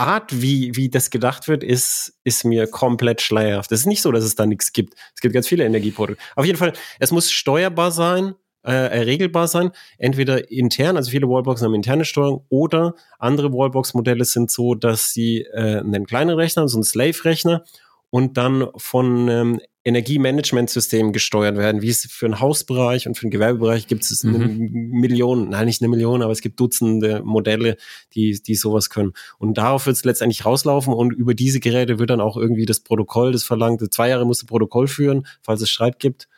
Art, 0.00 0.40
wie, 0.40 0.74
wie 0.76 0.88
das 0.88 1.10
gedacht 1.10 1.46
wird, 1.46 1.62
ist, 1.62 2.18
ist 2.24 2.44
mir 2.44 2.66
komplett 2.66 3.20
schleierhaft. 3.20 3.70
Es 3.70 3.80
ist 3.80 3.86
nicht 3.86 4.02
so, 4.02 4.10
dass 4.10 4.24
es 4.24 4.34
da 4.34 4.46
nichts 4.46 4.72
gibt. 4.72 4.94
Es 5.14 5.20
gibt 5.20 5.34
ganz 5.34 5.46
viele 5.46 5.64
Energieprodukte. 5.64 6.22
Auf 6.36 6.46
jeden 6.46 6.58
Fall, 6.58 6.72
es 6.98 7.12
muss 7.12 7.30
steuerbar 7.30 7.92
sein, 7.92 8.34
äh, 8.62 8.72
regelbar 8.72 9.46
sein, 9.46 9.70
entweder 9.98 10.50
intern, 10.50 10.96
also 10.96 11.10
viele 11.10 11.28
Wallboxen 11.28 11.66
haben 11.66 11.74
interne 11.74 12.04
Steuerung, 12.04 12.44
oder 12.48 12.94
andere 13.18 13.52
Wallbox-Modelle 13.52 14.24
sind 14.24 14.50
so, 14.50 14.74
dass 14.74 15.12
sie 15.12 15.46
äh, 15.52 15.80
einen 15.80 16.06
kleinen 16.06 16.34
Rechner, 16.34 16.66
so 16.68 16.78
einen 16.78 16.84
Slave-Rechner, 16.84 17.64
und 18.10 18.36
dann 18.36 18.68
von 18.76 19.28
ähm, 19.28 19.60
Energiemanagementsystem 19.82 21.12
gesteuert 21.12 21.56
werden, 21.56 21.80
wie 21.80 21.88
es 21.88 22.06
für 22.10 22.26
einen 22.26 22.40
Hausbereich 22.40 23.06
und 23.06 23.16
für 23.16 23.22
einen 23.22 23.30
Gewerbebereich 23.30 23.86
gibt 23.86 24.02
es 24.02 24.22
mhm. 24.22 24.34
eine 24.34 24.46
Million, 24.48 25.48
nein, 25.48 25.66
nicht 25.66 25.80
eine 25.80 25.88
Million, 25.88 26.22
aber 26.22 26.32
es 26.32 26.42
gibt 26.42 26.60
Dutzende 26.60 27.22
Modelle, 27.24 27.76
die, 28.14 28.42
die 28.42 28.56
sowas 28.56 28.90
können. 28.90 29.12
Und 29.38 29.56
darauf 29.56 29.86
wird 29.86 29.96
es 29.96 30.04
letztendlich 30.04 30.44
rauslaufen 30.44 30.92
und 30.92 31.12
über 31.12 31.34
diese 31.34 31.60
Geräte 31.60 31.98
wird 31.98 32.10
dann 32.10 32.20
auch 32.20 32.36
irgendwie 32.36 32.66
das 32.66 32.80
Protokoll, 32.80 33.32
das 33.32 33.44
verlangte, 33.44 33.88
zwei 33.88 34.10
Jahre 34.10 34.26
musst 34.26 34.42
du 34.42 34.46
Protokoll 34.46 34.86
führen, 34.86 35.26
falls 35.40 35.62
es 35.62 35.70
Streit 35.70 35.98
gibt. 35.98 36.28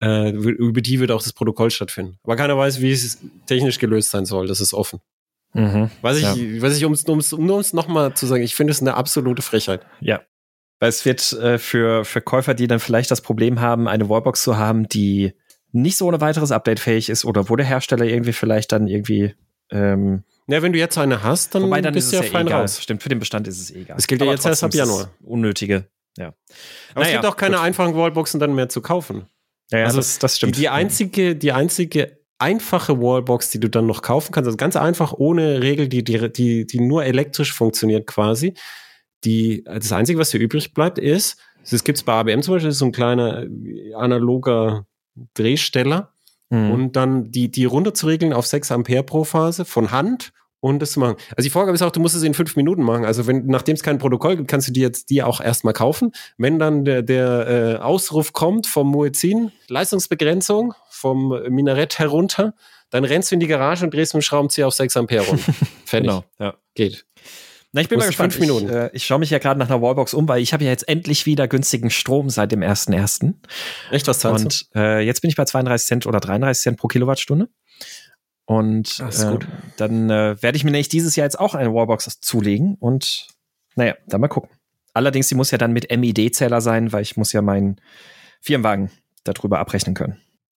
Äh, 0.00 0.30
über 0.30 0.80
die 0.80 1.00
wird 1.00 1.10
auch 1.10 1.22
das 1.22 1.32
Protokoll 1.32 1.70
stattfinden. 1.70 2.18
Aber 2.22 2.36
keiner 2.36 2.56
weiß, 2.56 2.80
wie 2.80 2.92
es 2.92 3.18
technisch 3.46 3.78
gelöst 3.78 4.10
sein 4.10 4.26
soll. 4.26 4.46
Das 4.46 4.60
ist 4.60 4.74
offen. 4.74 5.00
Mhm, 5.54 5.90
was 6.02 6.18
ich, 6.18 6.24
ja. 6.24 6.34
was 6.60 6.76
ich, 6.76 6.84
um 6.84 6.92
es 6.92 7.04
um, 7.04 7.20
um 7.32 7.64
nochmal 7.72 8.14
zu 8.14 8.26
sagen, 8.26 8.42
ich 8.42 8.54
finde 8.54 8.72
es 8.72 8.82
eine 8.82 8.94
absolute 8.94 9.40
Frechheit. 9.40 9.86
Ja, 10.00 10.20
Weil 10.78 10.88
es 10.90 11.04
wird 11.04 11.32
äh, 11.32 11.58
für, 11.58 12.04
für 12.04 12.20
Käufer, 12.20 12.54
die 12.54 12.66
dann 12.66 12.80
vielleicht 12.80 13.10
das 13.10 13.20
Problem 13.20 13.60
haben, 13.60 13.88
eine 13.88 14.08
Wallbox 14.08 14.42
zu 14.42 14.56
haben, 14.56 14.88
die 14.88 15.32
nicht 15.72 15.96
so 15.96 16.06
ohne 16.06 16.20
weiteres 16.20 16.52
Update 16.52 16.80
fähig 16.80 17.08
ist 17.08 17.24
oder 17.24 17.48
wo 17.48 17.56
der 17.56 17.66
Hersteller 17.66 18.04
irgendwie 18.04 18.32
vielleicht 18.32 18.72
dann 18.72 18.86
irgendwie 18.86 19.34
ähm, 19.70 20.22
ja, 20.48 20.62
wenn 20.62 20.72
du 20.72 20.78
jetzt 20.78 20.96
eine 20.96 21.22
hast, 21.24 21.54
dann, 21.54 21.64
Wobei, 21.64 21.80
dann 21.80 21.92
bist 21.92 22.06
ist 22.06 22.12
du 22.12 22.16
es 22.18 22.22
ja 22.22 22.26
ja 22.26 22.32
fein 22.38 22.46
egal. 22.46 22.60
raus. 22.60 22.80
Stimmt, 22.80 23.02
für 23.02 23.08
den 23.08 23.18
Bestand 23.18 23.48
ist 23.48 23.60
es 23.60 23.70
eh 23.72 23.80
egal. 23.80 23.96
Es 23.98 24.06
gilt 24.06 24.20
ja 24.22 24.30
jetzt 24.30 24.46
erst 24.46 24.62
ab 24.62 24.70
es 24.70 24.76
Januar. 24.76 25.10
Unnötige, 25.24 25.88
ja. 26.16 26.26
Aber 26.28 26.34
es 27.02 27.08
Naja, 27.08 27.12
gibt 27.14 27.26
auch 27.26 27.36
keine 27.36 27.56
gut. 27.56 27.64
einfachen 27.64 27.96
Wallboxen 27.96 28.38
dann 28.38 28.54
mehr 28.54 28.68
zu 28.68 28.80
kaufen. 28.80 29.26
Ja, 29.72 29.80
ja 29.80 29.84
Also 29.86 29.98
das, 29.98 30.20
das 30.20 30.34
Die, 30.34 30.36
stimmt. 30.38 30.56
die 30.56 30.68
einzige, 30.68 31.34
die 31.34 31.50
einzige 31.50 32.20
einfache 32.38 33.00
Wallbox, 33.00 33.50
die 33.50 33.58
du 33.58 33.68
dann 33.68 33.86
noch 33.86 34.02
kaufen 34.02 34.30
kannst, 34.30 34.46
also 34.46 34.56
ganz 34.56 34.76
einfach 34.76 35.12
ohne 35.14 35.62
Regel, 35.62 35.88
die, 35.88 36.04
die, 36.04 36.30
die, 36.30 36.66
die 36.66 36.80
nur 36.80 37.04
elektrisch 37.04 37.52
funktioniert 37.52 38.06
quasi. 38.06 38.54
Die, 39.24 39.64
das 39.64 39.92
Einzige, 39.92 40.18
was 40.18 40.30
dir 40.30 40.40
übrig 40.40 40.74
bleibt, 40.74 40.98
ist, 40.98 41.38
das 41.68 41.82
gibt's 41.84 42.02
bei 42.02 42.12
ABM 42.12 42.42
zum 42.42 42.54
Beispiel, 42.54 42.68
das 42.68 42.74
ist 42.76 42.80
so 42.80 42.86
ein 42.86 42.92
kleiner 42.92 43.44
äh, 43.44 43.94
analoger 43.94 44.86
Drehsteller 45.34 46.12
Mhm. 46.48 46.70
und 46.70 46.92
dann 46.92 47.32
die, 47.32 47.50
die 47.50 47.64
runterzuregeln 47.64 48.32
auf 48.32 48.46
6 48.46 48.70
Ampere 48.70 49.02
pro 49.02 49.24
Phase 49.24 49.64
von 49.64 49.90
Hand 49.90 50.32
und 50.60 50.80
das 50.80 50.92
zu 50.92 51.00
machen. 51.00 51.16
Also 51.36 51.44
die 51.44 51.50
Vorgabe 51.50 51.74
ist 51.74 51.82
auch, 51.82 51.90
du 51.90 51.98
musst 51.98 52.14
es 52.14 52.22
in 52.22 52.34
fünf 52.34 52.54
Minuten 52.54 52.84
machen. 52.84 53.04
Also 53.04 53.26
wenn, 53.26 53.46
nachdem 53.46 53.74
es 53.74 53.82
kein 53.82 53.98
Protokoll 53.98 54.36
gibt, 54.36 54.48
kannst 54.48 54.68
du 54.68 54.72
die 54.72 54.80
jetzt 54.80 55.10
die 55.10 55.24
auch 55.24 55.40
erstmal 55.40 55.74
kaufen. 55.74 56.12
Wenn 56.38 56.60
dann 56.60 56.84
der, 56.84 57.02
der 57.02 57.78
äh, 57.80 57.82
Ausruf 57.82 58.32
kommt 58.32 58.68
vom 58.68 58.88
Muezzin, 58.92 59.50
Leistungsbegrenzung 59.66 60.74
vom 60.88 61.36
Minarett 61.48 61.98
herunter, 61.98 62.54
dann 62.90 63.04
rennst 63.04 63.32
du 63.32 63.34
in 63.34 63.40
die 63.40 63.48
Garage 63.48 63.84
und 63.84 63.92
drehst 63.92 64.14
mit 64.14 64.22
dem 64.22 64.24
Schraubenzieher 64.24 64.68
auf 64.68 64.74
6 64.74 64.96
Ampere 64.98 65.26
runter. 65.26 65.52
Fertig. 65.84 66.08
Genau, 66.08 66.24
ja. 66.38 66.54
Geht. 66.76 67.06
Na, 67.76 67.82
ich 67.82 67.90
bin 67.90 67.98
mal 67.98 68.06
gespannt. 68.06 68.32
fünf 68.32 68.40
Minuten. 68.40 68.68
Ich, 68.68 68.74
äh, 68.74 68.90
ich 68.94 69.04
schaue 69.04 69.18
mich 69.18 69.28
ja 69.28 69.38
gerade 69.38 69.60
nach 69.60 69.68
einer 69.68 69.82
Wallbox 69.82 70.14
um, 70.14 70.26
weil 70.26 70.40
ich 70.40 70.54
habe 70.54 70.64
ja 70.64 70.70
jetzt 70.70 70.88
endlich 70.88 71.26
wieder 71.26 71.46
günstigen 71.46 71.90
Strom 71.90 72.30
seit 72.30 72.50
dem 72.50 72.60
1.1. 72.60 73.34
Echt, 73.90 74.08
was 74.08 74.20
zahlst 74.20 74.70
Und 74.74 74.80
äh, 74.80 75.00
jetzt 75.00 75.20
bin 75.20 75.28
ich 75.28 75.36
bei 75.36 75.44
32 75.44 75.86
Cent 75.86 76.06
oder 76.06 76.18
33 76.18 76.62
Cent 76.62 76.78
pro 76.78 76.88
Kilowattstunde. 76.88 77.50
Und 78.46 79.00
äh, 79.00 79.38
dann 79.76 80.08
äh, 80.08 80.40
werde 80.42 80.56
ich 80.56 80.64
mir 80.64 80.70
nämlich 80.70 80.88
dieses 80.88 81.16
Jahr 81.16 81.26
jetzt 81.26 81.38
auch 81.38 81.54
eine 81.54 81.74
Wallbox 81.74 82.18
zulegen 82.22 82.76
und 82.80 83.26
naja, 83.74 83.94
dann 84.06 84.22
mal 84.22 84.28
gucken. 84.28 84.48
Allerdings, 84.94 85.28
die 85.28 85.34
muss 85.34 85.50
ja 85.50 85.58
dann 85.58 85.74
mit 85.74 85.94
MID-Zähler 85.94 86.62
sein, 86.62 86.94
weil 86.94 87.02
ich 87.02 87.18
muss 87.18 87.34
ja 87.34 87.42
meinen 87.42 87.78
Firmenwagen 88.40 88.90
darüber 89.24 89.58
abrechnen 89.58 89.94
können. 89.94 90.16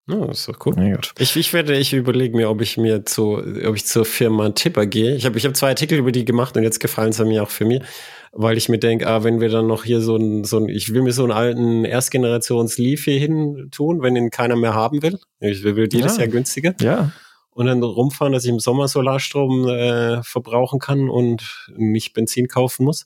Ja, 0.09 0.25
das 0.25 0.39
ist 0.39 0.49
doch 0.49 0.65
cool. 0.65 0.73
Gut. 0.75 1.13
Ich, 1.19 1.35
ich 1.35 1.53
werde, 1.53 1.77
ich 1.77 1.93
überlege 1.93 2.35
mir, 2.35 2.49
ob 2.49 2.61
ich 2.61 2.77
mir 2.77 3.05
zu, 3.05 3.37
ob 3.65 3.75
ich 3.75 3.85
zur 3.85 4.05
Firma 4.05 4.49
Tipper 4.49 4.85
gehe. 4.85 5.15
Ich 5.15 5.25
habe 5.25 5.37
ich 5.37 5.45
hab 5.45 5.55
zwei 5.55 5.69
Artikel 5.69 5.97
über 5.99 6.11
die 6.11 6.25
gemacht 6.25 6.57
und 6.57 6.63
jetzt 6.63 6.79
gefallen 6.79 7.11
sie 7.11 7.25
mir 7.25 7.43
auch 7.43 7.49
für 7.49 7.65
mir, 7.65 7.83
weil 8.31 8.57
ich 8.57 8.69
mir 8.69 8.79
denke, 8.79 9.07
ah, 9.07 9.23
wenn 9.23 9.39
wir 9.39 9.49
dann 9.49 9.67
noch 9.67 9.83
hier 9.83 10.01
so 10.01 10.15
ein, 10.15 10.43
so 10.45 10.57
ein, 10.57 10.67
ich 10.69 10.93
will 10.93 11.01
mir 11.03 11.11
so 11.13 11.23
einen 11.23 11.31
alten 11.31 11.85
Erstgenerations-Leaf 11.85 13.03
hier 13.03 13.19
hin 13.19 13.69
tun, 13.71 14.01
wenn 14.01 14.15
ihn 14.15 14.29
keiner 14.31 14.55
mehr 14.55 14.73
haben 14.73 15.01
will. 15.01 15.19
Ich 15.39 15.63
will 15.63 15.77
jedes 15.91 16.15
Ja. 16.17 16.23
Jahr 16.23 16.27
günstiger. 16.27 16.73
Ja, 16.81 17.11
Und 17.51 17.65
dann 17.67 17.83
rumfahren, 17.83 18.33
dass 18.33 18.45
ich 18.45 18.49
im 18.51 18.59
Sommer 18.59 18.87
Solarstrom 18.87 19.67
äh, 19.67 20.23
verbrauchen 20.23 20.79
kann 20.79 21.09
und 21.09 21.67
nicht 21.75 22.13
Benzin 22.13 22.47
kaufen 22.47 22.85
muss. 22.85 23.05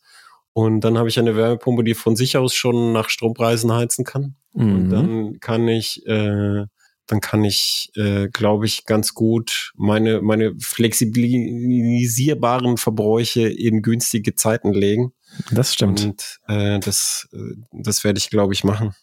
Und 0.53 0.81
dann 0.81 0.97
habe 0.99 1.09
ich 1.09 1.17
eine 1.17 1.35
Wärmepumpe, 1.35 1.83
die 1.83 1.95
von 1.95 2.15
sich 2.15 2.37
aus 2.37 2.53
schon 2.53 2.93
nach 2.93 3.09
Strompreisen 3.09 3.73
heizen 3.73 4.05
kann. 4.05 4.35
Und 4.53 4.83
Mhm. 4.85 4.89
dann 4.91 5.39
kann 5.39 5.67
ich, 5.67 6.05
äh, 6.05 6.65
dann 7.07 7.21
kann 7.21 7.43
ich, 7.43 7.91
äh, 7.95 8.27
glaube 8.29 8.65
ich, 8.65 8.85
ganz 8.85 9.13
gut 9.13 9.71
meine, 9.75 10.21
meine 10.21 10.53
flexibilisierbaren 10.59 12.77
Verbräuche 12.77 13.47
in 13.47 13.81
günstige 13.81 14.35
Zeiten 14.35 14.73
legen. 14.73 15.13
das 15.51 15.73
stimmt. 15.73 16.03
Und 16.03 16.39
äh, 16.47 16.79
das, 16.79 17.27
äh, 17.33 17.55
das 17.71 18.03
werde 18.03 18.19
ich, 18.19 18.29
glaube 18.29 18.53
ich, 18.53 18.63
machen. 18.63 18.93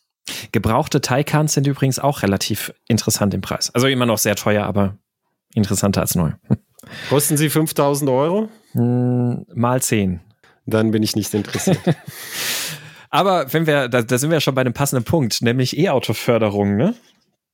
Gebrauchte 0.53 1.01
Taikans 1.01 1.55
sind 1.55 1.67
übrigens 1.67 1.99
auch 1.99 2.23
relativ 2.23 2.73
interessant 2.89 3.35
im 3.35 3.41
Preis. 3.41 3.75
Also 3.75 3.89
immer 3.89 4.07
noch 4.07 4.19
sehr 4.19 4.37
teuer, 4.37 4.65
aber 4.65 4.97
interessanter 5.55 6.01
als 6.01 6.15
neu. 6.15 6.33
Kosten 7.09 7.37
sie 7.37 7.51
5000 7.51 8.09
Euro? 8.11 8.49
Hm, 8.73 9.45
Mal 9.55 9.83
10. 9.83 10.21
Dann 10.67 10.93
bin 10.93 11.03
ich 11.03 11.17
nicht 11.17 11.35
interessiert. 11.35 11.81
Aber 13.11 13.53
wenn 13.53 13.67
wir, 13.67 13.89
da, 13.89 14.03
da 14.03 14.19
sind 14.19 14.31
wir 14.31 14.37
ja 14.37 14.41
schon 14.41 14.55
bei 14.55 14.61
einem 14.61 14.73
passenden 14.73 15.05
Punkt, 15.05 15.43
nämlich 15.43 15.77
E-Auto-Förderung, 15.77 16.77
ne? 16.77 16.95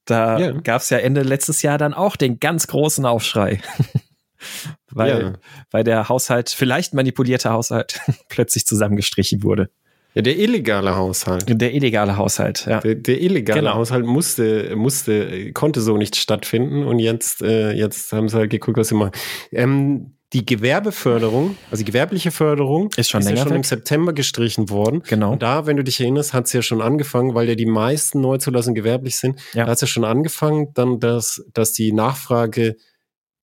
Da 0.06 0.38
Ja. 0.38 0.52
gab 0.52 0.80
es 0.82 0.90
ja 0.90 0.98
Ende 0.98 1.22
letztes 1.22 1.62
Jahr 1.62 1.78
dann 1.78 1.92
auch 1.94 2.16
den 2.16 2.40
ganz 2.40 2.66
großen 2.68 3.04
Aufschrei. 3.04 3.60
weil, 4.90 5.20
Ja. 5.22 5.32
weil 5.70 5.84
der 5.84 6.08
Haushalt, 6.08 6.50
vielleicht 6.50 6.94
manipulierte 6.94 7.50
Haushalt, 7.50 8.00
plötzlich 8.28 8.66
zusammengestrichen 8.66 9.42
wurde. 9.42 9.68
ja, 10.14 10.22
der 10.22 10.38
illegale 10.38 10.96
Haushalt. 10.96 11.44
Der 11.48 11.74
illegale 11.74 12.16
Haushalt, 12.16 12.66
ja. 12.66 12.80
Der, 12.80 12.94
der 12.94 13.20
illegale 13.20 13.60
Genau. 13.60 13.74
Haushalt 13.74 14.06
musste, 14.06 14.74
musste, 14.76 15.52
konnte 15.52 15.80
so 15.82 15.96
nicht 15.96 16.16
stattfinden 16.16 16.84
und 16.84 16.98
jetzt, 17.00 17.42
äh, 17.42 17.72
jetzt 17.72 18.12
haben 18.12 18.28
sie 18.28 18.36
halt 18.38 18.50
geguckt, 18.50 18.78
was 18.78 18.88
sie 18.88 18.94
machen. 18.94 19.12
Ähm, 19.52 20.15
die 20.32 20.44
Gewerbeförderung, 20.44 21.56
also 21.70 21.82
die 21.82 21.84
gewerbliche 21.84 22.30
Förderung, 22.32 22.90
Ist 22.96 23.10
schon 23.10 23.22
ja 23.22 23.28
länger 23.30 23.42
schon 23.44 23.54
im. 23.56 23.62
September 23.62 24.12
gestrichen 24.12 24.70
worden. 24.70 25.02
Genau. 25.06 25.32
Und 25.32 25.42
da, 25.42 25.66
wenn 25.66 25.76
du 25.76 25.84
dich 25.84 26.00
erinnerst, 26.00 26.34
hat 26.34 26.46
es 26.46 26.52
ja 26.52 26.62
schon 26.62 26.82
angefangen, 26.82 27.34
weil 27.34 27.48
ja 27.48 27.54
die 27.54 27.66
meisten 27.66 28.20
Neuzulassungen 28.20 28.74
gewerblich 28.74 29.16
sind, 29.16 29.38
Ja. 29.54 29.64
da 29.64 29.70
hat 29.70 29.76
es 29.76 29.82
ja 29.82 29.86
schon 29.86 30.04
angefangen, 30.04 30.68
dann, 30.74 30.98
dass, 30.98 31.44
dass 31.54 31.72
die 31.72 31.92
Nachfrage 31.92 32.76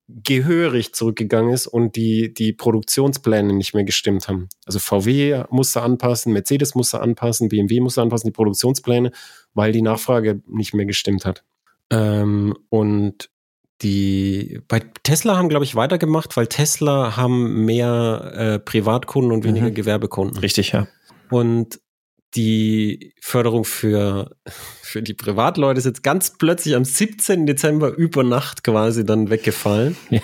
gehörig 0.10 0.93
zurückgegangen 0.93 1.54
ist 1.54 1.65
und 1.67 1.96
die, 1.96 2.34
die 2.34 2.52
Produktionspläne 2.52 3.54
nicht 3.54 3.74
mehr 3.74 3.86
gestimmt 3.86 4.28
haben. 4.28 4.50
Also 4.65 4.80
VW 4.80 5.46
musste 5.50 5.82
anpassen, 5.82 6.34
Mercedes 6.34 6.76
musste 6.76 7.00
anpassen, 7.00 7.48
BMW 7.48 7.80
musste 7.80 8.02
anpassen, 8.02 8.28
die 8.28 8.34
Produktionspläne, 8.34 9.12
weil 9.54 9.72
die 9.72 9.82
Nachfrage 9.82 10.41
nicht 10.48 10.74
mehr 10.74 10.86
gestimmt 10.86 11.24
hat. 11.26 11.43
Ähm, 11.89 12.54
und 12.69 13.30
die 13.84 14.60
bei 14.67 14.82
Tesla 15.04 15.38
haben, 15.38 15.50
glaube 15.50 15.65
ich, 15.65 15.76
weitergemacht, 15.76 16.36
weil 16.38 16.48
Tesla 16.48 17.17
haben 17.17 17.65
mehr 17.65 18.32
äh, 18.36 18.60
Privatkunden 18.60 19.32
und 19.32 19.43
weniger 19.43 19.67
Mhm. 19.69 19.74
Gewerbekunden. 19.74 20.38
Richtig, 20.39 20.72
ja. 20.72 20.88
Und 21.30 21.80
die 22.36 23.13
Förderung 23.22 23.63
für, 23.65 24.36
für 24.82 25.04
die 25.04 25.13
Privatleute 25.13 25.78
ist 25.78 25.86
jetzt 25.86 26.02
ganz 26.04 26.38
plötzlich 26.38 26.76
am 26.76 26.86
17. 26.86 27.46
Dezember 27.46 27.91
über 27.91 28.24
Nacht 28.24 28.63
quasi 28.63 29.06
dann 29.06 29.30
weggefallen. 29.30 29.96
Ja. 30.10 30.22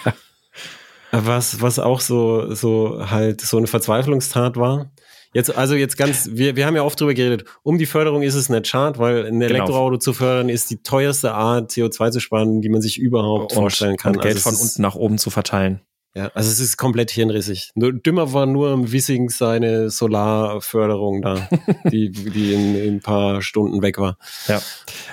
Was, 1.11 1.59
was 1.61 1.79
auch 1.79 2.01
so, 2.01 2.53
so 2.53 3.09
halt 3.09 3.41
so 3.41 3.57
eine 3.57 3.65
Verzweiflungstat 3.65 4.57
war. 4.57 4.91
Jetzt, 5.33 5.55
also 5.55 5.75
jetzt 5.75 5.95
ganz, 5.97 6.29
wir, 6.33 6.55
wir 6.55 6.65
haben 6.65 6.75
ja 6.75 6.83
oft 6.83 6.99
drüber 6.99 7.13
geredet, 7.13 7.45
um 7.61 7.77
die 7.77 7.85
Förderung 7.85 8.23
ist 8.23 8.33
es 8.35 8.49
nicht 8.49 8.67
schad, 8.67 8.97
weil 8.97 9.25
ein 9.25 9.39
Genau. 9.39 9.45
Elektroauto 9.45 9.97
zu 9.97 10.13
fördern 10.13 10.49
ist 10.49 10.71
die 10.71 10.81
teuerste 10.81 11.33
Art, 11.33 11.71
CO2 11.71 12.11
zu 12.11 12.19
sparen, 12.19 12.61
die 12.61 12.69
man 12.69 12.81
sich 12.81 12.97
überhaupt 12.97 13.53
vorstellen 13.53 13.95
kann. 13.95 14.15
Und 14.15 14.21
Geld 14.23 14.35
also 14.37 14.49
von 14.49 14.59
unten 14.59 14.81
nach 14.81 14.95
oben 14.95 15.17
zu 15.19 15.29
verteilen. 15.29 15.81
Ja, 16.15 16.31
also 16.33 16.49
es 16.49 16.59
ist 16.59 16.77
komplett 16.77 17.11
hirnrissig. 17.11 17.69
Nur, 17.75 17.93
dümmer 17.93 18.33
war 18.33 18.47
nur 18.47 18.73
im 18.73 18.91
Wissing 18.91 19.29
seine 19.29 19.91
Solarförderung 19.91 21.21
da, 21.21 21.47
die, 21.91 22.09
die 22.11 22.53
in, 22.53 22.75
in 22.75 22.95
ein 22.95 22.99
paar 23.01 23.43
Stunden 23.43 23.83
weg 23.83 23.99
war. 23.99 24.17
Ja. 24.47 24.59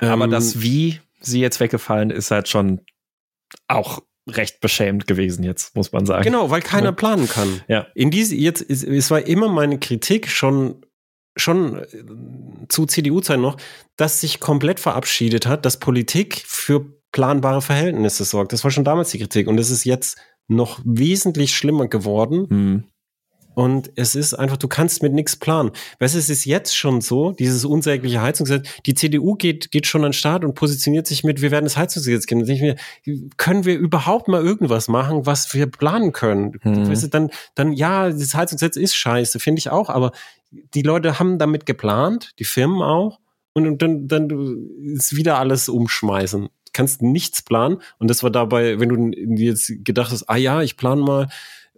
Aber 0.00 0.24
Ähm, 0.24 0.30
das, 0.30 0.62
wie 0.62 1.00
sie 1.20 1.40
jetzt 1.40 1.60
weggefallen 1.60 2.10
ist, 2.10 2.30
halt 2.30 2.48
schon 2.48 2.80
auch 3.68 4.00
recht 4.28 4.60
beschämend 4.60 5.06
gewesen 5.06 5.42
jetzt, 5.44 5.76
muss 5.76 5.92
man 5.92 6.04
sagen. 6.06 6.24
Genau, 6.24 6.50
weil 6.50 6.60
keiner 6.62 6.86
Ja. 6.86 6.92
planen 6.92 7.28
kann. 7.28 7.60
Ja. 7.68 7.86
In 7.94 8.10
diese, 8.10 8.34
jetzt, 8.34 8.60
ist- 8.62 8.84
es 8.84 9.10
war 9.10 9.26
immer 9.26 9.48
meine 9.48 9.78
Kritik 9.78 10.28
schon, 10.28 10.84
schon 11.36 11.78
äh, 11.78 11.86
zu 12.68 12.86
CDU-Zeiten 12.86 13.42
noch, 13.42 13.56
dass 13.96 14.20
sich 14.20 14.40
komplett 14.40 14.80
verabschiedet 14.80 15.46
hat, 15.46 15.64
dass 15.64 15.78
Politik 15.78 16.42
für 16.46 16.86
planbare 17.12 17.62
Verhältnisse 17.62 18.24
sorgt. 18.24 18.52
Das 18.52 18.64
war 18.64 18.70
schon 18.70 18.84
damals 18.84 19.10
die 19.10 19.18
Kritik 19.18 19.46
und 19.46 19.58
es 19.58 19.70
ist 19.70 19.84
jetzt 19.84 20.18
noch 20.48 20.80
wesentlich 20.84 21.56
schlimmer 21.56 21.88
geworden. 21.88 22.46
Hm. 22.48 22.84
Und 23.56 23.90
es 23.96 24.14
ist 24.14 24.34
einfach, 24.34 24.58
du 24.58 24.68
kannst 24.68 25.02
mit 25.02 25.14
nichts 25.14 25.34
planen. 25.34 25.70
Weißt 25.98 26.14
du, 26.14 26.18
es 26.18 26.28
ist 26.28 26.44
jetzt 26.44 26.76
schon 26.76 27.00
so, 27.00 27.32
dieses 27.32 27.64
unsägliche 27.64 28.20
Heizungsgesetz, 28.20 28.68
die 28.84 28.92
CDU 28.92 29.34
geht, 29.34 29.70
geht 29.70 29.86
schon 29.86 30.04
an 30.04 30.10
den 30.10 30.12
Start 30.12 30.44
und 30.44 30.52
positioniert 30.52 31.06
sich 31.06 31.24
mit, 31.24 31.40
wir 31.40 31.50
werden 31.50 31.64
das 31.64 31.78
Heizungsgesetz 31.78 32.26
kennen. 32.26 32.44
Mir, 32.44 32.76
können 33.38 33.64
wir 33.64 33.78
überhaupt 33.78 34.28
mal 34.28 34.44
irgendwas 34.44 34.88
machen, 34.88 35.24
was 35.24 35.54
wir 35.54 35.68
planen 35.68 36.12
können? 36.12 36.60
Mhm. 36.64 36.90
Weißt 36.90 37.04
du, 37.04 37.08
dann, 37.08 37.30
dann, 37.54 37.72
ja, 37.72 38.10
das 38.10 38.34
Heizungsgesetz 38.34 38.76
ist 38.76 38.94
scheiße, 38.94 39.40
finde 39.40 39.60
ich 39.60 39.70
auch, 39.70 39.88
aber 39.88 40.12
die 40.50 40.82
Leute 40.82 41.18
haben 41.18 41.38
damit 41.38 41.64
geplant, 41.64 42.34
die 42.38 42.44
Firmen 42.44 42.82
auch, 42.82 43.20
und, 43.54 43.66
und 43.66 43.80
dann, 43.80 44.06
dann 44.06 44.28
ist 44.84 45.16
wieder 45.16 45.38
alles 45.38 45.70
umschmeißen. 45.70 46.42
Du 46.42 46.72
kannst 46.74 47.00
nichts 47.00 47.40
planen. 47.40 47.78
Und 47.98 48.10
das 48.10 48.22
war 48.22 48.28
dabei, 48.28 48.78
wenn 48.78 48.90
du 49.14 49.42
jetzt 49.42 49.72
gedacht 49.82 50.12
hast, 50.12 50.28
ah 50.28 50.36
ja, 50.36 50.60
ich 50.60 50.76
plane 50.76 51.00
mal 51.00 51.28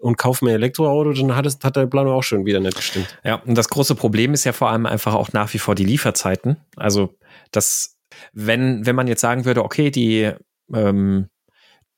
und 0.00 0.16
kaufe 0.18 0.44
mir 0.44 0.52
ein 0.52 0.56
Elektroauto, 0.56 1.12
dann 1.12 1.34
hat, 1.34 1.46
es, 1.46 1.58
hat 1.62 1.76
der 1.76 1.86
Planung 1.86 2.12
auch 2.12 2.22
schon 2.22 2.46
wieder 2.46 2.60
nicht 2.60 2.76
gestimmt. 2.76 3.18
Ja, 3.24 3.36
und 3.36 3.56
das 3.56 3.68
große 3.68 3.94
Problem 3.94 4.34
ist 4.34 4.44
ja 4.44 4.52
vor 4.52 4.70
allem 4.70 4.86
einfach 4.86 5.14
auch 5.14 5.32
nach 5.32 5.52
wie 5.54 5.58
vor 5.58 5.74
die 5.74 5.84
Lieferzeiten. 5.84 6.56
Also, 6.76 7.14
das, 7.50 7.98
wenn, 8.32 8.86
wenn 8.86 8.96
man 8.96 9.06
jetzt 9.06 9.20
sagen 9.20 9.44
würde, 9.44 9.64
okay, 9.64 9.90
die, 9.90 10.32
ähm, 10.72 11.28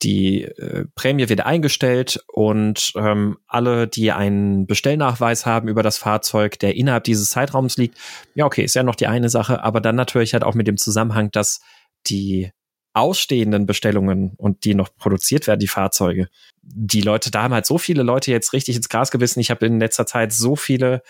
die 0.03 0.45
äh, 0.45 0.87
Prämie 0.95 1.29
wird 1.29 1.45
eingestellt 1.45 2.25
und 2.27 2.93
ähm, 2.97 3.37
alle, 3.47 3.87
die 3.87 4.13
einen 4.13 4.67
Bestellnachweis 4.67 5.45
haben 5.45 5.69
über 5.69 5.83
das 5.83 5.99
Fahrzeug, 5.99 6.59
der 6.59 6.77
innerhalb 6.77 7.05
dieses 7.05 7.31
Zeitraums 7.31 7.77
liegt, 7.77 7.99
ja, 8.35 8.47
okay, 8.47 8.65
ist 8.65 8.75
ja 8.75 8.83
noch 8.83 8.95
die 8.95 9.09
eine 9.09 9.29
Sache, 9.29 9.63
aber 9.63 9.81
dann 9.81 9.97
natürlich 9.97 10.33
halt 10.33 10.45
auch 10.45 10.55
mit 10.55 10.67
dem 10.67 10.79
Zusammenhang, 10.79 11.31
dass 11.31 11.61
die 12.07 12.51
ausstehenden 12.93 13.67
Bestellungen 13.67 14.35
und 14.37 14.65
die 14.65 14.75
noch 14.75 14.95
produziert 14.97 15.47
werden, 15.47 15.61
die 15.61 15.69
Fahrzeuge, 15.69 16.29
die 16.63 17.01
Leute, 17.01 17.31
da 17.31 17.45
haben 17.45 17.55
halt 17.55 17.67
so 17.67 17.79
viele 17.79 18.03
Leute 18.03 18.31
jetzt 18.31 18.53
richtig 18.53 18.77
ins 18.77 18.89
Gras 18.89 19.11
gebissen. 19.11 19.41
Ich 19.41 19.51
habe 19.51 19.67
in 19.67 19.79
letzter 19.79 20.07
Zeit 20.07 20.33
so 20.33 20.57
viele 20.57 21.03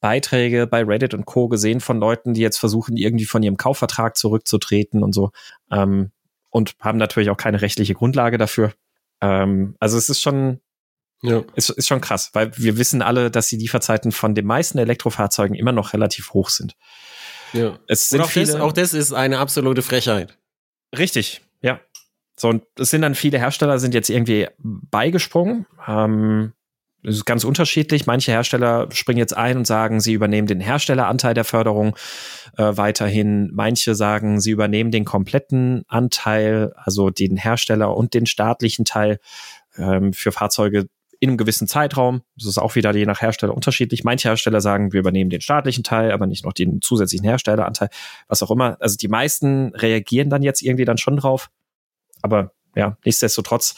Beiträge 0.00 0.66
bei 0.66 0.84
Reddit 0.84 1.14
und 1.14 1.24
Co. 1.24 1.48
gesehen 1.48 1.80
von 1.80 1.98
Leuten, 1.98 2.34
die 2.34 2.40
jetzt 2.40 2.58
versuchen, 2.58 2.96
irgendwie 2.96 3.24
von 3.24 3.42
ihrem 3.42 3.56
Kaufvertrag 3.56 4.16
zurückzutreten 4.16 5.02
und 5.02 5.14
so. 5.14 5.30
Ähm, 5.70 6.12
und 6.50 6.76
haben 6.80 6.98
natürlich 6.98 7.30
auch 7.30 7.36
keine 7.36 7.60
rechtliche 7.60 7.94
Grundlage 7.94 8.38
dafür. 8.38 8.72
Ähm, 9.20 9.76
also 9.80 9.98
es 9.98 10.08
ist 10.08 10.22
schon, 10.22 10.60
ja. 11.22 11.42
ist, 11.54 11.70
ist 11.70 11.88
schon 11.88 12.00
krass, 12.00 12.30
weil 12.34 12.56
wir 12.56 12.78
wissen 12.78 13.02
alle, 13.02 13.30
dass 13.30 13.48
die 13.48 13.56
Lieferzeiten 13.56 14.12
von 14.12 14.34
den 14.34 14.46
meisten 14.46 14.78
Elektrofahrzeugen 14.78 15.56
immer 15.56 15.72
noch 15.72 15.92
relativ 15.92 16.32
hoch 16.32 16.50
sind. 16.50 16.76
Ja. 17.52 17.78
Es 17.88 18.10
sind 18.10 18.20
auch, 18.20 18.30
viele, 18.30 18.46
das, 18.46 18.60
auch 18.60 18.72
das 18.72 18.92
ist 18.92 19.12
eine 19.12 19.38
absolute 19.38 19.82
Frechheit. 19.82 20.38
Richtig, 20.98 21.42
ja. 21.60 21.80
So, 22.38 22.48
und 22.48 22.64
es 22.78 22.90
sind 22.90 23.02
dann 23.02 23.14
viele 23.14 23.38
Hersteller 23.38 23.78
sind 23.78 23.94
jetzt 23.94 24.10
irgendwie 24.10 24.48
beigesprungen. 24.58 25.66
Ähm, 25.86 26.52
das 27.02 27.16
ist 27.16 27.24
ganz 27.24 27.44
unterschiedlich. 27.44 28.06
Manche 28.06 28.32
Hersteller 28.32 28.88
springen 28.90 29.20
jetzt 29.20 29.36
ein 29.36 29.56
und 29.58 29.66
sagen, 29.66 30.00
sie 30.00 30.12
übernehmen 30.12 30.48
den 30.48 30.60
Herstelleranteil 30.60 31.34
der 31.34 31.44
Förderung 31.44 31.96
äh, 32.58 32.76
weiterhin. 32.76 33.50
Manche 33.54 33.94
sagen, 33.94 34.40
sie 34.40 34.50
übernehmen 34.50 34.90
den 34.90 35.04
kompletten 35.04 35.84
Anteil, 35.86 36.72
also 36.76 37.10
den 37.10 37.36
Hersteller 37.36 37.96
und 37.96 38.12
den 38.12 38.26
staatlichen 38.26 38.84
Teil 38.84 39.20
ähm, 39.78 40.12
für 40.12 40.32
Fahrzeuge 40.32 40.88
in 41.20 41.30
einem 41.30 41.36
gewissen 41.36 41.68
Zeitraum. 41.68 42.22
Das 42.36 42.46
ist 42.46 42.58
auch 42.58 42.74
wieder 42.74 42.94
je 42.94 43.06
nach 43.06 43.20
Hersteller 43.20 43.54
unterschiedlich. 43.54 44.04
Manche 44.04 44.28
Hersteller 44.28 44.60
sagen, 44.60 44.92
wir 44.92 45.00
übernehmen 45.00 45.30
den 45.30 45.40
staatlichen 45.40 45.84
Teil, 45.84 46.12
aber 46.12 46.26
nicht 46.26 46.44
noch 46.44 46.52
den 46.52 46.80
zusätzlichen 46.80 47.26
Herstelleranteil, 47.26 47.88
was 48.28 48.42
auch 48.42 48.50
immer. 48.50 48.76
Also 48.80 48.96
die 48.96 49.08
meisten 49.08 49.74
reagieren 49.74 50.30
dann 50.30 50.42
jetzt 50.42 50.62
irgendwie 50.62 50.84
dann 50.84 50.98
schon 50.98 51.16
drauf. 51.16 51.50
Aber 52.22 52.52
ja, 52.74 52.96
nichtsdestotrotz 53.04 53.76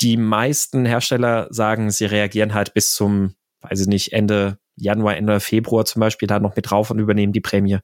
die 0.00 0.16
meisten 0.16 0.86
Hersteller 0.86 1.48
sagen, 1.50 1.90
sie 1.90 2.06
reagieren 2.06 2.54
halt 2.54 2.72
bis 2.74 2.94
zum, 2.94 3.34
weiß 3.60 3.80
ich 3.80 3.86
nicht, 3.86 4.12
Ende 4.12 4.58
Januar, 4.76 5.16
Ende 5.16 5.40
Februar 5.40 5.84
zum 5.84 6.00
Beispiel 6.00 6.26
da 6.26 6.40
noch 6.40 6.56
mit 6.56 6.70
drauf 6.70 6.90
und 6.90 6.98
übernehmen 6.98 7.32
die 7.32 7.40
Prämie. 7.40 7.78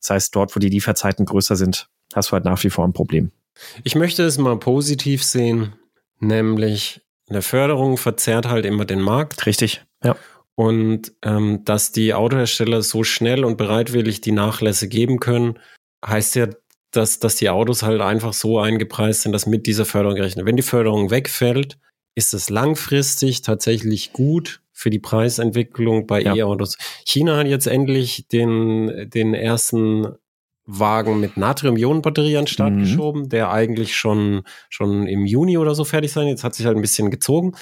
Das 0.00 0.10
heißt, 0.10 0.36
dort, 0.36 0.54
wo 0.54 0.60
die 0.60 0.68
Lieferzeiten 0.68 1.26
größer 1.26 1.56
sind, 1.56 1.88
hast 2.14 2.28
du 2.28 2.32
halt 2.34 2.44
nach 2.44 2.62
wie 2.62 2.70
vor 2.70 2.86
ein 2.86 2.92
Problem. 2.92 3.32
Ich 3.82 3.94
möchte 3.94 4.22
es 4.22 4.38
mal 4.38 4.58
positiv 4.58 5.24
sehen, 5.24 5.74
nämlich 6.20 7.00
eine 7.28 7.42
Förderung 7.42 7.96
verzerrt 7.96 8.46
halt 8.46 8.66
immer 8.66 8.84
den 8.84 9.00
Markt. 9.00 9.46
Richtig, 9.46 9.84
ja. 10.02 10.16
Und 10.54 11.12
ähm, 11.22 11.64
dass 11.64 11.92
die 11.92 12.14
Autohersteller 12.14 12.80
so 12.82 13.04
schnell 13.04 13.44
und 13.44 13.58
bereitwillig 13.58 14.22
die 14.22 14.32
Nachlässe 14.32 14.88
geben 14.88 15.20
können, 15.20 15.58
heißt 16.04 16.36
ja 16.36 16.48
dass, 16.96 17.18
dass 17.18 17.36
die 17.36 17.50
Autos 17.50 17.82
halt 17.82 18.00
einfach 18.00 18.32
so 18.32 18.58
eingepreist 18.58 19.22
sind, 19.22 19.32
dass 19.32 19.46
mit 19.46 19.66
dieser 19.66 19.84
Förderung 19.84 20.16
gerechnet. 20.16 20.46
Wenn 20.46 20.56
die 20.56 20.62
Förderung 20.62 21.10
wegfällt, 21.10 21.78
ist 22.14 22.32
es 22.32 22.48
langfristig 22.48 23.42
tatsächlich 23.42 24.12
gut 24.12 24.62
für 24.72 24.90
die 24.90 24.98
Preisentwicklung 24.98 26.06
bei 26.06 26.22
ja. 26.22 26.34
E-Autos. 26.34 26.78
China 27.04 27.36
hat 27.36 27.46
jetzt 27.46 27.66
endlich 27.66 28.28
den, 28.28 29.10
den 29.10 29.34
ersten 29.34 30.14
Wagen 30.66 31.20
mit 31.20 31.36
Natrium-Ionen-Batterie 31.36 32.36
an 32.36 32.44
den 32.44 32.48
Start 32.50 32.72
mhm. 32.72 32.80
geschoben, 32.80 33.28
der 33.28 33.50
eigentlich 33.50 33.96
schon, 33.96 34.42
schon 34.68 35.06
im 35.06 35.24
Juni 35.24 35.58
oder 35.58 35.74
so 35.74 35.84
fertig 35.84 36.12
sein. 36.12 36.26
Jetzt 36.26 36.44
hat 36.44 36.54
sich 36.54 36.66
halt 36.66 36.76
ein 36.76 36.82
bisschen 36.82 37.10
gezogen. 37.10 37.52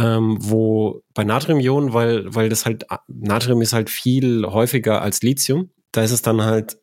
Ähm, 0.00 0.38
wo 0.40 1.02
bei 1.12 1.24
Natrium-Ionen, 1.24 1.92
weil, 1.92 2.32
weil 2.34 2.48
das 2.48 2.64
halt, 2.64 2.86
Natrium 3.08 3.60
ist 3.62 3.72
halt 3.72 3.90
viel 3.90 4.46
häufiger 4.46 5.02
als 5.02 5.22
Lithium. 5.22 5.70
Da 5.92 6.02
ist 6.02 6.12
es 6.12 6.22
dann 6.22 6.42
halt 6.42 6.78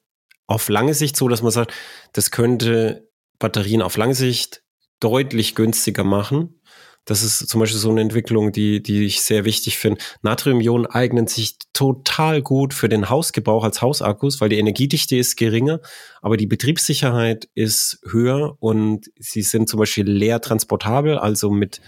auf 0.48 0.70
lange 0.70 0.94
Sicht 0.94 1.16
so, 1.16 1.28
dass 1.28 1.42
man 1.42 1.52
sagt, 1.52 1.74
das 2.14 2.30
könnte 2.30 3.10
Batterien 3.40 3.82
auf 3.82 3.98
lange 3.98 4.16
Sicht 4.16 4.64
deutlich 5.00 5.56
günstiger 5.56 6.04
machen. 6.04 6.60
Das 7.06 7.22
ist 7.22 7.48
zum 7.48 7.60
Beispiel 7.60 7.80
so 7.80 7.92
eine 7.92 8.02
Entwicklung, 8.02 8.52
die, 8.52 8.82
die 8.82 9.06
ich 9.06 9.22
sehr 9.22 9.46
wichtig 9.46 9.78
finde. 9.78 10.02
Natriumionen 10.24 10.88
eignen 10.88 11.28
sich 11.28 11.58
total 11.72 12.42
gut 12.42 12.74
für 12.74 12.90
den 12.90 13.10
Hausgebrauch 13.10 13.64
als 13.64 13.82
Hausakkus, 13.82 14.42
weil 14.42 14.50
die 14.50 14.58
Energiedichte 14.58 15.16
ist 15.16 15.38
geringer, 15.38 15.80
aber 16.22 16.36
die 16.36 16.48
Betriebssicherheit 16.48 17.48
ist 17.54 18.00
höher 18.10 18.58
und 18.60 19.12
sie 19.20 19.44
sind 19.44 19.70
zum 19.70 19.80
Beispiel 19.80 20.10
leer 20.10 20.42
transportabel, 20.42 21.18
also 21.18 21.52
mit 21.52 21.80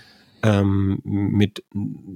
ähm, 0.44 1.00
mit 1.04 1.64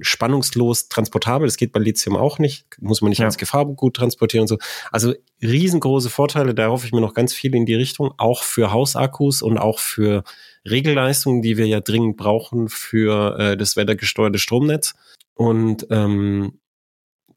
spannungslos 0.00 0.88
transportabel. 0.88 1.48
Das 1.48 1.56
geht 1.56 1.72
bei 1.72 1.80
Lithium 1.80 2.16
auch 2.16 2.38
nicht. 2.38 2.64
Muss 2.80 3.00
man 3.00 3.08
nicht 3.08 3.18
ja. 3.18 3.26
als 3.26 3.36
Gefahrgut 3.36 3.96
transportieren 3.96 4.42
und 4.42 4.48
so. 4.48 4.58
Also 4.92 5.14
riesengroße 5.42 6.08
Vorteile. 6.08 6.54
Da 6.54 6.68
hoffe 6.68 6.86
ich 6.86 6.92
mir 6.92 7.00
noch 7.00 7.14
ganz 7.14 7.34
viel 7.34 7.54
in 7.54 7.66
die 7.66 7.74
Richtung. 7.74 8.12
Auch 8.18 8.44
für 8.44 8.72
Hausakkus 8.72 9.42
und 9.42 9.58
auch 9.58 9.80
für 9.80 10.22
Regelleistungen, 10.68 11.42
die 11.42 11.56
wir 11.56 11.66
ja 11.66 11.80
dringend 11.80 12.16
brauchen 12.16 12.68
für 12.68 13.38
äh, 13.38 13.56
das 13.56 13.76
wettergesteuerte 13.76 14.38
Stromnetz. 14.38 14.94
Und 15.34 15.86
ähm, 15.90 16.60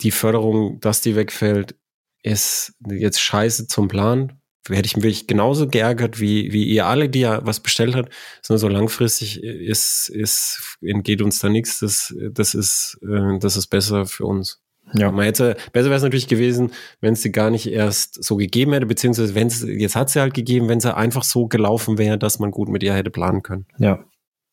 die 0.02 0.12
Förderung, 0.12 0.80
dass 0.80 1.02
die 1.02 1.16
wegfällt, 1.16 1.76
ist 2.24 2.74
jetzt 2.88 3.20
scheiße 3.20 3.68
zum 3.68 3.88
Plan, 3.88 4.42
hätte 4.68 4.88
ich 4.88 4.98
mich 4.98 5.28
genauso 5.28 5.68
geärgert 5.68 6.20
wie, 6.20 6.52
wie 6.52 6.66
ihr 6.66 6.88
alle, 6.88 7.08
die 7.08 7.20
ja 7.22 7.46
was 7.46 7.60
bestellt 7.60 7.96
hat. 7.96 8.10
Nur 8.50 8.58
so 8.58 8.68
langfristig 8.68 9.44
ist, 9.44 10.10
ist, 10.10 10.78
entgeht 10.82 11.22
uns 11.22 11.40
da 11.40 11.50
nichts. 11.50 11.80
Das, 11.80 12.16
das 12.32 12.56
ist, 12.56 13.00
äh, 13.04 13.38
das 13.40 13.58
ist 13.58 13.68
besser 13.68 14.06
für 14.06 14.26
uns. 14.26 14.65
Ja. 14.94 15.12
Man 15.12 15.26
hätte, 15.26 15.58
besser 15.74 15.88
wäre 15.88 15.98
es 15.98 16.04
natürlich 16.04 16.28
gewesen, 16.28 16.72
wenn 17.02 17.14
es 17.14 17.22
sie 17.22 17.32
gar 17.32 17.50
nicht 17.50 17.68
erst 17.72 18.24
so 18.24 18.36
gegeben 18.36 18.74
hätte, 18.74 18.86
beziehungsweise 18.86 19.36
wenn 19.36 19.48
es, 19.48 19.62
jetzt 19.62 19.96
hat 19.96 20.10
sie 20.10 20.20
halt 20.20 20.34
gegeben, 20.34 20.70
wenn 20.70 20.80
sie 20.80 20.96
einfach 20.96 21.24
so 21.24 21.48
gelaufen 21.48 21.98
wäre, 21.98 22.18
dass 22.18 22.40
man 22.40 22.52
gut 22.52 22.70
mit 22.70 22.84
ihr 22.84 22.94
hätte 22.94 23.10
planen 23.10 23.44
können. 23.44 23.66
Ja. 23.78 24.06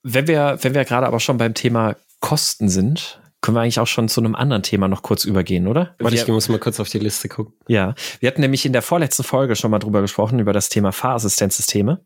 Wenn 0.02 0.26
wir, 0.26 0.58
wenn 0.62 0.74
wir 0.74 0.84
gerade 0.84 1.06
aber 1.06 1.20
schon 1.20 1.38
beim 1.38 1.54
Thema 1.54 1.96
Kosten 2.20 2.68
sind, 2.68 3.20
können 3.40 3.56
wir 3.56 3.60
eigentlich 3.60 3.80
auch 3.80 3.86
schon 3.86 4.08
zu 4.08 4.20
einem 4.20 4.34
anderen 4.34 4.62
Thema 4.62 4.88
noch 4.88 5.02
kurz 5.02 5.24
übergehen, 5.24 5.66
oder? 5.66 5.96
Warte, 5.98 6.16
ich 6.16 6.26
muss 6.28 6.48
mal 6.48 6.60
kurz 6.60 6.78
auf 6.80 6.88
die 6.88 7.00
Liste 7.00 7.28
gucken. 7.28 7.54
Ja, 7.66 7.94
wir 8.20 8.28
hatten 8.28 8.40
nämlich 8.40 8.64
in 8.64 8.72
der 8.72 8.82
vorletzten 8.82 9.24
Folge 9.24 9.56
schon 9.56 9.70
mal 9.70 9.80
drüber 9.80 10.00
gesprochen, 10.00 10.38
über 10.38 10.52
das 10.52 10.68
Thema 10.68 10.92
Fahrassistenzsysteme. 10.92 12.04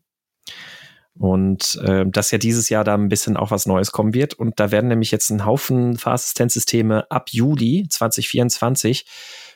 Und 1.19 1.79
äh, 1.83 2.05
dass 2.05 2.31
ja 2.31 2.37
dieses 2.37 2.69
Jahr 2.69 2.83
da 2.83 2.93
ein 2.93 3.09
bisschen 3.09 3.37
auch 3.37 3.51
was 3.51 3.65
Neues 3.65 3.91
kommen 3.91 4.13
wird. 4.13 4.33
Und 4.33 4.59
da 4.59 4.71
werden 4.71 4.87
nämlich 4.87 5.11
jetzt 5.11 5.29
ein 5.29 5.45
Haufen 5.45 5.97
Fahrassistenzsysteme 5.97 7.09
ab 7.09 7.29
Juli 7.31 7.87
2024 7.89 9.05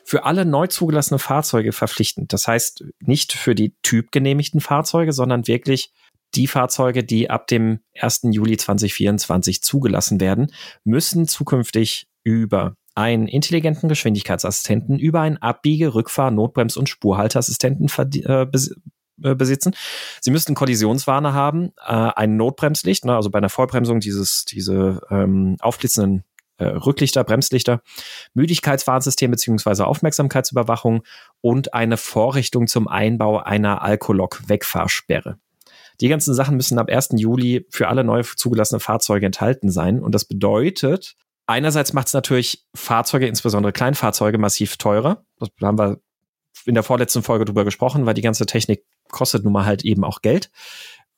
für 0.03 0.26
alle 0.26 0.45
neu 0.45 0.68
zugelassene 0.68 1.20
Fahrzeuge 1.20 1.72
verpflichtend. 1.72 2.34
Das 2.34 2.47
heißt, 2.47 2.86
nicht 3.01 3.34
für 3.34 3.55
die 3.55 3.76
typgenehmigten 3.84 4.59
Fahrzeuge, 4.59 5.14
sondern 5.14 5.47
wirklich 5.47 5.91
die 6.36 6.47
Fahrzeuge, 6.47 7.03
die 7.03 7.30
ab 7.30 7.47
dem 7.47 7.80
1. 7.99 8.22
Juli 8.32 8.57
2024 8.57 9.62
zugelassen 9.62 10.20
werden, 10.20 10.51
müssen 10.84 11.28
zukünftig 11.28 12.07
über 12.24 12.76
einen 12.95 13.28
intelligenten 13.28 13.89
Geschwindigkeitsassistenten, 13.89 14.99
über 14.99 15.22
einen 15.22 15.38
Abbiege-, 15.38 15.93
Rückfahr-, 15.93 16.32
Notbrems- 16.32 16.78
und 16.78 16.89
Spurhalteassistenten 16.89 17.88
äh, 18.26 18.47
äh, 19.24 19.36
besitzen. 19.36 19.76
Sie 20.22 20.32
müssten 20.32 20.55
Kollisionswarner 20.55 21.34
haben, 21.34 21.72
äh, 21.78 21.91
ein 22.15 22.38
Notbremslicht, 22.38 23.05
ne, 23.05 23.15
also 23.15 23.30
bei 23.30 23.38
einer 23.38 23.49
Vollbremsung 23.49 23.99
dieses, 23.99 24.45
diese 24.45 25.01
ähm, 25.09 25.57
aufblitzenden 25.59 26.24
äh, 26.57 26.65
Rücklichter, 26.65 27.24
Bremslichter, 27.24 27.82
Müdigkeitswarnsystem 28.34 29.32
beziehungsweise 29.32 29.88
Aufmerksamkeitsüberwachung 29.88 31.03
und 31.41 31.74
eine 31.74 31.97
Vorrichtung 31.97 32.67
zum 32.67 32.88
Einbau 32.88 33.39
einer 33.39 33.82
Alkolok-Wegfahrsperre. 33.82 35.38
Die 36.01 36.07
ganzen 36.07 36.34
Sachen 36.34 36.55
müssen 36.55 36.80
ab 36.80 36.89
1. 36.89 37.09
Juli 37.13 37.65
für 37.69 37.88
alle 37.88 38.03
neu 38.03 38.24
zugelassene 38.24 38.80
Fahrzeuge 38.80 39.26
enthalten 39.26 39.69
sein. 39.69 39.99
Und 39.99 40.15
das 40.15 40.26
bedeutet, 40.26 41.15
einerseits 41.45 41.93
macht 41.93 42.07
es 42.07 42.13
natürlich 42.13 42.65
Fahrzeuge, 42.76 43.28
insbesondere 43.28 43.72
Kleinfahrzeuge, 43.72 44.38
massiv 44.38 44.78
teurer. 44.78 45.24
Das 45.39 45.49
haben 45.61 45.78
wir 45.78 45.99
in 46.65 46.74
der 46.74 46.84
vorletzten 46.84 47.24
Folge 47.24 47.45
drüber 47.45 47.65
gesprochen, 47.65 48.05
weil 48.05 48.13
die 48.13 48.22
ganze 48.22 48.45
Technik 48.45 48.84
kostet 49.12 49.43
nun 49.43 49.53
mal 49.53 49.66
halt 49.66 49.84
eben 49.84 50.03
auch 50.03 50.22
Geld. 50.22 50.49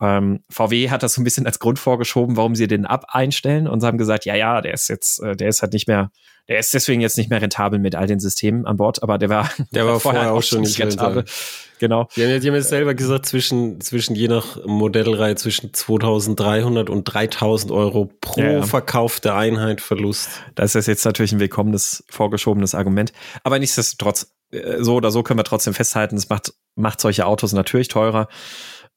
Ähm, 0.02 0.44
VW 0.50 0.89
hat 0.89 1.02
das 1.02 1.14
so 1.14 1.22
ein 1.22 1.24
bisschen 1.24 1.46
als 1.46 1.60
Grund 1.60 1.80
vorgeschoben, 1.80 2.36
warum 2.36 2.56
sie 2.56 2.68
den 2.68 2.86
ab 2.86 3.06
einstellen 3.10 3.68
und 3.68 3.80
sie 3.80 3.88
haben 3.88 3.98
gesagt, 3.98 4.26
ja, 4.26 4.36
ja, 4.36 4.60
der 4.60 4.74
ist 4.74 4.89
jetzt, 4.89 5.22
äh, 5.22 5.36
der 5.36 5.48
ist 5.48 5.62
halt 5.62 5.72
nicht 5.72 5.88
mehr, 5.88 6.12
der 6.50 6.60
ist 6.60 6.74
deswegen 6.74 7.00
jetzt 7.00 7.18
nicht 7.18 7.30
mehr 7.30 7.41
rentabel 7.41 7.80
mit 7.80 7.96
all 7.96 8.08
den 8.08 8.20
Systemen 8.20 8.66
an 8.66 8.76
Bord, 8.76 9.02
aber 9.02 9.18
der 9.18 9.30
war, 9.30 9.50
der 9.72 9.86
war 9.86 10.00
vorher 10.02 10.34
auch 10.34 10.44
schon 10.44 10.62
nicht 10.62 10.78
rentabel. 10.80 11.20
rentabel. 11.20 11.34
Genau. 11.80 12.08
Die 12.16 12.24
haben, 12.24 12.39
die 12.41 12.48
haben 12.48 12.56
jetzt 12.56 12.70
selber 12.70 12.96
gesagt, 12.96 13.26
zwischen, 13.26 13.80
zwischen 13.82 14.16
je 14.16 14.28
nach 14.28 14.58
Modellreihe 14.66 15.36
zwischen 15.36 15.74
2300 15.74 16.89
und 16.89 17.04
3000 17.06 17.72
Euro 17.72 18.10
pro 18.20 18.41
ja, 18.41 18.52
ja. 18.52 18.62
verkaufte 18.64 19.36
Einheit 19.36 19.82
Verlust. 19.82 20.30
Das 20.56 20.76
ist 20.76 20.88
jetzt 20.88 21.06
natürlich 21.06 21.34
ein 21.34 21.39
willkommenes, 21.39 22.04
vorgeschobenes 22.10 22.76
Argument. 22.76 23.14
Aber 23.44 23.60
nichtsdestotrotz, 23.60 24.34
so 24.80 24.95
oder 24.95 25.12
so 25.12 25.24
können 25.24 25.39
wir 25.39 25.43
trotzdem 25.43 25.74
festhalten, 25.74 26.16
es 26.16 26.30
macht, 26.30 26.54
macht 26.76 27.01
solche 27.01 27.26
Autos 27.26 27.54
natürlich 27.54 27.88
teurer. 27.88 28.28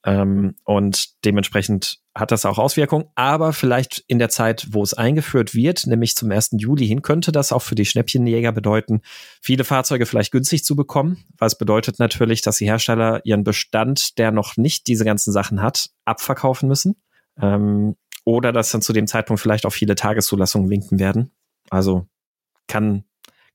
Ähm, 0.04 0.54
und 0.64 1.24
dementsprechend 1.24 1.98
hat 2.14 2.30
das 2.30 2.46
auch 2.46 2.58
Auswirkungen. 2.58 3.06
Aber 3.16 3.52
vielleicht 3.52 4.04
in 4.06 4.20
der 4.20 4.28
Zeit, 4.28 4.68
wo 4.70 4.82
es 4.82 4.94
eingeführt 4.94 5.54
wird, 5.54 5.86
nämlich 5.86 6.14
zum 6.14 6.30
1. 6.30 6.50
Juli 6.58 6.86
hin, 6.86 7.02
könnte 7.02 7.32
das 7.32 7.52
auch 7.52 7.62
für 7.62 7.74
die 7.74 7.84
Schnäppchenjäger 7.84 8.52
bedeuten, 8.52 9.00
viele 9.42 9.64
Fahrzeuge 9.64 10.06
vielleicht 10.06 10.30
günstig 10.30 10.64
zu 10.64 10.76
bekommen. 10.76 11.24
Was 11.38 11.58
bedeutet 11.58 11.98
natürlich, 11.98 12.40
dass 12.40 12.58
die 12.58 12.66
Hersteller 12.66 13.20
ihren 13.24 13.42
Bestand, 13.42 14.18
der 14.18 14.30
noch 14.30 14.56
nicht 14.56 14.86
diese 14.86 15.04
ganzen 15.04 15.32
Sachen 15.32 15.60
hat, 15.60 15.90
abverkaufen 16.04 16.68
müssen. 16.68 16.94
Ähm, 17.40 17.96
oder 18.24 18.52
dass 18.52 18.70
dann 18.70 18.82
zu 18.82 18.92
dem 18.92 19.06
Zeitpunkt 19.06 19.40
vielleicht 19.40 19.66
auch 19.66 19.72
viele 19.72 19.96
Tageszulassungen 19.96 20.70
winken 20.70 20.98
werden. 20.98 21.32
Also 21.68 22.06
kann 22.68 23.04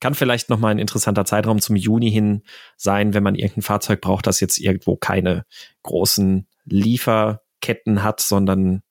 kann 0.01 0.15
vielleicht 0.15 0.49
noch 0.49 0.59
mal 0.59 0.69
ein 0.69 0.79
interessanter 0.79 1.23
Zeitraum 1.23 1.61
zum 1.61 1.77
Juni 1.77 2.11
hin 2.11 2.43
sein, 2.75 3.13
wenn 3.13 3.23
man 3.23 3.35
irgendein 3.35 3.61
Fahrzeug 3.61 4.01
braucht, 4.01 4.27
das 4.27 4.41
jetzt 4.41 4.57
irgendwo 4.57 4.97
keine 4.97 5.45
großen 5.83 6.47
Lieferketten 6.65 8.03
hat, 8.03 8.19
sondern 8.19 8.81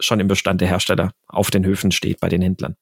schon 0.00 0.18
im 0.18 0.26
Bestand 0.26 0.60
der 0.60 0.68
Hersteller 0.68 1.12
auf 1.28 1.50
den 1.50 1.64
Höfen 1.64 1.92
steht 1.92 2.18
bei 2.18 2.28
den 2.28 2.42
Händlern. 2.42 2.76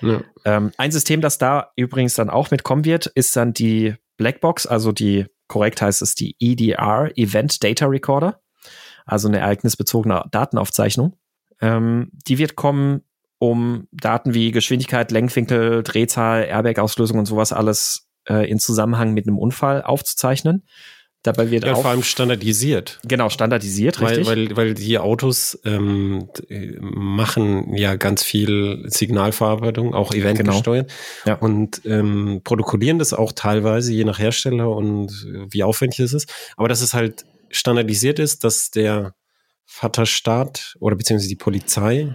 Ja. 0.00 0.22
Ähm, 0.44 0.72
ein 0.76 0.92
System, 0.92 1.20
das 1.20 1.38
da 1.38 1.72
übrigens 1.74 2.14
dann 2.14 2.30
auch 2.30 2.50
mitkommen 2.50 2.84
wird, 2.84 3.06
ist 3.06 3.34
dann 3.34 3.52
die 3.52 3.94
Blackbox, 4.18 4.66
also 4.66 4.92
die 4.92 5.26
korrekt 5.48 5.80
heißt 5.80 6.02
es 6.02 6.14
die 6.14 6.36
EDR, 6.38 7.10
Event 7.16 7.64
Data 7.64 7.86
Recorder, 7.86 8.40
also 9.06 9.28
eine 9.28 9.38
ereignisbezogene 9.38 10.24
Datenaufzeichnung. 10.30 11.16
Ähm, 11.60 12.10
die 12.12 12.38
wird 12.38 12.56
kommen 12.56 13.02
um 13.38 13.86
Daten 13.92 14.34
wie 14.34 14.50
Geschwindigkeit, 14.50 15.10
Lenkwinkel, 15.10 15.82
Drehzahl, 15.82 16.44
Airbag-Auslösung 16.44 17.18
und 17.18 17.26
sowas 17.26 17.52
alles 17.52 18.08
äh, 18.28 18.48
in 18.50 18.58
Zusammenhang 18.58 19.12
mit 19.14 19.26
einem 19.26 19.38
Unfall 19.38 19.82
aufzuzeichnen. 19.82 20.64
Dabei 21.22 21.50
wird 21.50 21.64
ja, 21.64 21.74
vor 21.74 21.86
allem 21.86 22.04
standardisiert. 22.04 23.00
Genau, 23.02 23.30
standardisiert, 23.30 24.00
weil, 24.00 24.18
richtig. 24.18 24.26
Weil, 24.28 24.56
weil 24.56 24.74
die 24.74 24.96
Autos 24.98 25.58
ähm, 25.64 26.28
machen 26.78 27.74
ja 27.76 27.96
ganz 27.96 28.22
viel 28.22 28.84
Signalverarbeitung, 28.86 29.92
auch 29.92 30.14
eventgesteuert. 30.14 30.88
Genau. 31.24 31.36
Ja. 31.36 31.40
Und 31.40 31.82
ähm, 31.84 32.42
protokollieren 32.44 33.00
das 33.00 33.12
auch 33.12 33.32
teilweise, 33.32 33.92
je 33.92 34.04
nach 34.04 34.20
Hersteller 34.20 34.70
und 34.70 35.26
wie 35.50 35.64
aufwendig 35.64 35.98
es 35.98 36.12
ist. 36.12 36.32
Aber 36.56 36.68
dass 36.68 36.80
es 36.80 36.94
halt 36.94 37.24
standardisiert 37.50 38.20
ist, 38.20 38.44
dass 38.44 38.70
der 38.70 39.14
Vaterstaat 39.64 40.76
oder 40.78 40.94
beziehungsweise 40.94 41.28
die 41.28 41.36
Polizei 41.36 42.14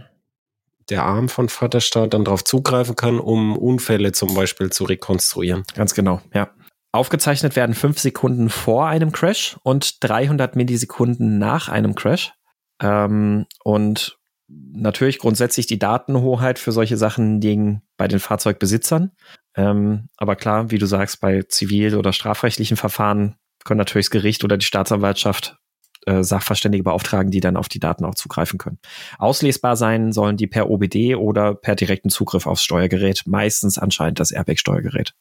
der 0.90 1.04
Arm 1.04 1.30
von 1.30 1.50
Vaterstaat 1.50 2.14
dann 2.14 2.26
darauf 2.26 2.44
zugreifen 2.44 2.96
kann, 2.96 3.20
um 3.20 3.58
Unfälle 3.58 4.12
zum 4.12 4.34
Beispiel 4.34 4.72
zu 4.72 4.84
rekonstruieren. 4.84 5.64
Ganz 5.76 5.94
genau, 5.94 6.22
ja. 6.34 6.50
Aufgezeichnet 6.94 7.56
werden 7.56 7.74
fünf 7.74 8.00
Sekunden 8.00 8.50
vor 8.50 8.88
einem 8.88 9.14
Crash 9.14 9.58
und 9.64 10.04
300 10.04 10.58
Millisekunden 10.58 11.40
nach 11.40 11.70
einem 11.70 11.96
Crash. 11.96 12.34
Ähm, 12.82 13.46
und 13.64 14.18
natürlich 14.50 15.20
grundsätzlich 15.20 15.68
die 15.68 15.80
Datenhoheit 15.80 16.60
für 16.60 16.74
solche 16.74 16.98
Sachen 16.98 17.40
liegen 17.40 17.82
bei 17.96 18.08
den 18.08 18.20
Fahrzeugbesitzern. 18.20 19.12
Ähm, 19.56 20.10
aber 20.18 20.36
klar, 20.36 20.72
wie 20.72 20.78
du 20.78 20.86
sagst, 20.86 21.22
bei 21.22 21.44
zivil- 21.44 21.96
oder 21.96 22.12
strafrechtlichen 22.12 22.76
Verfahren 22.76 23.36
können 23.64 23.78
natürlich 23.78 24.08
das 24.08 24.12
Gericht 24.12 24.44
oder 24.44 24.58
die 24.58 24.66
Staatsanwaltschaft 24.66 25.58
äh, 26.06 26.24
Sachverständige 26.24 26.84
beauftragen, 26.84 27.32
die 27.32 27.40
dann 27.40 27.58
auf 27.58 27.70
die 27.70 27.80
Daten 27.80 28.06
auch 28.06 28.16
zugreifen 28.16 28.58
können. 28.58 28.80
Auslesbar 29.18 29.76
sein 29.76 30.12
sollen 30.12 30.38
die 30.38 30.48
per 30.48 30.70
OBD 30.70 31.16
oder 31.16 31.54
per 31.54 31.76
direkten 31.76 32.10
Zugriff 32.10 32.48
aufs 32.48 32.64
Steuergerät, 32.64 33.24
meistens 33.26 33.78
anscheinend 33.78 34.20
das 34.20 34.32
Airbag-Steuergerät. 34.32 35.14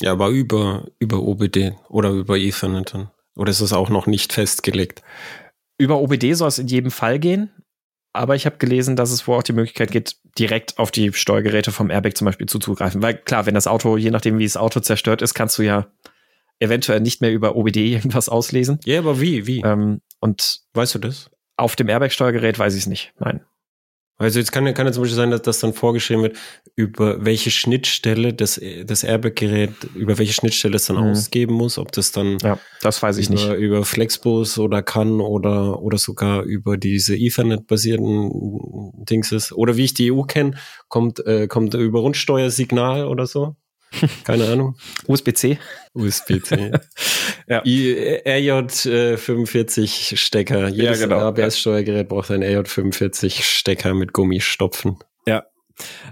Ja, 0.00 0.12
aber 0.12 0.28
über, 0.28 0.86
über 0.98 1.22
OBD 1.22 1.72
oder 1.88 2.10
über 2.10 2.36
Ethernet 2.36 2.94
dann. 2.94 3.10
Oder 3.36 3.50
ist 3.50 3.60
es 3.60 3.72
auch 3.72 3.88
noch 3.88 4.06
nicht 4.06 4.32
festgelegt? 4.32 5.02
Über 5.76 6.00
OBD 6.00 6.34
soll 6.34 6.48
es 6.48 6.58
in 6.58 6.68
jedem 6.68 6.90
Fall 6.90 7.18
gehen. 7.18 7.50
Aber 8.12 8.34
ich 8.34 8.46
habe 8.46 8.56
gelesen, 8.56 8.96
dass 8.96 9.10
es 9.10 9.26
wohl 9.28 9.38
auch 9.38 9.42
die 9.42 9.52
Möglichkeit 9.52 9.92
gibt, 9.92 10.16
direkt 10.38 10.78
auf 10.78 10.90
die 10.90 11.12
Steuergeräte 11.12 11.70
vom 11.72 11.90
Airbag 11.90 12.16
zum 12.16 12.24
Beispiel 12.24 12.48
zuzugreifen. 12.48 13.02
Weil 13.02 13.14
klar, 13.14 13.46
wenn 13.46 13.54
das 13.54 13.66
Auto, 13.66 13.96
je 13.96 14.10
nachdem 14.10 14.38
wie 14.38 14.44
das 14.44 14.56
Auto 14.56 14.80
zerstört 14.80 15.22
ist, 15.22 15.34
kannst 15.34 15.58
du 15.58 15.62
ja 15.62 15.86
eventuell 16.58 17.00
nicht 17.00 17.20
mehr 17.20 17.32
über 17.32 17.54
OBD 17.54 17.92
irgendwas 17.92 18.28
auslesen. 18.28 18.80
Ja, 18.84 18.98
aber 18.98 19.20
wie, 19.20 19.46
wie? 19.46 19.60
Ähm, 19.60 20.00
und 20.20 20.60
weißt 20.74 20.96
du 20.96 20.98
das? 20.98 21.30
Auf 21.56 21.76
dem 21.76 21.88
Airbag-Steuergerät 21.88 22.58
weiß 22.58 22.74
ich 22.74 22.82
es 22.82 22.86
nicht. 22.86 23.12
Nein. 23.18 23.44
Also 24.20 24.40
jetzt 24.40 24.50
kann, 24.50 24.64
kann 24.74 24.84
ja 24.84 24.92
zum 24.92 25.04
Beispiel 25.04 25.16
sein, 25.16 25.30
dass 25.30 25.42
das 25.42 25.60
dann 25.60 25.72
vorgeschrieben 25.72 26.24
wird, 26.24 26.36
über 26.74 27.24
welche 27.24 27.52
Schnittstelle 27.52 28.34
das, 28.34 28.60
das 28.84 29.04
Airbag-Gerät, 29.04 29.70
über 29.94 30.18
welche 30.18 30.32
Schnittstelle 30.32 30.74
es 30.74 30.86
dann 30.86 30.96
mhm. 30.96 31.12
ausgeben 31.12 31.54
muss, 31.54 31.78
ob 31.78 31.92
das 31.92 32.10
dann 32.10 32.36
ja, 32.42 32.58
das 32.82 33.00
weiß 33.00 33.18
ich 33.18 33.30
über, 33.30 33.34
nicht. 33.34 33.52
über 33.60 33.84
Flexbus 33.84 34.58
oder 34.58 34.82
kann 34.82 35.20
oder, 35.20 35.80
oder 35.80 35.98
sogar 35.98 36.42
über 36.42 36.76
diese 36.76 37.16
Ethernet-basierten 37.16 39.04
Dings 39.08 39.30
ist. 39.30 39.52
Oder 39.52 39.76
wie 39.76 39.84
ich 39.84 39.94
die 39.94 40.12
EU 40.12 40.22
kenne, 40.22 40.58
kommt, 40.88 41.24
äh, 41.24 41.46
kommt 41.46 41.74
über 41.74 42.00
Rundsteuersignal 42.00 43.06
oder 43.06 43.26
so. 43.26 43.54
Keine 44.24 44.46
Ahnung. 44.46 44.76
USB-C. 45.06 45.58
USB-C. 45.94 46.72
ja. 47.48 47.62
RJ45 47.62 50.16
Stecker. 50.16 50.68
Jedes 50.68 51.00
ja, 51.00 51.06
genau. 51.06 51.20
ABS-Steuergerät 51.20 52.08
braucht 52.08 52.30
ein 52.30 52.44
RJ45 52.44 53.42
Stecker 53.42 53.94
mit 53.94 54.12
Gummistopfen. 54.12 54.98
Ja. 55.26 55.46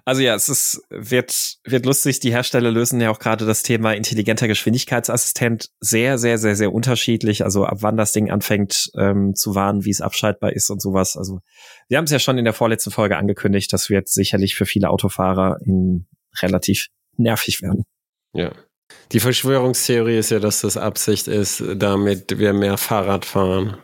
Also 0.04 0.22
ja, 0.22 0.36
es 0.36 0.48
ist, 0.48 0.80
wird, 0.90 1.56
wird 1.64 1.86
lustig. 1.86 2.20
Die 2.20 2.30
Hersteller 2.30 2.70
lösen 2.70 3.00
ja 3.00 3.10
auch 3.10 3.18
gerade 3.18 3.44
das 3.46 3.64
Thema 3.64 3.94
intelligenter 3.94 4.46
Geschwindigkeitsassistent 4.46 5.70
sehr, 5.80 6.18
sehr, 6.18 6.38
sehr, 6.38 6.54
sehr 6.54 6.72
unterschiedlich. 6.72 7.42
Also 7.42 7.64
ab 7.64 7.78
wann 7.80 7.96
das 7.96 8.12
Ding 8.12 8.30
anfängt 8.30 8.92
ähm, 8.96 9.34
zu 9.34 9.56
warnen, 9.56 9.84
wie 9.84 9.90
es 9.90 10.00
abschaltbar 10.00 10.52
ist 10.52 10.70
und 10.70 10.80
sowas. 10.80 11.16
Also 11.16 11.40
wir 11.88 11.98
haben 11.98 12.04
es 12.04 12.12
ja 12.12 12.20
schon 12.20 12.38
in 12.38 12.44
der 12.44 12.54
vorletzten 12.54 12.92
Folge 12.92 13.16
angekündigt. 13.16 13.72
Das 13.72 13.90
wird 13.90 14.08
sicherlich 14.08 14.54
für 14.54 14.66
viele 14.66 14.88
Autofahrer 14.88 15.58
in 15.64 16.06
relativ 16.40 16.90
nervig 17.18 17.62
werden. 17.62 17.84
Ja. 18.32 18.52
Die 19.12 19.20
Verschwörungstheorie 19.20 20.18
ist 20.18 20.30
ja, 20.30 20.38
dass 20.38 20.60
das 20.60 20.76
Absicht 20.76 21.28
ist, 21.28 21.62
damit 21.74 22.38
wir 22.38 22.52
mehr 22.52 22.76
Fahrrad 22.76 23.24
fahren. 23.24 23.78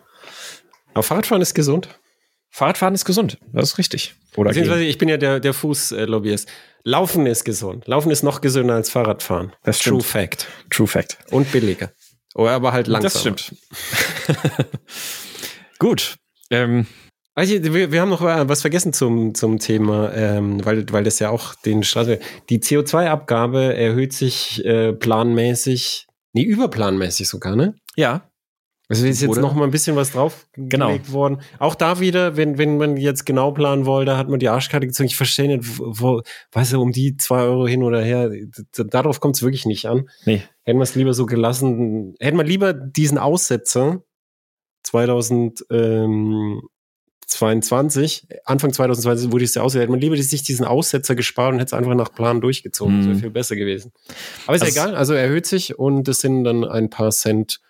Aber 0.94 1.02
Fahrradfahren 1.02 1.42
ist 1.42 1.54
gesund. 1.54 1.88
Fahrradfahren 2.50 2.94
ist 2.94 3.04
gesund, 3.04 3.38
das 3.52 3.70
ist 3.70 3.78
richtig. 3.78 4.14
Oder 4.36 4.54
ich 4.54 4.98
bin 4.98 5.08
ja 5.08 5.16
der, 5.16 5.40
der 5.40 5.54
Fußlobbyist. 5.54 6.48
Laufen 6.84 7.26
ist 7.26 7.44
gesund. 7.44 7.86
Laufen 7.86 8.10
ist 8.10 8.22
noch 8.22 8.40
gesünder 8.40 8.74
als 8.74 8.90
Fahrradfahren. 8.90 9.52
Das 9.62 9.78
True 9.78 10.02
Fact. 10.02 10.48
True 10.68 10.86
Fact. 10.86 11.18
Und 11.30 11.50
billiger. 11.52 11.92
Oder 12.34 12.50
aber 12.50 12.72
halt 12.72 12.88
langsam. 12.88 13.12
Das 13.12 13.20
stimmt. 13.20 13.56
Gut. 15.78 16.16
Ähm, 16.50 16.86
wir, 17.36 17.92
wir 17.92 18.00
haben 18.00 18.10
noch 18.10 18.22
was 18.22 18.60
vergessen 18.60 18.92
zum, 18.92 19.34
zum 19.34 19.58
Thema, 19.58 20.12
ähm, 20.14 20.64
weil, 20.64 20.84
weil 20.92 21.04
das 21.04 21.18
ja 21.18 21.30
auch 21.30 21.54
den 21.54 21.82
Straße. 21.82 22.18
Die 22.50 22.60
CO2-Abgabe 22.60 23.74
erhöht 23.74 24.12
sich 24.12 24.64
äh, 24.64 24.92
planmäßig, 24.92 26.06
nee, 26.32 26.42
überplanmäßig 26.42 27.28
sogar, 27.28 27.56
ne? 27.56 27.74
Ja. 27.96 28.28
Also 28.88 29.06
ist 29.06 29.22
jetzt 29.22 29.40
noch 29.40 29.54
mal 29.54 29.64
ein 29.64 29.70
bisschen 29.70 29.96
was 29.96 30.12
drauf 30.12 30.46
genau. 30.54 30.98
worden. 31.08 31.40
Auch 31.58 31.74
da 31.74 31.98
wieder, 31.98 32.36
wenn, 32.36 32.58
wenn 32.58 32.76
man 32.76 32.98
jetzt 32.98 33.24
genau 33.24 33.50
planen 33.52 33.86
wollte, 33.86 34.18
hat 34.18 34.28
man 34.28 34.38
die 34.38 34.50
Arschkarte 34.50 34.86
gezogen. 34.86 35.06
Ich 35.06 35.16
verstehe 35.16 35.48
nicht, 35.48 35.78
wo, 35.78 36.20
weißt 36.50 36.74
du, 36.74 36.82
um 36.82 36.92
die 36.92 37.16
zwei 37.16 37.40
Euro 37.40 37.66
hin 37.66 37.84
oder 37.84 38.02
her, 38.02 38.30
darauf 38.72 39.20
kommt 39.20 39.36
es 39.36 39.42
wirklich 39.42 39.64
nicht 39.64 39.86
an. 39.86 40.10
Nee. 40.26 40.42
Hätten 40.64 40.78
wir 40.78 40.82
es 40.82 40.94
lieber 40.94 41.14
so 41.14 41.24
gelassen, 41.24 42.14
hätten 42.20 42.36
wir 42.36 42.44
lieber 42.44 42.74
diesen 42.74 43.16
Aussetzer 43.16 44.02
2000, 44.82 45.64
ähm, 45.70 46.60
22, 47.32 48.28
Anfang 48.44 48.72
2020 48.72 49.32
wurde 49.32 49.44
es 49.44 49.54
ja 49.54 49.62
ausgewählt. 49.62 49.90
Man 49.90 50.00
lieber 50.00 50.16
sich 50.16 50.42
diesen 50.42 50.64
Aussetzer 50.64 51.14
gespart 51.14 51.52
und 51.52 51.58
hätte 51.58 51.74
es 51.74 51.78
einfach 51.78 51.94
nach 51.94 52.12
Plan 52.12 52.40
durchgezogen. 52.40 52.98
Das 52.98 53.06
wäre 53.06 53.16
mhm. 53.16 53.20
viel 53.20 53.30
besser 53.30 53.56
gewesen. 53.56 53.92
Aber 54.46 54.56
ist 54.56 54.62
also, 54.62 54.76
ja 54.76 54.84
egal, 54.84 54.96
also 54.96 55.14
erhöht 55.14 55.46
sich 55.46 55.78
und 55.78 56.08
es 56.08 56.20
sind 56.20 56.44
dann 56.44 56.64
ein 56.64 56.90
paar 56.90 57.10
Cent. 57.10 57.60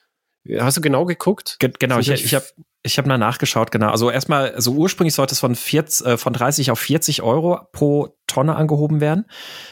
Hast 0.59 0.77
du 0.77 0.81
genau 0.81 1.05
geguckt? 1.05 1.57
Ge 1.61 1.73
genau, 1.79 1.99
ich, 1.99 2.11
ich 2.11 2.35
habe 2.35 2.45
ich 2.85 2.99
hab 2.99 3.07
mal 3.07 3.19
nachgeschaut, 3.19 3.71
genau. 3.71 3.91
Also 3.91 4.11
erstmal, 4.11 4.53
also 4.55 4.73
ursprünglich 4.73 5.15
sollte 5.15 5.35
es 5.35 5.41
von, 5.41 5.55
40, 5.55 6.07
äh, 6.07 6.17
von 6.17 6.33
30 6.33 6.73
auf 6.73 6.81
40 6.81 7.23
Euro 7.23 7.61
pro 7.73 8.17
Tonne 8.27 8.57
angehoben 8.57 9.01
werden, 9.01 9.27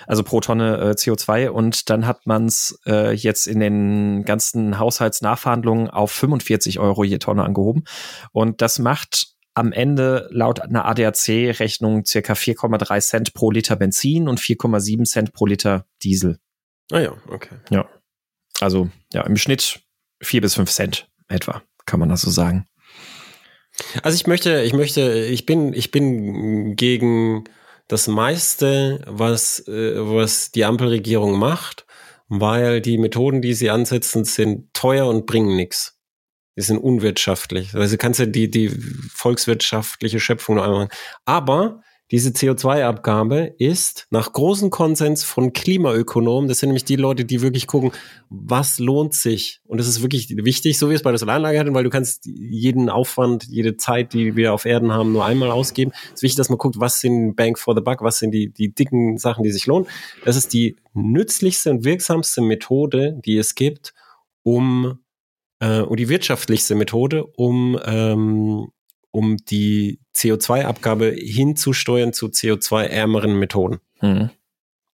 also 0.07 0.23
pro 0.23 0.41
Tonne 0.41 0.77
äh, 0.79 0.91
CO2. 0.91 1.49
Und 1.49 1.91
dann 1.91 2.07
hat 2.07 2.27
man 2.27 2.47
es 2.47 2.79
äh, 2.87 3.13
jetzt 3.13 3.49
in 3.49 3.59
den 3.59 4.25
ganzen 4.25 4.79
Haushaltsnachverhandlungen 4.79 5.91
auf 5.91 6.13
45 6.13 6.79
Euro 6.79 7.03
je 7.03 7.19
Tonne 7.19 7.43
angehoben. 7.43 7.85
Und 8.33 8.63
das 8.63 8.79
macht 8.79 9.35
am 9.61 9.73
Ende 9.73 10.29
laut 10.33 10.61
einer 10.61 10.87
ADAC-Rechnung 10.87 12.07
circa 12.07 12.33
4,3 12.33 13.01
Cent 13.01 13.35
pro 13.35 13.51
Liter 13.51 13.77
Benzin 13.77 14.27
und 14.27 14.41
4,7 14.41 15.05
Cent 15.05 15.33
pro 15.35 15.47
Liter 15.47 15.85
Diesel. 16.03 16.39
Ah 16.91 17.01
ja, 17.01 17.13
okay. 17.29 17.57
Ja. 17.71 17.87
Also 18.59 18.89
ja, 19.13 19.23
im 19.27 19.37
Schnitt 19.37 19.81
4 20.23 20.41
bis 20.41 20.55
5 20.55 20.71
Cent 20.71 21.09
etwa, 21.29 21.63
kann 21.85 22.01
man 22.01 22.09
das 22.09 22.23
so 22.23 22.31
sagen. 22.31 22.67
Also 24.03 24.17
ich 24.17 24.27
möchte, 24.27 24.63
ich 24.63 24.73
möchte, 24.73 25.13
ich 25.13 25.47
bin, 25.47 25.75
ich 25.75 25.91
bin 25.91 26.75
gegen 26.75 27.45
das 27.87 28.09
meiste, 28.09 29.03
was, 29.07 29.67
äh, 29.69 29.95
was 29.97 30.51
die 30.53 30.65
Ampelregierung 30.65 31.39
macht, 31.39 31.87
weil 32.29 32.81
die 32.81 32.99
Methoden, 32.99 33.43
die 33.43 33.55
sie 33.55 33.71
ansetzen, 33.71 34.25
sind 34.25 34.73
teuer 34.73 35.07
und 35.07 35.27
bringen 35.27 35.55
nichts. 35.57 36.00
Die 36.61 36.67
sind 36.67 36.79
unwirtschaftlich. 36.79 37.75
Also 37.75 37.97
kannst 37.97 38.21
du 38.21 38.29
die, 38.29 38.51
die 38.51 38.69
volkswirtschaftliche 38.69 40.21
Schöpfung 40.21 40.57
noch 40.57 40.65
einmal. 40.65 40.89
Aber 41.25 41.81
diese 42.11 42.31
CO2-Abgabe 42.31 43.55
ist 43.59 44.09
nach 44.11 44.33
großem 44.33 44.69
Konsens 44.69 45.25
von 45.25 45.55
Klimaökonomen, 45.55 46.49
das 46.49 46.59
sind 46.59 46.69
nämlich 46.69 46.85
die 46.85 46.97
Leute, 46.97 47.25
die 47.25 47.41
wirklich 47.41 47.67
gucken, 47.67 47.93
was 48.29 48.79
lohnt 48.79 49.15
sich. 49.15 49.63
Und 49.65 49.79
das 49.79 49.87
ist 49.87 50.03
wirklich 50.03 50.29
wichtig, 50.37 50.77
so 50.79 50.91
wie 50.91 50.95
es 50.95 51.03
bei 51.03 51.13
der 51.13 51.19
Solaranlage 51.19 51.59
hatten, 51.59 51.73
weil 51.73 51.85
du 51.85 51.91
kannst 51.91 52.27
jeden 52.27 52.91
Aufwand, 52.91 53.45
jede 53.49 53.79
Zeit, 53.79 54.13
die 54.13 54.37
wir 54.37 54.53
auf 54.53 54.67
Erden 54.67 54.93
haben, 54.93 55.13
nur 55.13 55.25
einmal 55.25 55.51
ausgeben. 55.51 55.93
Es 56.09 56.15
ist 56.15 56.23
wichtig, 56.23 56.37
dass 56.37 56.51
man 56.51 56.59
guckt, 56.59 56.79
was 56.79 57.01
sind 57.01 57.37
Bank 57.37 57.59
for 57.59 57.75
the 57.75 57.81
Buck, 57.81 58.03
was 58.03 58.19
sind 58.19 58.33
die, 58.33 58.53
die 58.53 58.75
dicken 58.75 59.17
Sachen, 59.17 59.45
die 59.45 59.53
sich 59.53 59.67
lohnen. 59.67 59.87
Das 60.27 60.37
ist 60.37 60.53
die 60.53 60.77
nützlichste 60.93 61.71
und 61.71 61.85
wirksamste 61.85 62.43
Methode, 62.43 63.19
die 63.25 63.39
es 63.39 63.55
gibt, 63.55 63.95
um 64.43 64.99
äh, 65.61 65.81
und 65.81 65.99
die 65.99 66.09
wirtschaftlichste 66.09 66.75
Methode, 66.75 67.25
um 67.25 67.79
ähm, 67.85 68.69
um 69.13 69.39
die 69.39 70.01
CO2-Abgabe 70.15 71.11
hinzusteuern 71.11 72.13
zu 72.13 72.27
CO2-ärmeren 72.27 73.39
Methoden. 73.39 73.81
Mhm. 74.01 74.31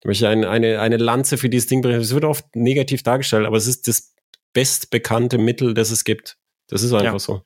Ich 0.01 0.07
möchte 0.07 0.29
eine, 0.29 0.49
eine, 0.49 0.81
eine 0.81 0.99
Lanze 0.99 1.39
für 1.39 1.49
dieses 1.49 1.67
Ding 1.67 1.81
bringen. 1.81 2.01
Es 2.01 2.15
wird 2.15 2.25
oft 2.25 2.55
negativ 2.55 3.03
dargestellt, 3.03 3.47
aber 3.47 3.57
es 3.57 3.67
ist 3.67 3.89
das 3.89 4.15
bestbekannte 4.53 5.39
Mittel, 5.39 5.75
das 5.75 5.91
es 5.91 6.05
gibt. 6.05 6.37
Das 6.69 6.83
ist 6.83 6.93
einfach 6.93 7.13
ja. 7.15 7.19
so. 7.19 7.43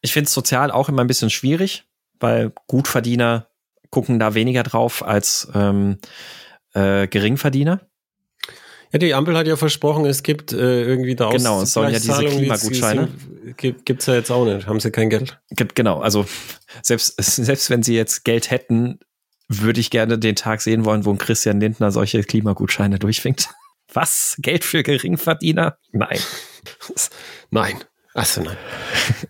Ich 0.00 0.12
finde 0.12 0.26
es 0.26 0.34
sozial 0.34 0.70
auch 0.70 0.88
immer 0.88 1.02
ein 1.02 1.06
bisschen 1.06 1.30
schwierig, 1.30 1.84
weil 2.18 2.52
Gutverdiener 2.66 3.48
gucken 3.90 4.18
da 4.18 4.34
weniger 4.34 4.62
drauf 4.62 5.06
als 5.06 5.48
ähm, 5.54 5.98
äh, 6.72 7.06
Geringverdiener. 7.06 7.86
Ja, 8.92 8.98
die 8.98 9.14
Ampel 9.14 9.36
hat 9.36 9.46
ja 9.46 9.56
versprochen, 9.56 10.04
es 10.04 10.22
gibt 10.22 10.52
äh, 10.52 10.84
irgendwie 10.84 11.16
da 11.16 11.30
Genau, 11.30 11.62
es 11.62 11.72
sollen 11.72 11.92
ja 11.92 11.98
diese 11.98 12.24
Klimagutscheine. 12.24 13.08
Gibt, 13.56 13.86
gibt's 13.86 14.06
ja 14.06 14.14
jetzt 14.14 14.30
auch 14.30 14.44
nicht. 14.44 14.66
Haben 14.66 14.80
sie 14.80 14.90
kein 14.90 15.08
Geld? 15.08 15.40
Gibt, 15.50 15.74
genau, 15.74 16.00
also 16.00 16.26
selbst, 16.82 17.14
selbst 17.22 17.70
wenn 17.70 17.82
sie 17.82 17.94
jetzt 17.94 18.24
Geld 18.24 18.50
hätten, 18.50 18.98
würde 19.48 19.80
ich 19.80 19.90
gerne 19.90 20.18
den 20.18 20.36
Tag 20.36 20.60
sehen 20.60 20.84
wollen, 20.84 21.04
wo 21.04 21.10
ein 21.10 21.18
Christian 21.18 21.60
Lindner 21.60 21.90
solche 21.90 22.22
Klimagutscheine 22.22 22.98
durchwinkt. 22.98 23.48
Was? 23.92 24.36
Geld 24.38 24.64
für 24.64 24.82
Geringverdiener? 24.82 25.78
Nein. 25.92 26.18
Nein. 27.50 27.84
Achso, 28.14 28.42
nein. 28.42 28.58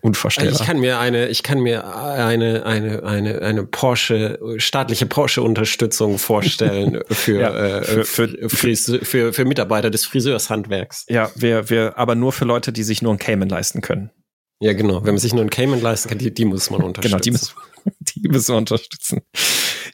Unvorstellbar. 0.01 0.59
Ich 0.59 0.67
kann 0.67 0.79
mir 0.79 0.99
eine, 0.99 1.29
ich 1.29 1.41
kann 1.41 1.59
mir 1.59 1.95
eine, 1.95 2.65
eine, 2.65 3.03
eine, 3.03 3.41
eine 3.41 3.63
Porsche, 3.63 4.39
staatliche 4.57 5.05
Porsche-Unterstützung 5.05 6.17
vorstellen 6.17 7.01
für, 7.09 7.39
ja, 7.39 7.55
äh, 7.55 8.03
für, 8.03 8.27
für, 8.27 8.49
für, 8.49 9.05
für, 9.05 9.33
für, 9.33 9.45
Mitarbeiter 9.45 9.89
des 9.89 10.05
Friseurshandwerks. 10.05 11.05
Ja, 11.07 11.31
wir, 11.35 11.69
wir, 11.69 11.97
aber 11.97 12.15
nur 12.15 12.33
für 12.33 12.43
Leute, 12.43 12.73
die 12.73 12.83
sich 12.83 13.01
nur 13.01 13.13
ein 13.13 13.19
Cayman 13.19 13.47
leisten 13.47 13.79
können. 13.79 14.11
Ja, 14.59 14.73
genau. 14.73 15.03
Wenn 15.05 15.13
man 15.13 15.19
sich 15.19 15.33
nur 15.33 15.43
ein 15.43 15.49
Cayman 15.49 15.81
leisten 15.81 16.09
kann, 16.09 16.17
die, 16.17 16.33
die 16.33 16.45
muss 16.45 16.69
man 16.69 16.83
unterstützen. 16.83 17.03
Genau, 17.11 17.21
die 17.21 17.31
müssen, 17.31 17.53
die 18.23 18.27
müssen 18.27 18.53
wir 18.53 18.57
unterstützen. 18.57 19.21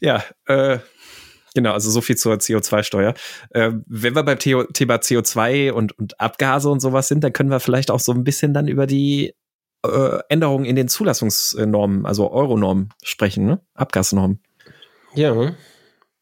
Ja, 0.01 0.23
äh, 0.45 0.79
Genau, 1.55 1.73
also 1.73 1.89
so 1.89 2.01
viel 2.01 2.15
zur 2.17 2.35
CO2-Steuer. 2.35 3.13
Äh, 3.51 3.71
wenn 3.87 4.15
wir 4.15 4.23
beim 4.23 4.39
Thema 4.39 4.95
CO2 4.95 5.71
und, 5.71 5.97
und 5.97 6.19
Abgase 6.19 6.69
und 6.69 6.79
sowas 6.79 7.07
sind, 7.07 7.23
dann 7.23 7.33
können 7.33 7.49
wir 7.49 7.59
vielleicht 7.59 7.91
auch 7.91 7.99
so 7.99 8.11
ein 8.11 8.23
bisschen 8.23 8.53
dann 8.53 8.67
über 8.67 8.87
die 8.87 9.33
äh, 9.85 10.19
Änderungen 10.29 10.65
in 10.65 10.75
den 10.75 10.87
Zulassungsnormen, 10.87 12.05
also 12.05 12.31
Euronormen 12.31 12.89
sprechen, 13.03 13.45
ne? 13.45 13.61
Abgasnormen. 13.73 14.41
Ja. 15.15 15.53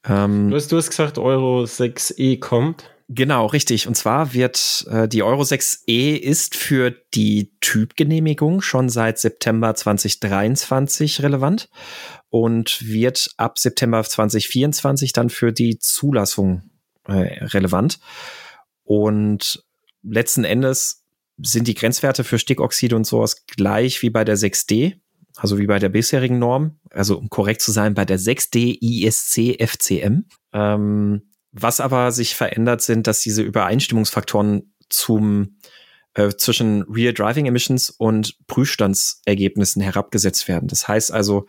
Ähm, 0.08 0.50
du, 0.50 0.56
hast, 0.56 0.72
du 0.72 0.78
hast 0.78 0.90
gesagt, 0.90 1.18
Euro 1.18 1.64
6e 1.64 2.40
kommt. 2.40 2.92
Genau, 3.10 3.46
richtig. 3.46 3.88
Und 3.88 3.96
zwar 3.96 4.34
wird 4.34 4.86
äh, 4.90 5.08
die 5.08 5.24
Euro 5.24 5.44
6e 5.44 6.18
ist 6.18 6.58
für 6.58 6.92
die 7.14 7.54
Typgenehmigung 7.62 8.62
schon 8.62 8.90
seit 8.90 9.18
September 9.18 9.74
2023 9.74 11.24
relevant 11.24 11.70
und 12.30 12.86
wird 12.86 13.30
ab 13.38 13.60
September 13.60 14.04
2024 14.04 15.14
dann 15.14 15.30
für 15.30 15.54
die 15.54 15.80
Zulassung 15.80 16.70
äh, 17.06 17.46
relevant. 17.46 18.00
Und 18.84 19.64
letzten 20.04 20.44
Endes 20.44 21.06
sind 21.38 21.70
die 21.70 21.76
Grenzwerte 21.76 22.26
für 22.26 22.40
Stickoxide 22.40 22.96
und 22.96 23.06
sowas 23.06 23.46
gleich 23.46 24.02
wie 24.02 24.10
bei 24.10 24.26
der 24.26 24.38
6D, 24.38 25.00
also 25.38 25.58
wie 25.60 25.68
bei 25.68 25.80
der 25.80 25.90
bisherigen 25.90 26.40
Norm, 26.40 26.80
also 26.90 27.18
um 27.18 27.30
korrekt 27.30 27.62
zu 27.62 27.72
sein, 27.72 27.94
bei 27.94 28.04
der 28.04 28.20
6D 28.20 28.80
ISC 28.82 29.62
FCM. 29.66 30.26
Ähm, 30.52 31.22
was 31.62 31.80
aber 31.80 32.12
sich 32.12 32.36
verändert 32.36 32.82
sind, 32.82 33.08
dass 33.08 33.22
diese 33.22 33.42
Übereinstimmungsfaktoren 33.42 34.74
zum 34.90 35.58
äh, 36.14 36.30
zwischen 36.30 36.84
Real 36.84 37.14
Driving 37.14 37.46
Emissions 37.46 37.90
und 37.90 38.38
Prüfstandsergebnissen 38.48 39.82
herabgesetzt 39.82 40.48
werden. 40.48 40.68
Das 40.68 40.88
heißt 40.88 41.12
also, 41.12 41.46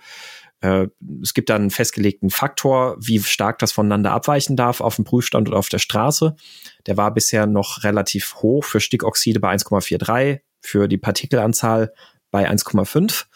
äh, 0.60 0.88
es 1.22 1.34
gibt 1.34 1.50
dann 1.50 1.62
einen 1.62 1.70
festgelegten 1.70 2.30
Faktor, 2.30 2.96
wie 3.00 3.20
stark 3.20 3.58
das 3.60 3.72
voneinander 3.72 4.12
abweichen 4.12 4.56
darf 4.56 4.80
auf 4.80 4.96
dem 4.96 5.04
Prüfstand 5.04 5.48
oder 5.48 5.58
auf 5.58 5.68
der 5.68 5.78
Straße. 5.78 6.36
Der 6.86 6.96
war 6.96 7.14
bisher 7.14 7.46
noch 7.46 7.84
relativ 7.84 8.36
hoch 8.36 8.64
für 8.64 8.80
Stickoxide 8.80 9.40
bei 9.40 9.54
1,43, 9.54 10.40
für 10.60 10.88
die 10.88 10.98
Partikelanzahl 10.98 11.92
bei 12.30 12.48
1,5. 12.48 13.26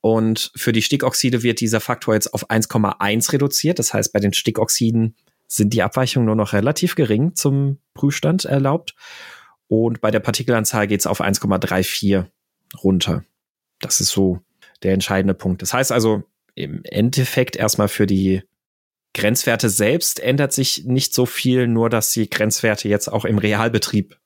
Und 0.00 0.52
für 0.54 0.72
die 0.72 0.82
Stickoxide 0.82 1.42
wird 1.42 1.60
dieser 1.60 1.80
Faktor 1.80 2.12
jetzt 2.12 2.34
auf 2.34 2.50
1,1 2.50 3.32
reduziert. 3.32 3.78
Das 3.78 3.94
heißt, 3.94 4.12
bei 4.12 4.20
den 4.20 4.34
Stickoxiden 4.34 5.16
sind 5.46 5.72
die 5.74 5.82
Abweichungen 5.82 6.26
nur 6.26 6.36
noch 6.36 6.52
relativ 6.52 6.94
gering 6.94 7.34
zum 7.34 7.78
Prüfstand 7.94 8.44
erlaubt. 8.44 8.94
Und 9.68 10.00
bei 10.00 10.10
der 10.10 10.20
Partikelanzahl 10.20 10.86
geht 10.86 11.00
es 11.00 11.06
auf 11.06 11.20
1,34 11.20 12.26
runter. 12.82 13.24
Das 13.80 14.00
ist 14.00 14.10
so 14.10 14.40
der 14.82 14.92
entscheidende 14.92 15.34
Punkt. 15.34 15.62
Das 15.62 15.72
heißt 15.72 15.92
also, 15.92 16.22
im 16.54 16.82
Endeffekt 16.84 17.56
erstmal 17.56 17.88
für 17.88 18.06
die 18.06 18.42
Grenzwerte 19.14 19.70
selbst 19.70 20.20
ändert 20.20 20.52
sich 20.52 20.84
nicht 20.84 21.14
so 21.14 21.24
viel, 21.24 21.68
nur 21.68 21.88
dass 21.88 22.12
die 22.12 22.28
Grenzwerte 22.28 22.88
jetzt 22.88 23.08
auch 23.08 23.24
im 23.24 23.38
Realbetrieb 23.38 24.18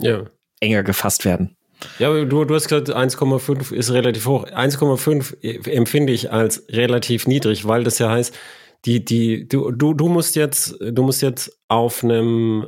ja. 0.00 0.24
enger 0.60 0.82
gefasst 0.82 1.24
werden. 1.24 1.56
Ja, 1.98 2.24
du, 2.24 2.44
du 2.44 2.54
hast 2.54 2.68
gesagt, 2.68 2.90
1,5 2.90 3.72
ist 3.72 3.92
relativ 3.92 4.26
hoch. 4.26 4.46
1,5 4.46 5.68
empfinde 5.68 6.12
ich 6.12 6.32
als 6.32 6.64
relativ 6.70 7.26
niedrig, 7.26 7.66
weil 7.66 7.84
das 7.84 7.98
ja 7.98 8.10
heißt, 8.10 8.34
die, 8.86 9.04
die, 9.04 9.48
du, 9.48 9.72
du, 9.72 9.94
du 9.94 10.08
musst 10.08 10.36
jetzt, 10.36 10.76
du 10.80 11.02
musst 11.02 11.20
jetzt 11.22 11.58
auf 11.68 12.04
einem 12.04 12.66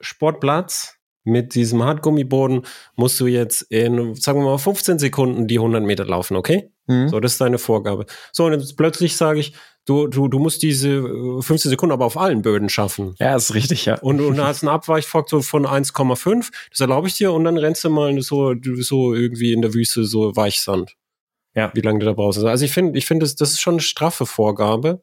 Sportplatz 0.00 0.94
mit 1.24 1.54
diesem 1.54 1.82
Hartgummiboden 1.82 2.62
musst 2.96 3.20
du 3.20 3.26
jetzt 3.26 3.62
in, 3.62 4.14
sagen 4.14 4.40
wir 4.40 4.46
mal, 4.46 4.58
15 4.58 4.98
Sekunden 4.98 5.46
die 5.46 5.58
100 5.58 5.82
Meter 5.82 6.06
laufen, 6.06 6.36
okay? 6.36 6.70
Mhm. 6.86 7.08
So, 7.08 7.20
das 7.20 7.32
ist 7.32 7.40
deine 7.40 7.58
Vorgabe. 7.58 8.06
So, 8.32 8.46
und 8.46 8.52
jetzt 8.52 8.76
plötzlich 8.76 9.16
sage 9.16 9.40
ich, 9.40 9.52
du, 9.84 10.06
du, 10.06 10.28
du 10.28 10.38
musst 10.38 10.62
diese 10.62 11.02
15 11.02 11.54
äh, 11.54 11.58
Sekunden 11.70 11.92
aber 11.92 12.06
auf 12.06 12.16
allen 12.16 12.40
Böden 12.42 12.68
schaffen. 12.68 13.14
Ja, 13.18 13.36
ist 13.36 13.54
richtig, 13.54 13.84
ja. 13.84 13.98
Und, 14.00 14.20
und 14.20 14.36
da 14.36 14.46
hast 14.46 14.62
einen 14.62 14.70
Abweichfaktor 14.70 15.42
von 15.42 15.66
1,5, 15.66 16.50
das 16.70 16.80
erlaube 16.80 17.08
ich 17.08 17.14
dir, 17.14 17.32
und 17.32 17.44
dann 17.44 17.58
rennst 17.58 17.84
du 17.84 17.90
mal 17.90 18.18
so, 18.22 18.54
so 18.78 19.14
irgendwie 19.14 19.52
in 19.52 19.60
der 19.60 19.74
Wüste 19.74 20.04
so 20.04 20.34
Weichsand. 20.34 20.94
Ja. 21.54 21.70
Wie 21.74 21.80
lange 21.80 21.98
du 21.98 22.06
da 22.06 22.12
brauchst. 22.12 22.42
Also 22.42 22.64
ich 22.64 22.72
finde, 22.72 22.96
ich 22.98 23.06
finde, 23.06 23.24
das, 23.24 23.34
das 23.34 23.50
ist 23.50 23.60
schon 23.60 23.74
eine 23.74 23.80
straffe 23.80 24.26
Vorgabe. 24.26 25.02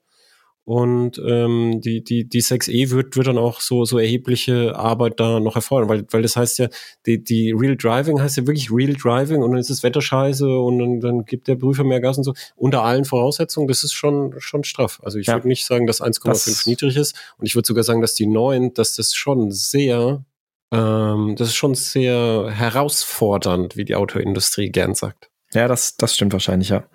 Und 0.66 1.22
ähm, 1.24 1.80
die, 1.80 2.04
die, 2.04 2.28
die 2.28 2.42
6E 2.42 2.90
wird, 2.90 3.16
wird 3.16 3.28
dann 3.28 3.38
auch 3.38 3.62
so, 3.62 3.86
so 3.86 4.00
erhebliche 4.00 4.76
Arbeit 4.76 5.20
da 5.20 5.40
noch 5.40 5.56
erfordern, 5.56 5.90
weil, 5.90 6.06
weil 6.10 6.24
das 6.24 6.36
heißt 6.36 6.58
ja, 6.58 6.70
die, 7.06 7.24
die 7.24 7.52
Real 7.52 7.78
Driving 7.78 8.20
heißt 8.20 8.38
ja 8.38 8.48
wirklich 8.48 8.72
Real 8.72 8.96
Driving 8.96 9.44
und 9.44 9.52
dann 9.52 9.60
ist 9.60 9.70
das 9.70 9.84
Wetter 9.84 10.02
scheiße 10.02 10.48
und 10.48 10.80
dann, 10.80 11.00
dann 11.02 11.26
gibt 11.26 11.48
der 11.48 11.56
Prüfer 11.56 11.84
mehr 11.84 12.02
Gas 12.02 12.18
und 12.18 12.24
so. 12.24 12.34
Unter 12.56 12.82
allen 12.84 13.06
Voraussetzungen, 13.06 13.68
das 13.68 13.84
ist 13.84 13.94
schon, 13.94 14.34
schon 14.40 14.64
straff. 14.64 15.00
Also 15.04 15.20
ich 15.20 15.28
ja. 15.28 15.36
würde 15.36 15.48
nicht 15.48 15.68
sagen, 15.68 15.86
dass 15.86 16.02
1,5 16.02 16.68
niedrig 16.68 16.98
ist 16.98 17.16
und 17.38 17.46
ich 17.46 17.54
würde 17.54 17.68
sogar 17.68 17.84
sagen, 17.84 18.02
dass 18.02 18.16
die 18.16 18.26
9, 18.26 18.74
dass 18.74 18.96
das 18.96 19.14
schon 19.14 19.52
sehr, 19.52 20.26
ähm, 20.72 21.36
das 21.38 21.50
ist 21.50 21.56
schon 21.56 21.76
sehr 21.76 22.50
herausfordernd, 22.50 23.78
wie 23.78 23.86
die 23.86 23.94
Autoindustrie 23.96 24.72
gern 24.72 24.96
sagt. 24.96 25.30
Ja, 25.54 25.68
das, 25.68 25.96
das 25.96 26.16
stimmt 26.16 26.34
wahrscheinlich, 26.34 26.70
ja. 26.70 26.86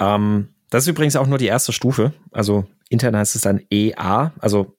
Ähm, 0.00 0.48
das 0.72 0.84
ist 0.84 0.88
übrigens 0.88 1.16
auch 1.16 1.26
nur 1.26 1.36
die 1.36 1.46
erste 1.46 1.70
Stufe. 1.70 2.14
Also 2.30 2.64
intern 2.88 3.14
heißt 3.14 3.36
es 3.36 3.42
dann 3.42 3.60
EA, 3.70 4.32
also 4.38 4.74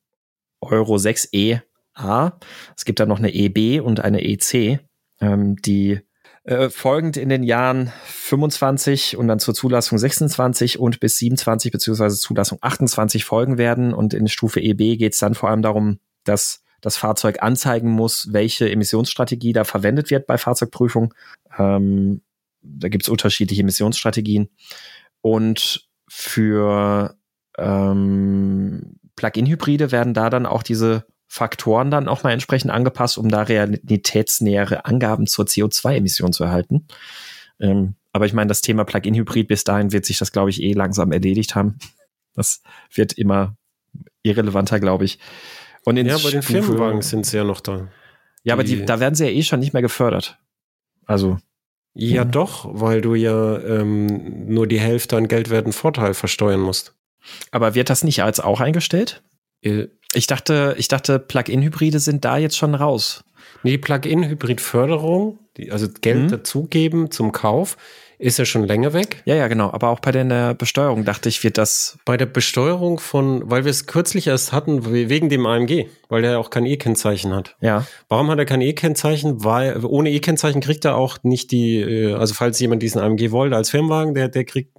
Euro 0.59 0.97
6 0.97 1.29
EA. 1.31 2.39
Es 2.75 2.85
gibt 2.85 2.99
dann 2.99 3.09
noch 3.09 3.19
eine 3.19 3.31
EB 3.31 3.79
und 3.79 3.99
eine 3.99 4.23
EC, 4.23 4.79
ähm, 5.21 5.55
die 5.57 5.99
äh, 6.45 6.71
folgend 6.71 7.15
in 7.15 7.29
den 7.29 7.43
Jahren 7.43 7.93
25 8.05 9.17
und 9.17 9.27
dann 9.27 9.37
zur 9.37 9.53
Zulassung 9.53 9.99
26 9.99 10.79
und 10.79 10.99
bis 10.99 11.17
27 11.17 11.71
beziehungsweise 11.71 12.17
Zulassung 12.17 12.57
28 12.59 13.23
folgen 13.23 13.59
werden. 13.59 13.93
Und 13.93 14.15
in 14.15 14.27
Stufe 14.27 14.61
EB 14.61 14.97
geht 14.97 15.13
es 15.13 15.19
dann 15.19 15.35
vor 15.35 15.51
allem 15.51 15.61
darum, 15.61 15.99
dass 16.23 16.63
das 16.81 16.97
Fahrzeug 16.97 17.43
anzeigen 17.43 17.91
muss, 17.91 18.29
welche 18.31 18.67
Emissionsstrategie 18.67 19.53
da 19.53 19.63
verwendet 19.63 20.09
wird 20.09 20.25
bei 20.25 20.39
Fahrzeugprüfung. 20.39 21.13
Ähm, 21.55 22.23
da 22.63 22.89
gibt 22.89 23.03
es 23.03 23.09
unterschiedliche 23.09 23.61
Emissionsstrategien. 23.61 24.49
Und 25.23 25.87
für 26.09 27.15
ähm, 27.57 28.99
Plug-in-Hybride 29.15 29.91
werden 29.91 30.13
da 30.13 30.29
dann 30.29 30.45
auch 30.45 30.63
diese 30.63 31.05
Faktoren 31.27 31.89
dann 31.89 32.09
auch 32.09 32.23
mal 32.23 32.31
entsprechend 32.31 32.71
angepasst, 32.71 33.17
um 33.17 33.29
da 33.29 33.41
realitätsnähere 33.41 34.85
Angaben 34.85 35.25
zur 35.25 35.45
CO2-Emission 35.45 36.33
zu 36.33 36.43
erhalten. 36.43 36.87
Ähm, 37.59 37.95
aber 38.11 38.25
ich 38.25 38.33
meine, 38.33 38.49
das 38.49 38.61
Thema 38.61 38.83
Plug-in-Hybrid, 38.83 39.47
bis 39.47 39.63
dahin 39.63 39.93
wird 39.93 40.05
sich 40.05 40.19
das, 40.19 40.33
glaube 40.33 40.49
ich, 40.49 40.61
eh 40.61 40.73
langsam 40.73 41.11
erledigt 41.11 41.55
haben. 41.55 41.79
Das 42.35 42.61
wird 42.93 43.13
immer 43.13 43.55
irrelevanter, 44.23 44.79
glaube 44.81 45.05
ich. 45.05 45.19
Und 45.85 45.97
in 45.97 46.05
ja, 46.05 46.17
bei 46.17 46.31
den 46.31 46.41
Firmenwagen 46.41 47.01
sind 47.01 47.25
sie 47.25 47.37
ja 47.37 47.45
noch 47.45 47.61
da. 47.61 47.87
Ja, 48.43 48.53
aber 48.55 48.63
die, 48.63 48.85
da 48.85 48.99
werden 48.99 49.15
sie 49.15 49.23
ja 49.23 49.31
eh 49.31 49.43
schon 49.43 49.61
nicht 49.61 49.73
mehr 49.73 49.81
gefördert. 49.81 50.37
Also. 51.05 51.39
Ja, 51.93 52.25
mhm. 52.25 52.31
doch, 52.31 52.67
weil 52.71 53.01
du 53.01 53.15
ja 53.15 53.59
ähm, 53.59 54.47
nur 54.47 54.67
die 54.67 54.79
Hälfte 54.79 55.15
an 55.15 55.27
geldwerten 55.27 55.73
Vorteil 55.73 56.13
versteuern 56.13 56.59
musst. 56.59 56.95
Aber 57.51 57.75
wird 57.75 57.89
das 57.89 58.03
nicht 58.03 58.23
als 58.23 58.39
auch 58.39 58.59
eingestellt? 58.59 59.23
Äh, 59.61 59.87
ich 60.13 60.27
dachte, 60.27 60.75
ich 60.77 60.87
dachte, 60.87 61.19
Plug-in-Hybride 61.19 61.99
sind 61.99 62.25
da 62.25 62.37
jetzt 62.37 62.57
schon 62.57 62.75
raus. 62.75 63.23
Nee, 63.63 63.77
Plug-in-Hybrid-Förderung, 63.77 65.39
also 65.69 65.87
Geld 66.01 66.23
mhm. 66.23 66.27
dazugeben 66.29 67.11
zum 67.11 67.31
Kauf, 67.31 67.77
ist 68.19 68.39
ja 68.39 68.45
schon 68.45 68.65
länger 68.65 68.93
weg. 68.93 69.21
Ja, 69.25 69.35
ja, 69.35 69.47
genau. 69.47 69.71
Aber 69.71 69.89
auch 69.89 69.99
bei 69.99 70.11
der 70.11 70.53
Besteuerung 70.53 71.05
dachte 71.05 71.29
ich, 71.29 71.43
wird 71.43 71.57
das. 71.57 71.97
Bei 72.05 72.17
der 72.17 72.25
Besteuerung 72.25 72.99
von, 72.99 73.49
weil 73.49 73.65
wir 73.65 73.71
es 73.71 73.85
kürzlich 73.85 74.27
erst 74.27 74.51
hatten, 74.51 74.91
wegen 74.91 75.29
dem 75.29 75.45
AMG, 75.45 75.87
weil 76.09 76.21
der 76.21 76.39
auch 76.39 76.49
kein 76.49 76.65
E-Kennzeichen 76.65 77.33
hat. 77.33 77.55
Ja. 77.61 77.85
Warum 78.09 78.29
hat 78.29 78.39
er 78.39 78.45
kein 78.45 78.61
E-Kennzeichen? 78.61 79.43
Weil 79.43 79.83
ohne 79.85 80.11
E-Kennzeichen 80.11 80.61
kriegt 80.61 80.85
er 80.85 80.95
auch 80.95 81.17
nicht 81.23 81.51
die, 81.51 81.79
äh, 81.79 82.13
also 82.13 82.33
falls 82.33 82.59
jemand 82.59 82.81
diesen 82.83 83.01
AMG 83.01 83.31
wollte 83.31 83.55
als 83.55 83.69
Firmenwagen, 83.69 84.13
der, 84.13 84.29
der 84.29 84.45
kriegt 84.45 84.71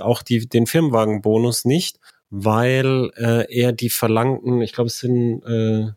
auch 0.00 0.22
die, 0.22 0.48
den 0.48 0.66
Firmenwagenbonus 0.66 1.64
nicht, 1.64 1.98
weil 2.30 3.10
äh, 3.16 3.44
er 3.52 3.72
die 3.72 3.90
verlangten, 3.90 4.62
ich 4.62 4.72
glaube, 4.72 4.88
es 4.88 4.98
sind 4.98 5.42
äh, 5.44 5.92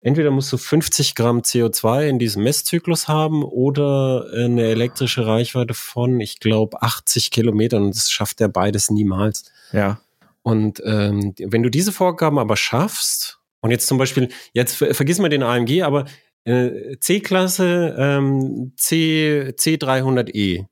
entweder 0.00 0.30
musst 0.30 0.52
du 0.52 0.56
50 0.56 1.14
Gramm 1.14 1.40
CO2 1.40 2.08
in 2.08 2.18
diesem 2.18 2.42
Messzyklus 2.42 3.08
haben 3.08 3.44
oder 3.44 4.26
eine 4.34 4.64
elektrische 4.64 5.26
Reichweite 5.26 5.74
von, 5.74 6.20
ich 6.20 6.40
glaube, 6.40 6.82
80 6.82 7.30
Kilometern. 7.30 7.84
Und 7.84 7.96
das 7.96 8.10
schafft 8.10 8.40
er 8.40 8.48
beides 8.48 8.90
niemals. 8.90 9.50
Ja. 9.72 10.00
Und 10.42 10.82
ähm, 10.84 11.34
wenn 11.38 11.62
du 11.62 11.70
diese 11.70 11.92
Vorgaben 11.92 12.38
aber 12.38 12.56
schaffst, 12.56 13.38
und 13.60 13.70
jetzt 13.70 13.86
zum 13.86 13.98
Beispiel, 13.98 14.30
jetzt 14.54 14.76
vergiss 14.76 15.18
mal 15.18 15.28
den 15.28 15.42
AMG, 15.42 15.82
aber 15.82 16.06
äh, 16.44 16.96
C-Klasse 16.98 17.94
ähm, 17.98 18.72
C, 18.76 19.52
C300E, 19.54 20.66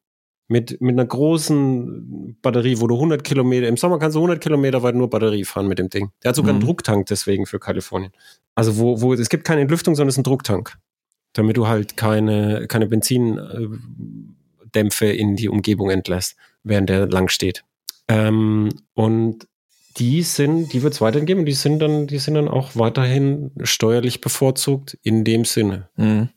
mit, 0.48 0.80
mit 0.80 0.94
einer 0.94 1.06
großen 1.06 2.38
Batterie, 2.40 2.80
wo 2.80 2.86
du 2.86 2.94
100 2.94 3.22
Kilometer, 3.22 3.68
im 3.68 3.76
Sommer 3.76 3.98
kannst 3.98 4.16
du 4.16 4.20
100 4.20 4.40
Kilometer 4.40 4.82
weit 4.82 4.94
nur 4.94 5.10
Batterie 5.10 5.44
fahren 5.44 5.68
mit 5.68 5.78
dem 5.78 5.90
Ding. 5.90 6.10
Der 6.22 6.30
hat 6.30 6.36
sogar 6.36 6.54
mhm. 6.54 6.60
einen 6.60 6.66
Drucktank 6.66 7.04
deswegen 7.06 7.44
für 7.44 7.60
Kalifornien. 7.60 8.12
Also 8.54 8.78
wo, 8.78 9.02
wo, 9.02 9.12
es 9.12 9.28
gibt 9.28 9.44
keine 9.44 9.60
Entlüftung, 9.60 9.94
sondern 9.94 10.08
es 10.08 10.14
ist 10.14 10.20
ein 10.20 10.24
Drucktank. 10.24 10.78
Damit 11.34 11.58
du 11.58 11.68
halt 11.68 11.98
keine, 11.98 12.66
keine 12.66 12.86
Benzindämpfe 12.86 15.06
in 15.06 15.36
die 15.36 15.50
Umgebung 15.50 15.90
entlässt, 15.90 16.36
während 16.62 16.88
der 16.88 17.06
lang 17.06 17.28
steht. 17.28 17.64
Ähm, 18.08 18.70
und 18.94 19.46
die 19.98 20.22
sind, 20.22 20.72
die 20.72 20.82
wird 20.82 20.94
es 20.94 21.02
weiterhin 21.02 21.26
geben 21.26 21.40
und 21.40 21.46
die 21.46 21.52
sind 21.52 21.80
dann, 21.80 22.06
die 22.06 22.18
sind 22.18 22.34
dann 22.34 22.48
auch 22.48 22.70
weiterhin 22.74 23.50
steuerlich 23.64 24.22
bevorzugt 24.22 24.96
in 25.02 25.24
dem 25.24 25.44
Sinne. 25.44 25.90
Mhm. 25.96 26.30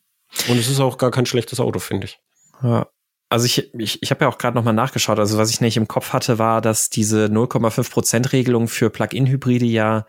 Und 0.49 0.57
es 0.57 0.69
ist 0.69 0.81
auch 0.81 0.97
gar 0.97 1.11
kein 1.11 1.25
schlechtes 1.25 1.61
Auto, 1.61 1.79
finde 1.79 2.05
ich. 2.05 2.19
Ja, 2.61 2.87
also 3.31 3.45
ich, 3.45 3.73
ich, 3.75 4.03
ich 4.03 4.11
habe 4.11 4.25
ja 4.25 4.29
auch 4.29 4.37
gerade 4.37 4.57
nochmal 4.57 4.73
nachgeschaut. 4.73 5.17
Also 5.17 5.37
was 5.37 5.49
ich 5.49 5.61
nicht 5.61 5.77
im 5.77 5.87
Kopf 5.87 6.11
hatte, 6.11 6.37
war, 6.37 6.59
dass 6.59 6.89
diese 6.89 7.27
0,5% 7.27 8.33
Regelung 8.33 8.67
für 8.67 8.89
Plug-in-Hybride 8.89 9.65
ja 9.65 10.05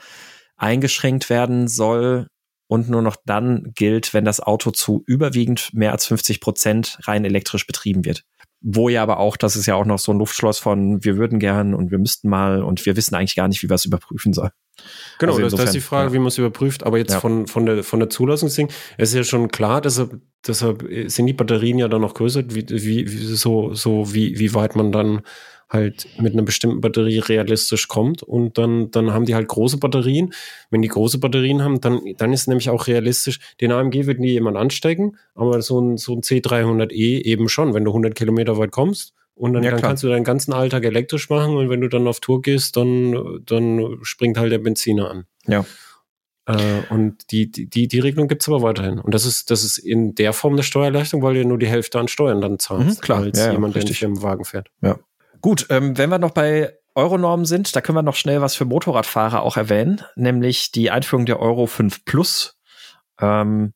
eingeschränkt 0.56 1.30
werden 1.30 1.68
soll 1.68 2.26
und 2.66 2.90
nur 2.90 3.00
noch 3.00 3.16
dann 3.24 3.70
gilt, 3.76 4.12
wenn 4.12 4.24
das 4.24 4.40
Auto 4.40 4.72
zu 4.72 5.04
überwiegend 5.06 5.72
mehr 5.72 5.92
als 5.92 6.06
50 6.06 6.40
Prozent 6.40 6.98
rein 7.04 7.24
elektrisch 7.24 7.64
betrieben 7.64 8.04
wird. 8.04 8.24
Wo 8.60 8.88
ja 8.88 9.04
aber 9.04 9.18
auch, 9.18 9.36
das 9.36 9.54
ist 9.54 9.66
ja 9.66 9.76
auch 9.76 9.84
noch 9.84 10.00
so 10.00 10.12
ein 10.12 10.18
Luftschloss 10.18 10.58
von 10.58 11.04
wir 11.04 11.16
würden 11.16 11.38
gern 11.38 11.74
und 11.74 11.92
wir 11.92 11.98
müssten 11.98 12.28
mal 12.28 12.64
und 12.64 12.84
wir 12.86 12.96
wissen 12.96 13.14
eigentlich 13.14 13.36
gar 13.36 13.46
nicht, 13.46 13.62
wie 13.62 13.70
wir 13.70 13.76
es 13.76 13.84
überprüfen 13.84 14.32
sollen. 14.32 14.50
Genau, 15.18 15.34
also 15.36 15.56
das, 15.56 15.66
ist 15.66 15.74
die 15.74 15.80
Frage, 15.80 16.08
ja. 16.08 16.14
wie 16.14 16.18
man 16.18 16.28
es 16.28 16.38
überprüft. 16.38 16.84
Aber 16.84 16.98
jetzt 16.98 17.12
ja. 17.12 17.20
von, 17.20 17.46
von 17.46 17.66
der, 17.66 17.84
von 17.84 18.00
der 18.00 18.10
Zulassungsding, 18.10 18.68
es 18.98 19.10
ist 19.10 19.14
ja 19.14 19.24
schon 19.24 19.48
klar, 19.48 19.80
deshalb, 19.80 20.20
deshalb 20.46 20.84
sind 21.06 21.26
die 21.26 21.32
Batterien 21.32 21.78
ja 21.78 21.88
dann 21.88 22.00
noch 22.00 22.14
größer, 22.14 22.42
wie, 22.48 22.66
wie, 22.68 23.10
wie 23.10 23.34
so, 23.34 23.74
so 23.74 24.12
wie, 24.14 24.38
wie 24.38 24.54
weit 24.54 24.74
man 24.74 24.90
dann 24.90 25.22
halt 25.72 26.06
mit 26.20 26.34
einer 26.34 26.42
bestimmten 26.42 26.80
Batterie 26.80 27.18
realistisch 27.18 27.88
kommt 27.88 28.22
und 28.22 28.58
dann, 28.58 28.90
dann 28.90 29.12
haben 29.12 29.24
die 29.24 29.34
halt 29.34 29.48
große 29.48 29.78
Batterien. 29.78 30.34
Wenn 30.70 30.82
die 30.82 30.88
große 30.88 31.18
Batterien 31.18 31.62
haben, 31.62 31.80
dann, 31.80 32.00
dann 32.18 32.32
ist 32.32 32.46
nämlich 32.46 32.68
auch 32.68 32.86
realistisch, 32.86 33.40
den 33.60 33.72
AMG 33.72 34.06
wird 34.06 34.20
nie 34.20 34.32
jemand 34.32 34.58
anstecken, 34.58 35.16
aber 35.34 35.62
so 35.62 35.80
ein, 35.80 35.96
so 35.96 36.12
ein 36.12 36.20
C300E 36.20 37.22
eben 37.22 37.48
schon, 37.48 37.72
wenn 37.72 37.84
du 37.84 37.90
100 37.90 38.14
Kilometer 38.14 38.58
weit 38.58 38.70
kommst 38.70 39.14
und 39.34 39.54
dann, 39.54 39.62
ja, 39.62 39.70
dann 39.70 39.80
kannst 39.80 40.02
du 40.02 40.08
deinen 40.08 40.24
ganzen 40.24 40.52
Alltag 40.52 40.84
elektrisch 40.84 41.30
machen 41.30 41.56
und 41.56 41.70
wenn 41.70 41.80
du 41.80 41.88
dann 41.88 42.06
auf 42.06 42.20
Tour 42.20 42.42
gehst, 42.42 42.76
dann, 42.76 43.40
dann 43.44 43.98
springt 44.02 44.38
halt 44.38 44.52
der 44.52 44.58
Benziner 44.58 45.10
an. 45.10 45.24
Ja. 45.46 45.64
Äh, 46.46 46.82
und 46.90 47.30
die, 47.30 47.50
die, 47.50 47.88
die 47.88 48.00
Regelung 48.00 48.28
gibt 48.28 48.42
es 48.42 48.48
aber 48.48 48.62
weiterhin. 48.62 48.98
Und 48.98 49.14
das 49.14 49.24
ist, 49.24 49.50
das 49.50 49.64
ist 49.64 49.78
in 49.78 50.14
der 50.14 50.32
Form 50.32 50.54
eine 50.54 50.62
Steuerleistung, 50.62 51.22
weil 51.22 51.34
du 51.34 51.44
nur 51.44 51.58
die 51.58 51.68
Hälfte 51.68 51.98
an 51.98 52.08
Steuern 52.08 52.40
dann 52.40 52.58
zahlst, 52.58 53.00
mhm, 53.00 53.04
klar. 53.04 53.22
als 53.22 53.38
ja, 53.38 53.52
jemand, 53.52 53.74
der 53.74 53.84
nicht 53.84 54.02
im 54.02 54.22
Wagen 54.22 54.44
fährt. 54.44 54.68
Ja. 54.80 54.98
Gut, 55.40 55.66
ähm, 55.70 55.96
wenn 55.98 56.10
wir 56.10 56.18
noch 56.18 56.32
bei 56.32 56.76
Euronormen 56.94 57.46
sind, 57.46 57.74
da 57.74 57.80
können 57.80 57.96
wir 57.96 58.02
noch 58.02 58.16
schnell 58.16 58.40
was 58.40 58.54
für 58.54 58.64
Motorradfahrer 58.64 59.42
auch 59.42 59.56
erwähnen, 59.56 60.02
nämlich 60.14 60.72
die 60.72 60.90
Einführung 60.90 61.26
der 61.26 61.40
Euro 61.40 61.66
5 61.66 62.04
Plus. 62.04 62.58
Ähm, 63.20 63.72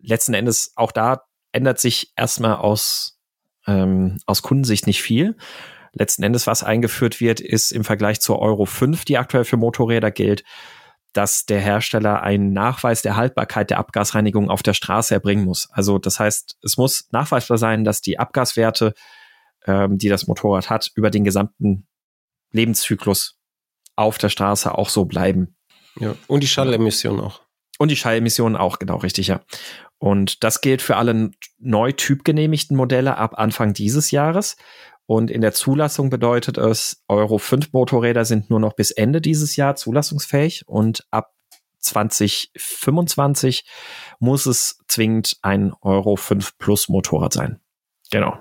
letzten 0.00 0.34
Endes 0.34 0.72
auch 0.76 0.92
da 0.92 1.24
ändert 1.52 1.80
sich 1.80 2.12
erstmal 2.16 2.56
aus, 2.56 3.18
ähm, 3.66 4.18
aus 4.26 4.42
Kundensicht 4.42 4.86
nicht 4.86 5.02
viel. 5.02 5.36
Letzten 5.92 6.22
Endes, 6.22 6.46
was 6.46 6.62
eingeführt 6.62 7.20
wird, 7.20 7.40
ist 7.40 7.70
im 7.70 7.84
Vergleich 7.84 8.20
zur 8.20 8.38
Euro 8.38 8.64
5, 8.64 9.04
die 9.04 9.18
aktuell 9.18 9.44
für 9.44 9.58
Motorräder 9.58 10.10
gilt, 10.10 10.42
dass 11.12 11.44
der 11.44 11.60
Hersteller 11.60 12.22
einen 12.22 12.52
Nachweis 12.54 13.02
der 13.02 13.16
Haltbarkeit 13.16 13.68
der 13.68 13.78
Abgasreinigung 13.78 14.48
auf 14.48 14.62
der 14.62 14.72
Straße 14.72 15.12
erbringen 15.12 15.44
muss. 15.44 15.68
Also 15.70 15.98
das 15.98 16.18
heißt, 16.18 16.56
es 16.62 16.78
muss 16.78 17.08
nachweisbar 17.12 17.58
sein, 17.58 17.84
dass 17.84 18.00
die 18.00 18.18
Abgaswerte 18.18 18.94
ähm, 19.66 19.98
die 19.98 20.08
das 20.08 20.26
Motorrad 20.26 20.70
hat, 20.70 20.90
über 20.94 21.10
den 21.10 21.24
gesamten 21.24 21.86
Lebenszyklus 22.52 23.38
auf 23.96 24.18
der 24.18 24.28
Straße 24.28 24.76
auch 24.76 24.88
so 24.88 25.04
bleiben. 25.04 25.56
Ja, 25.98 26.14
und 26.26 26.42
die 26.42 26.48
Schallemissionen 26.48 27.20
auch. 27.20 27.42
Und 27.82 27.90
die 27.90 27.96
Schallemissionen 27.96 28.56
auch, 28.56 28.78
genau, 28.78 28.98
richtig, 28.98 29.26
ja. 29.26 29.40
Und 29.98 30.44
das 30.44 30.60
gilt 30.60 30.82
für 30.82 30.96
alle 30.96 31.32
neu 31.58 31.90
typgenehmigten 31.90 32.76
Modelle 32.76 33.18
ab 33.18 33.34
Anfang 33.36 33.72
dieses 33.72 34.12
Jahres. 34.12 34.56
Und 35.06 35.32
in 35.32 35.40
der 35.40 35.52
Zulassung 35.52 36.08
bedeutet 36.08 36.58
es, 36.58 37.02
Euro 37.08 37.38
5 37.38 37.72
Motorräder 37.72 38.24
sind 38.24 38.50
nur 38.50 38.60
noch 38.60 38.74
bis 38.74 38.92
Ende 38.92 39.20
dieses 39.20 39.56
Jahr 39.56 39.74
zulassungsfähig 39.74 40.68
und 40.68 41.04
ab 41.10 41.32
2025 41.80 43.68
muss 44.20 44.46
es 44.46 44.78
zwingend 44.86 45.38
ein 45.42 45.72
Euro 45.80 46.14
5 46.14 46.56
Plus 46.58 46.88
Motorrad 46.88 47.32
sein. 47.32 47.58
Genau. 48.12 48.38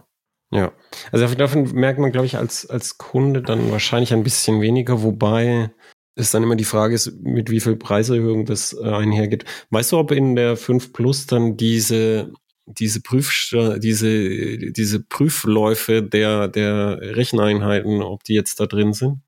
Ja, 0.51 0.71
also 1.11 1.33
davon 1.33 1.63
merkt 1.71 1.97
man, 1.97 2.11
glaube 2.11 2.27
ich, 2.27 2.37
als, 2.37 2.69
als 2.69 2.99
Kunde 2.99 3.41
dann 3.41 3.71
wahrscheinlich 3.71 4.13
ein 4.13 4.21
bisschen 4.21 4.61
weniger, 4.61 5.01
wobei 5.01 5.71
es 6.15 6.31
dann 6.31 6.43
immer 6.43 6.55
die 6.55 6.65
Frage 6.65 6.95
ist, 6.95 7.21
mit 7.21 7.49
wie 7.49 7.59
viel 7.59 7.75
Preiserhöhung 7.75 8.45
das 8.45 8.73
äh, 8.73 8.83
einhergeht. 8.83 9.45
Weißt 9.69 9.91
du, 9.91 9.97
ob 9.97 10.11
in 10.11 10.35
der 10.35 10.57
5 10.57 10.93
Plus 10.93 11.25
dann 11.25 11.57
diese, 11.57 12.31
diese 12.65 13.01
Prüf, 13.01 13.31
diese, 13.77 14.57
diese 14.71 15.03
Prüfläufe 15.03 16.03
der, 16.03 16.47
der 16.47 16.99
Recheneinheiten, 17.01 18.01
ob 18.01 18.23
die 18.23 18.33
jetzt 18.33 18.59
da 18.59 18.65
drin 18.65 18.93
sind? 18.93 19.19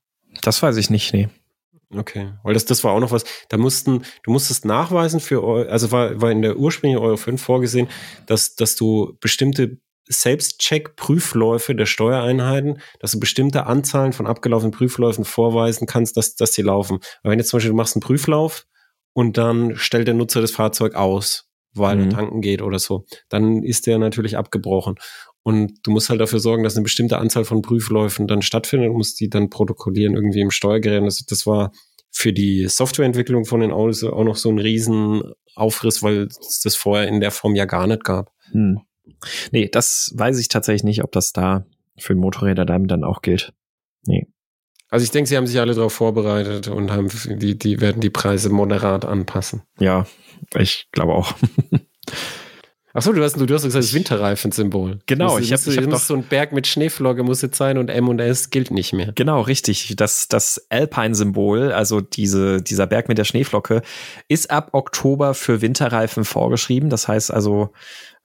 Das 0.42 0.62
weiß 0.62 0.78
ich 0.78 0.90
nicht, 0.90 1.14
nee. 1.14 1.30
Okay, 1.96 2.32
weil 2.42 2.56
das, 2.56 2.66
das 2.66 2.84
war 2.84 2.92
auch 2.92 3.00
noch 3.00 3.12
was. 3.12 3.24
Da 3.50 3.58
mussten, 3.58 4.04
du 4.24 4.32
musstest 4.32 4.66
nachweisen 4.66 5.20
für, 5.20 5.70
also 5.70 5.92
war, 5.92 6.20
war 6.22 6.32
in 6.32 6.42
der 6.42 6.58
ursprünglichen 6.58 7.04
Euro 7.04 7.18
5 7.18 7.42
vorgesehen, 7.42 7.88
dass, 8.26 8.56
dass 8.56 8.76
du 8.76 9.16
bestimmte 9.20 9.78
Selbstcheck-Prüfläufe 10.08 11.76
der 11.76 11.86
Steuereinheiten, 11.86 12.80
dass 13.00 13.12
du 13.12 13.20
bestimmte 13.20 13.66
Anzahlen 13.66 14.14
von 14.14 14.28
abgelaufenen 14.28 14.72
Prüfläufen 14.72 15.26
vorweisen 15.26 15.88
kannst, 15.88 16.18
dass, 16.18 16.36
dass 16.36 16.52
die 16.52 16.62
laufen. 16.62 17.00
Aber 17.22 17.32
wenn 17.32 17.40
jetzt 17.40 17.50
zum 17.50 17.58
Beispiel 17.58 17.72
du 17.72 17.78
machst 17.78 17.96
einen 17.96 18.02
Prüflauf 18.02 18.66
und 19.14 19.38
dann 19.38 19.76
stellt 19.76 20.08
der 20.08 20.16
Nutzer 20.16 20.42
das 20.42 20.52
Fahrzeug 20.52 20.96
aus, 20.96 21.50
weil 21.74 21.98
mhm. 21.98 22.04
er 22.04 22.10
tanken 22.10 22.42
geht 22.42 22.62
oder 22.62 22.80
so, 22.80 23.06
dann 23.30 23.64
ist 23.64 23.88
der 23.88 23.98
natürlich 23.98 24.38
abgebrochen. 24.38 24.96
Und 25.44 25.80
du 25.84 25.92
musst 25.92 26.10
halt 26.10 26.22
dafür 26.22 26.40
sorgen, 26.40 26.64
dass 26.64 26.76
eine 26.76 26.84
bestimmte 26.84 27.18
Anzahl 27.18 27.44
von 27.44 27.62
Prüfläufen 27.62 28.28
dann 28.28 28.42
stattfindet 28.42 28.90
und 28.90 28.98
musst 28.98 29.20
die 29.20 29.30
dann 29.30 29.50
protokollieren 29.50 30.16
irgendwie 30.16 30.42
im 30.42 30.52
Steuergerät. 30.52 31.04
Das, 31.04 31.26
das 31.26 31.46
war 31.46 31.72
für 32.12 32.32
die 32.32 32.68
Softwareentwicklung 32.68 33.46
von 33.46 33.60
den 33.60 33.72
Autos 33.72 34.04
auch 34.04 34.24
noch 34.24 34.36
so 34.36 34.50
ein 34.50 34.60
Riesenaufriss, 34.60 36.04
weil 36.04 36.28
es 36.28 36.62
das 36.64 36.76
vorher 36.76 37.08
in 37.08 37.20
der 37.20 37.32
Form 37.32 37.56
ja 37.56 37.66
gar 37.66 37.88
nicht 37.88 38.04
gab. 38.04 38.32
Mhm. 38.54 38.82
Nee, 39.52 39.70
das 39.70 40.14
weiß 40.16 40.40
ich 40.40 40.48
tatsächlich 40.48 40.84
nicht, 40.84 41.04
ob 41.04 41.12
das 41.12 41.34
da 41.34 41.66
für 41.98 42.16
Motorräder 42.16 42.66
damit 42.66 42.92
dann 42.92 43.04
auch 43.04 43.22
gilt. 43.22 43.54
Nee. 44.06 44.28
Also 44.90 45.04
ich 45.04 45.12
denke, 45.12 45.28
sie 45.28 45.38
haben 45.38 45.48
sich 45.48 45.60
alle 45.60 45.74
darauf 45.74 45.94
vorbereitet 45.94 46.68
und 46.68 46.92
haben 46.92 47.10
die, 47.40 47.58
die 47.58 47.82
werden 47.82 48.02
die 48.02 48.10
Preise 48.10 48.50
moderat 48.50 49.06
anpassen. 49.06 49.64
Ja, 49.80 50.06
ich 50.56 50.88
glaube 50.92 51.14
auch. 51.14 51.34
Achso, 52.96 53.12
du 53.12 53.24
hast, 53.24 53.36
du 53.36 53.42
hast 53.42 53.64
gesagt, 53.64 53.84
das 53.84 53.94
Winterreifensymbol. 53.96 55.00
Genau, 55.08 55.40
ich 55.40 55.52
habe 55.52 55.62
hab 55.64 55.86
noch 55.88 56.00
so 56.00 56.14
ein 56.14 56.22
Berg 56.22 56.52
mit 56.52 56.68
Schneeflocke 56.68 57.24
muss 57.24 57.42
jetzt 57.42 57.58
sein 57.58 57.80
und 57.80 57.90
M 57.90 58.08
und 58.08 58.20
S 58.20 58.52
gilt 58.52 58.70
nicht 58.70 58.94
mehr. 58.94 59.14
Genau, 59.16 59.42
richtig. 59.42 59.96
Das, 59.98 60.28
das 60.28 60.68
Alpine-Symbol, 60.70 61.72
also 61.72 62.02
diese, 62.02 62.62
dieser 62.62 62.86
Berg 62.86 63.10
mit 63.10 63.18
der 63.18 63.24
Schneeflocke, 63.24 63.82
ist 64.28 64.52
ab 64.52 64.70
Oktober 64.74 65.34
für 65.34 65.62
Winterreifen 65.62 66.24
vorgeschrieben. 66.24 66.92
Das 66.92 67.08
heißt 67.08 67.34
also, 67.34 67.74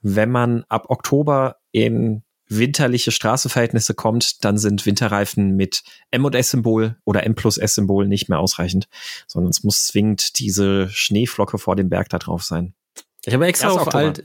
wenn 0.03 0.31
man 0.31 0.65
ab 0.69 0.91
Oktober 0.91 1.57
in 1.73 2.23
winterliche 2.51 3.11
Straßenverhältnisse 3.11 3.95
kommt, 3.95 4.45
dann 4.45 4.59
sind 4.59 4.85
Winterreifen 4.85 5.57
mit 5.57 5.83
M 6.11 6.27
und 6.27 6.35
S-Symbol 6.35 6.97
oder 7.07 7.25
M 7.25 7.35
plus 7.35 7.57
S-Symbol 7.57 8.07
nicht 8.07 8.29
mehr 8.29 8.39
ausreichend, 8.39 8.87
sondern 9.27 9.51
es 9.51 9.65
muss 9.65 9.87
zwingend 9.87 10.39
diese 10.39 10.91
Schneeflocke 10.91 11.57
vor 11.57 11.75
dem 11.75 11.89
Berg 11.89 12.11
da 12.11 12.19
drauf 12.19 12.43
sein. 12.43 12.75
Ich 13.25 13.35
habe 13.35 13.47
extra 13.47 13.71
auf 13.71 13.95
alt, 13.95 14.25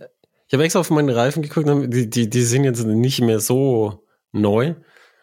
ich 0.54 0.56
habe 0.56 0.66
extra 0.66 0.82
auf 0.82 0.91
meine 0.91 1.16
Reifen 1.16 1.41
geguckt, 1.41 1.68
die, 1.91 2.08
die, 2.12 2.30
die 2.30 2.43
sind 2.43 2.64
jetzt 2.64 2.86
nicht 2.86 3.22
mehr 3.22 3.39
so 3.39 4.06
neu. 4.32 4.66
Ich 4.66 4.76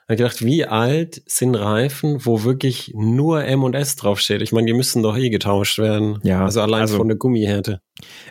habe 0.09 0.17
gedacht, 0.17 0.45
wie 0.45 0.65
alt 0.65 1.23
sind 1.25 1.55
Reifen, 1.55 2.27
wo 2.27 2.43
wirklich 2.43 2.91
nur 2.97 3.45
M 3.45 3.63
und 3.63 3.75
S 3.75 3.95
draufsteht? 3.95 4.43
Ich 4.43 4.51
meine, 4.51 4.67
die 4.67 4.73
müssen 4.73 5.05
doch 5.05 5.17
eh 5.17 5.31
getauscht 5.31 5.79
werden. 5.79 6.19
Ja. 6.25 6.45
Also 6.45 6.61
allein 6.63 6.81
also, 6.81 6.97
von 6.97 7.07
der 7.07 7.17
Gummihärte. 7.17 7.81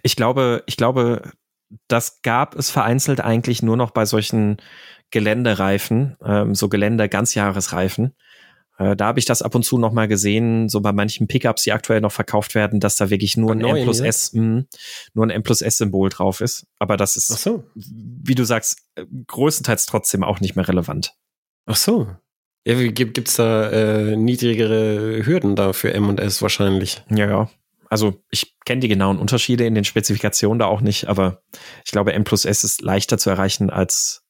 Ich 0.03 0.17
glaube, 0.17 0.63
ich 0.65 0.75
glaube, 0.75 1.31
das 1.87 2.21
gab 2.21 2.57
es 2.57 2.69
vereinzelt 2.69 3.21
eigentlich 3.21 3.63
nur 3.63 3.77
noch 3.77 3.91
bei 3.91 4.03
solchen 4.03 4.57
Geländereifen, 5.09 6.17
ähm, 6.21 6.53
so 6.53 6.67
Gelände-Ganzjahresreifen. 6.67 8.13
Äh, 8.79 8.95
da 8.95 9.07
habe 9.07 9.19
ich 9.19 9.25
das 9.25 9.41
ab 9.41 9.53
und 9.53 9.63
zu 9.63 9.77
noch 9.77 9.91
mal 9.91 10.07
gesehen, 10.07 10.69
so 10.69 10.79
bei 10.79 10.93
manchen 10.93 11.27
Pickups, 11.27 11.63
die 11.63 11.73
aktuell 11.73 12.01
noch 12.01 12.13
verkauft 12.13 12.55
werden, 12.55 12.79
dass 12.79 12.95
da 12.95 13.09
wirklich 13.09 13.37
nur 13.37 13.51
ein 13.51 13.59
neuen, 13.59 13.77
M 13.77 13.83
plus 13.83 13.99
S, 13.99 14.33
mh, 14.33 14.63
nur 15.13 15.25
ein 15.25 15.29
M 15.29 15.43
plus 15.43 15.61
S-Symbol 15.61 16.09
drauf 16.09 16.41
ist. 16.41 16.65
Aber 16.79 16.97
das 16.97 17.15
ist, 17.15 17.27
so. 17.27 17.65
wie 17.75 18.35
du 18.35 18.45
sagst, 18.45 18.79
äh, 18.95 19.05
größtenteils 19.27 19.85
trotzdem 19.85 20.23
auch 20.23 20.39
nicht 20.39 20.55
mehr 20.55 20.67
relevant. 20.67 21.13
Ach 21.65 21.75
so. 21.75 22.07
Ja, 22.65 22.75
gibt 22.89 23.17
es 23.17 23.35
da 23.35 23.69
äh, 23.69 24.15
niedrigere 24.15 25.25
Hürden 25.25 25.55
da 25.55 25.73
für 25.73 25.93
M 25.93 26.07
und 26.07 26.19
S 26.19 26.41
wahrscheinlich? 26.41 27.03
Ja, 27.09 27.27
ja. 27.27 27.49
Also 27.89 28.21
ich 28.29 28.55
kenne 28.65 28.81
die 28.81 28.87
genauen 28.87 29.17
Unterschiede 29.17 29.65
in 29.65 29.75
den 29.75 29.83
Spezifikationen 29.83 30.59
da 30.59 30.67
auch 30.67 30.81
nicht, 30.81 31.07
aber 31.07 31.41
ich 31.83 31.91
glaube, 31.91 32.13
M 32.13 32.23
plus 32.23 32.45
S 32.45 32.63
ist 32.63 32.81
leichter 32.81 33.17
zu 33.17 33.29
erreichen 33.29 33.69
als 33.71 34.23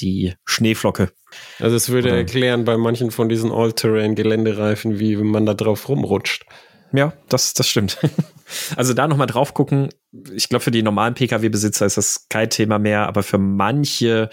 die 0.00 0.34
Schneeflocke. 0.44 1.12
Also 1.58 1.76
es 1.76 1.88
würde 1.88 2.08
Oder 2.08 2.18
erklären 2.18 2.64
bei 2.64 2.76
manchen 2.76 3.10
von 3.10 3.28
diesen 3.28 3.52
All-Terrain-Geländereifen, 3.52 4.98
wie 4.98 5.16
man 5.16 5.46
da 5.46 5.54
drauf 5.54 5.88
rumrutscht. 5.88 6.46
Ja, 6.92 7.12
das, 7.28 7.54
das 7.54 7.68
stimmt. 7.68 7.98
Also 8.76 8.94
da 8.94 9.06
nochmal 9.06 9.26
drauf 9.26 9.52
gucken. 9.52 9.90
Ich 10.32 10.48
glaube, 10.48 10.62
für 10.62 10.70
die 10.70 10.82
normalen 10.82 11.12
Pkw-Besitzer 11.12 11.84
ist 11.84 11.98
das 11.98 12.28
kein 12.30 12.48
Thema 12.48 12.78
mehr, 12.78 13.06
aber 13.06 13.22
für 13.22 13.36
manche 13.36 14.30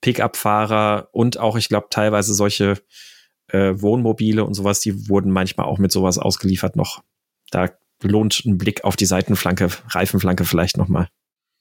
Pickup-Fahrer 0.00 1.10
und 1.12 1.38
auch, 1.38 1.56
ich 1.56 1.68
glaube, 1.68 1.86
teilweise 1.88 2.34
solche 2.34 2.78
äh, 3.46 3.74
Wohnmobile 3.80 4.44
und 4.44 4.54
sowas, 4.54 4.80
die 4.80 5.08
wurden 5.08 5.30
manchmal 5.30 5.66
auch 5.66 5.78
mit 5.78 5.92
sowas 5.92 6.18
ausgeliefert 6.18 6.74
noch. 6.74 7.04
Da 7.52 7.68
lohnt 8.02 8.44
ein 8.44 8.58
Blick 8.58 8.82
auf 8.82 8.96
die 8.96 9.06
Seitenflanke, 9.06 9.68
Reifenflanke 9.90 10.44
vielleicht 10.44 10.76
nochmal. 10.76 11.08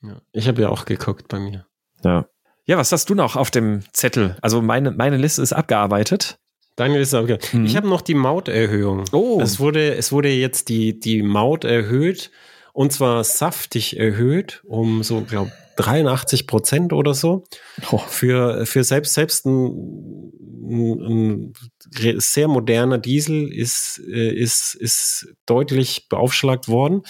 Ja, 0.02 0.22
ich 0.32 0.48
habe 0.48 0.64
ja 0.64 0.70
auch 0.70 0.86
geguckt 0.86 1.28
bei 1.28 1.40
mir. 1.40 1.68
Ja. 2.04 2.28
Ja, 2.72 2.78
was 2.78 2.90
hast 2.94 3.10
du 3.10 3.16
noch 3.16 3.36
auf 3.36 3.52
dem 3.52 3.82
Zettel? 3.92 4.38
Also 4.42 4.62
meine, 4.62 4.92
meine 4.92 5.18
Liste 5.18 5.42
ist 5.42 5.52
abgearbeitet. 5.52 6.40
Deine 6.78 7.00
Liste 7.00 7.18
ist 7.18 7.22
abgearbeitet. 7.22 7.54
Mhm. 7.54 7.66
Ich 7.66 7.76
habe 7.76 7.90
noch 7.90 8.00
die 8.00 8.14
Mauterhöhung. 8.14 9.04
Oh. 9.12 9.42
Es 9.44 9.60
wurde, 9.60 9.96
es 9.96 10.14
wurde 10.14 10.30
jetzt 10.30 10.70
die, 10.70 10.98
die 10.98 11.22
Maut 11.22 11.66
erhöht 11.66 12.32
und 12.72 12.94
zwar 12.94 13.26
saftig 13.26 14.00
erhöht 14.00 14.62
um 14.64 15.04
so, 15.04 15.20
glaube 15.20 15.52
83 15.76 16.48
Prozent 16.48 16.94
oder 16.94 17.14
so. 17.14 17.44
Oh. 17.92 17.98
Für, 17.98 18.66
für 18.66 18.86
selbst, 18.86 19.16
selbst 19.16 19.46
ein, 19.46 20.32
ein, 20.64 21.54
ein 21.98 22.20
sehr 22.22 22.48
moderner 22.48 23.00
Diesel 23.00 23.52
ist, 23.52 24.02
äh, 24.08 24.34
ist, 24.34 24.76
ist 24.76 25.28
deutlich 25.46 26.08
beaufschlagt 26.08 26.70
worden. 26.70 27.02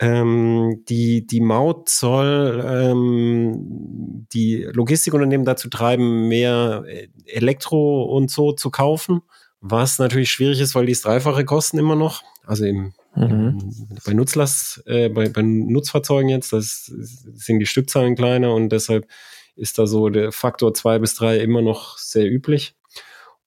Ähm, 0.00 0.84
die, 0.88 1.26
die 1.26 1.40
Maut 1.40 1.88
soll 1.88 2.64
ähm, 2.64 4.26
die 4.32 4.62
Logistikunternehmen 4.72 5.44
dazu 5.44 5.68
treiben, 5.68 6.28
mehr 6.28 6.84
Elektro 7.24 8.04
und 8.04 8.30
so 8.30 8.52
zu 8.52 8.70
kaufen, 8.70 9.22
was 9.60 9.98
natürlich 9.98 10.30
schwierig 10.30 10.60
ist, 10.60 10.76
weil 10.76 10.86
die 10.86 10.92
es 10.92 11.02
dreifache 11.02 11.44
kosten 11.44 11.78
immer 11.78 11.96
noch. 11.96 12.22
Also 12.46 12.64
im, 12.64 12.94
mhm. 13.16 13.72
bei 14.06 14.14
Nutzlast, 14.14 14.84
äh, 14.86 15.08
bei, 15.08 15.28
bei 15.28 15.42
Nutzfahrzeugen 15.42 16.28
jetzt, 16.28 16.52
das 16.52 16.84
sind 16.84 17.58
die 17.58 17.66
Stückzahlen 17.66 18.14
kleiner 18.14 18.54
und 18.54 18.70
deshalb 18.70 19.08
ist 19.56 19.78
da 19.78 19.86
so 19.88 20.08
der 20.08 20.30
Faktor 20.30 20.74
zwei 20.74 21.00
bis 21.00 21.14
drei 21.14 21.38
immer 21.38 21.60
noch 21.60 21.98
sehr 21.98 22.30
üblich. 22.30 22.76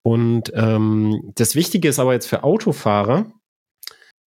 Und 0.03 0.51
ähm, 0.55 1.33
das 1.37 1.55
Wichtige 1.55 1.89
ist 1.89 1.99
aber 2.01 2.15
jetzt 2.15 2.27
für 2.27 2.43
Autofahrer, 2.43 3.27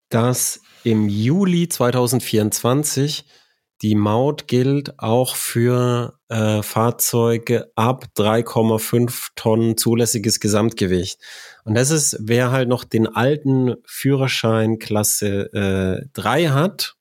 dass 0.09 0.61
im 0.83 1.09
Juli 1.09 1.69
2024 1.69 3.25
die 3.83 3.95
Maut 3.95 4.47
gilt 4.47 4.97
auch 4.97 5.35
für 5.35 6.17
äh, 6.29 6.63
Fahrzeuge 6.63 7.69
ab 7.75 8.05
3,5 8.15 9.31
Tonnen 9.35 9.75
zulässiges 9.77 10.39
Gesamtgewicht. 10.39 11.19
Und 11.65 11.75
das 11.75 11.91
ist, 11.91 12.17
wer 12.21 12.51
halt 12.51 12.69
noch 12.69 12.85
den 12.85 13.07
alten 13.07 13.75
Führerschein 13.85 14.79
Klasse 14.79 15.51
äh, 15.53 16.07
3 16.13 16.47
hat, 16.47 16.95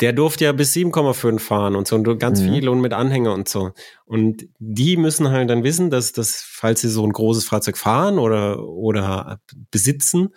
der 0.00 0.12
durfte 0.12 0.46
ja 0.46 0.52
bis 0.52 0.74
7,5 0.74 1.38
fahren 1.38 1.76
und 1.76 1.86
so 1.86 1.94
und 1.94 2.18
ganz 2.18 2.40
mhm. 2.40 2.52
viel 2.52 2.68
und 2.68 2.80
mit 2.80 2.92
Anhänger 2.92 3.32
und 3.32 3.48
so. 3.48 3.70
Und 4.04 4.48
die 4.58 4.96
müssen 4.96 5.30
halt 5.30 5.48
dann 5.48 5.62
wissen, 5.62 5.90
dass, 5.90 6.12
dass 6.12 6.42
falls 6.42 6.80
sie 6.80 6.88
so 6.88 7.04
ein 7.04 7.12
großes 7.12 7.44
Fahrzeug 7.44 7.76
fahren 7.76 8.18
oder, 8.18 8.64
oder 8.64 9.40
besitzen, 9.70 10.30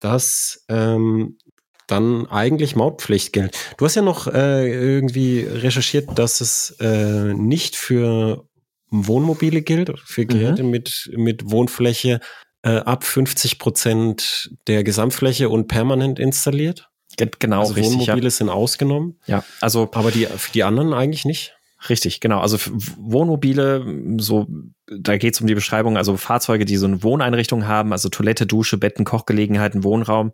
dass 0.00 0.64
ähm, 0.68 1.38
dann 1.86 2.26
eigentlich 2.26 2.76
Mautpflicht 2.76 3.32
gilt. 3.32 3.56
Du 3.76 3.84
hast 3.84 3.94
ja 3.94 4.02
noch 4.02 4.26
äh, 4.26 4.68
irgendwie 4.68 5.40
recherchiert, 5.40 6.18
dass 6.18 6.40
es 6.40 6.76
äh, 6.80 7.34
nicht 7.34 7.76
für 7.76 8.46
Wohnmobile 8.90 9.62
gilt, 9.62 9.98
für 10.04 10.26
Geräte 10.26 10.62
mhm. 10.62 10.70
mit, 10.70 11.10
mit 11.16 11.50
Wohnfläche 11.50 12.20
äh, 12.62 12.76
ab 12.76 13.04
50 13.04 13.58
Prozent 13.58 14.50
der 14.66 14.84
Gesamtfläche 14.84 15.48
und 15.48 15.66
permanent 15.66 16.18
installiert. 16.18 16.88
Genau, 17.16 17.60
also 17.60 17.74
richtig, 17.74 17.92
Wohnmobile 17.92 18.24
ja. 18.24 18.30
sind 18.30 18.48
ausgenommen. 18.48 19.18
Ja, 19.26 19.44
also 19.60 19.88
aber 19.92 20.10
die 20.10 20.26
für 20.26 20.52
die 20.52 20.62
anderen 20.62 20.94
eigentlich 20.94 21.24
nicht. 21.24 21.54
Richtig, 21.88 22.20
genau. 22.20 22.38
Also 22.40 22.58
Wohnmobile, 22.98 23.84
so 24.18 24.46
da 24.86 25.16
geht 25.16 25.34
es 25.34 25.40
um 25.40 25.46
die 25.46 25.54
Beschreibung, 25.54 25.96
also 25.96 26.16
Fahrzeuge, 26.16 26.64
die 26.64 26.76
so 26.76 26.86
eine 26.86 27.02
Wohneinrichtung 27.02 27.66
haben, 27.66 27.92
also 27.92 28.08
Toilette, 28.08 28.46
Dusche, 28.46 28.78
Betten, 28.78 29.04
Kochgelegenheiten, 29.04 29.82
Wohnraum 29.82 30.32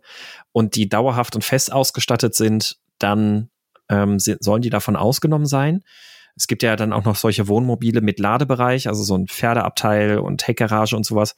und 0.51 0.75
die 0.75 0.89
dauerhaft 0.89 1.35
und 1.35 1.43
fest 1.43 1.71
ausgestattet 1.71 2.35
sind, 2.35 2.77
dann 2.99 3.49
ähm, 3.89 4.19
sollen 4.19 4.61
die 4.61 4.69
davon 4.69 4.95
ausgenommen 4.95 5.47
sein. 5.47 5.81
Es 6.35 6.47
gibt 6.47 6.61
ja 6.61 6.75
dann 6.75 6.93
auch 6.93 7.03
noch 7.03 7.15
solche 7.15 7.47
Wohnmobile 7.47 8.01
mit 8.01 8.19
Ladebereich, 8.19 8.87
also 8.87 9.03
so 9.03 9.17
ein 9.17 9.27
Pferdeabteil 9.27 10.19
und 10.19 10.47
Heckgarage 10.47 10.95
und 10.95 11.05
sowas. 11.05 11.35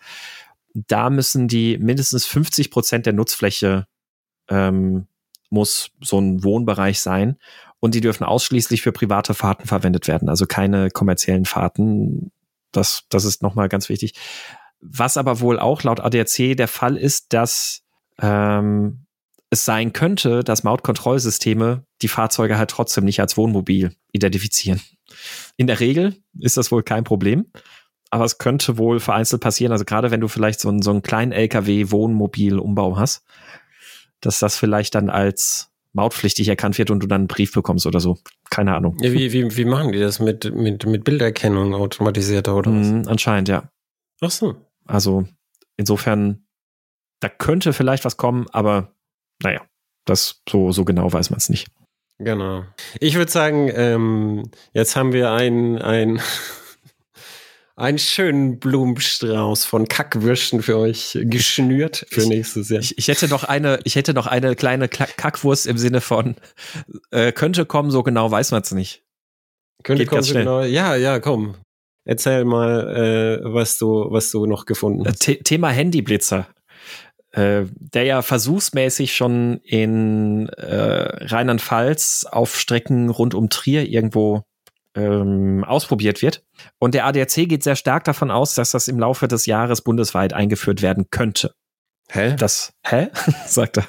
Da 0.74 1.10
müssen 1.10 1.48
die 1.48 1.78
mindestens 1.78 2.26
50 2.26 2.70
Prozent 2.70 3.06
der 3.06 3.14
Nutzfläche 3.14 3.88
ähm, 4.50 5.08
muss 5.50 5.92
so 6.02 6.20
ein 6.20 6.44
Wohnbereich 6.44 7.02
sein 7.02 7.38
und 7.82 7.96
die 7.96 8.00
dürfen 8.02 8.24
ausschließlich 8.24 8.82
für 8.82 8.94
private 8.94 9.34
Fahrten 9.34 9.68
verwendet 9.68 10.08
werden, 10.08 10.30
also 10.30 10.46
keine 10.46 10.90
kommerziellen 10.90 11.46
Fahrten. 11.46 12.32
Das, 12.72 13.04
das 13.10 13.26
ist 13.26 13.42
nochmal 13.42 13.68
ganz 13.68 13.90
wichtig. 13.90 14.14
Was 14.80 15.18
aber 15.18 15.42
wohl 15.42 15.60
auch 15.60 15.84
laut 15.84 16.00
ADAC 16.00 16.56
der 16.56 16.70
Fall 16.70 16.96
ist, 16.96 17.34
dass 17.34 17.82
ähm, 18.22 19.06
es 19.50 19.66
sein 19.66 19.94
könnte, 19.94 20.44
dass 20.44 20.64
Mautkontrollsysteme 20.64 21.84
die 22.02 22.08
Fahrzeuge 22.08 22.58
halt 22.58 22.70
trotzdem 22.70 23.04
nicht 23.04 23.20
als 23.20 23.36
Wohnmobil 23.36 23.94
identifizieren. 24.14 24.80
In 25.58 25.68
der 25.68 25.80
Regel 25.80 26.16
ist 26.40 26.58
das 26.58 26.72
wohl 26.72 26.84
kein 26.84 27.04
Problem, 27.04 27.52
aber 28.12 28.26
es 28.26 28.38
könnte 28.38 28.78
wohl 28.78 29.00
vereinzelt 29.00 29.42
passieren. 29.42 29.72
Also 29.72 29.86
gerade 29.86 30.12
wenn 30.12 30.22
du 30.22 30.28
vielleicht 30.28 30.60
so 30.60 30.70
einen, 30.70 30.82
so 30.82 30.92
einen 30.92 31.02
kleinen 31.02 31.32
LKW-Wohnmobil-Umbau 31.32 32.98
hast, 32.98 33.26
dass 34.22 34.40
das 34.40 34.56
vielleicht 34.56 34.96
dann 34.96 35.10
als 35.10 35.71
mautpflichtig 35.94 36.48
erkannt 36.48 36.78
wird 36.78 36.92
und 36.92 37.02
du 37.02 37.08
dann 37.08 37.22
einen 37.22 37.28
Brief 37.28 37.54
bekommst 37.54 37.86
oder 37.86 38.00
so. 38.00 38.18
Keine 38.50 38.76
Ahnung. 38.76 38.98
Ja, 39.02 39.12
wie, 39.12 39.34
wie, 39.34 39.58
wie 39.58 39.66
machen 39.66 39.92
die 39.92 40.00
das 40.00 40.20
mit, 40.20 40.54
mit, 40.56 40.86
mit 40.86 41.04
Bilderkennung 41.04 41.74
automatisierter 41.74 42.56
oder 42.56 42.72
was? 42.72 42.88
Mm, 42.88 43.08
anscheinend, 43.08 43.50
ja. 43.50 43.70
Ach 44.22 44.32
so. 44.32 44.56
Also 44.86 45.26
insofern, 45.78 46.46
da 47.20 47.30
könnte 47.30 47.74
vielleicht 47.74 48.06
was 48.06 48.18
kommen, 48.18 48.48
aber 48.52 48.94
naja, 49.44 49.62
das 50.06 50.42
so, 50.48 50.72
so 50.72 50.86
genau 50.86 51.12
weiß 51.12 51.30
man 51.30 51.38
es 51.38 51.50
nicht. 51.50 51.68
Genau. 52.20 52.64
Ich 53.00 53.16
würde 53.16 53.32
sagen, 53.32 53.72
ähm, 53.74 54.52
jetzt 54.74 54.96
haben 54.96 55.12
wir 55.12 55.32
ein, 55.32 55.82
ein 55.82 56.22
einen 57.76 57.98
schönen 57.98 58.60
Blumenstrauß 58.60 59.66
von 59.66 59.88
Kackwürsten 59.88 60.62
für 60.62 60.78
euch 60.78 61.18
geschnürt 61.22 62.06
für 62.10 62.22
ich, 62.22 62.28
nächstes 62.28 62.70
Jahr. 62.70 62.82
Ich, 62.82 62.98
ich, 62.98 63.08
hätte 63.08 63.28
noch 63.28 63.44
eine, 63.44 63.80
ich 63.84 63.96
hätte 63.96 64.14
noch 64.14 64.28
eine 64.28 64.56
kleine 64.56 64.88
Kackwurst 64.88 65.68
im 65.68 65.78
Sinne 65.78 66.02
von 66.02 66.36
äh, 67.12 67.32
könnte 67.32 67.66
kommen, 67.66 67.92
so 67.92 68.04
genau 68.04 68.30
weiß 68.30 68.52
man 68.52 68.62
es 68.62 68.72
nicht. 68.72 69.04
Könnte 69.84 70.04
Geht 70.04 70.12
ganz 70.12 70.30
schnell. 70.30 70.44
genau, 70.44 70.62
ja, 70.62 70.96
ja, 70.96 71.20
komm. 71.20 71.56
Erzähl 72.04 72.46
mal, 72.46 73.42
äh, 73.42 73.54
was 73.54 73.78
du, 73.78 74.08
was 74.10 74.32
du 74.32 74.46
noch 74.46 74.66
gefunden 74.66 75.06
hast. 75.06 75.24
The 75.24 75.38
Thema 75.38 75.70
Handyblitzer. 75.70 76.48
Äh, 77.32 77.66
der 77.76 78.04
ja 78.04 78.22
versuchsmäßig 78.22 79.16
schon 79.16 79.62
in 79.64 80.50
äh, 80.50 81.26
Rheinland-Pfalz 81.26 82.28
auf 82.30 82.60
Strecken 82.60 83.10
rund 83.10 83.34
um 83.34 83.50
Trier 83.50 83.88
irgendwo 83.88 84.44
ähm, 84.96 85.64
ausprobiert 85.64 86.22
wird. 86.22 86.44
Und 86.80 86.94
der 86.94 87.06
ADAC 87.06 87.48
geht 87.48 87.64
sehr 87.64 87.76
stark 87.76 88.04
davon 88.04 88.32
aus, 88.32 88.56
dass 88.56 88.72
das 88.72 88.88
im 88.88 89.00
Laufe 89.00 89.28
des 89.28 89.46
Jahres 89.46 89.82
bundesweit 89.82 90.34
eingeführt 90.34 90.82
werden 90.82 91.08
könnte. 91.10 91.54
Hä? 92.10 92.36
Das, 92.38 92.74
hä? 92.86 93.08
sagt 93.48 93.78
er. 93.78 93.88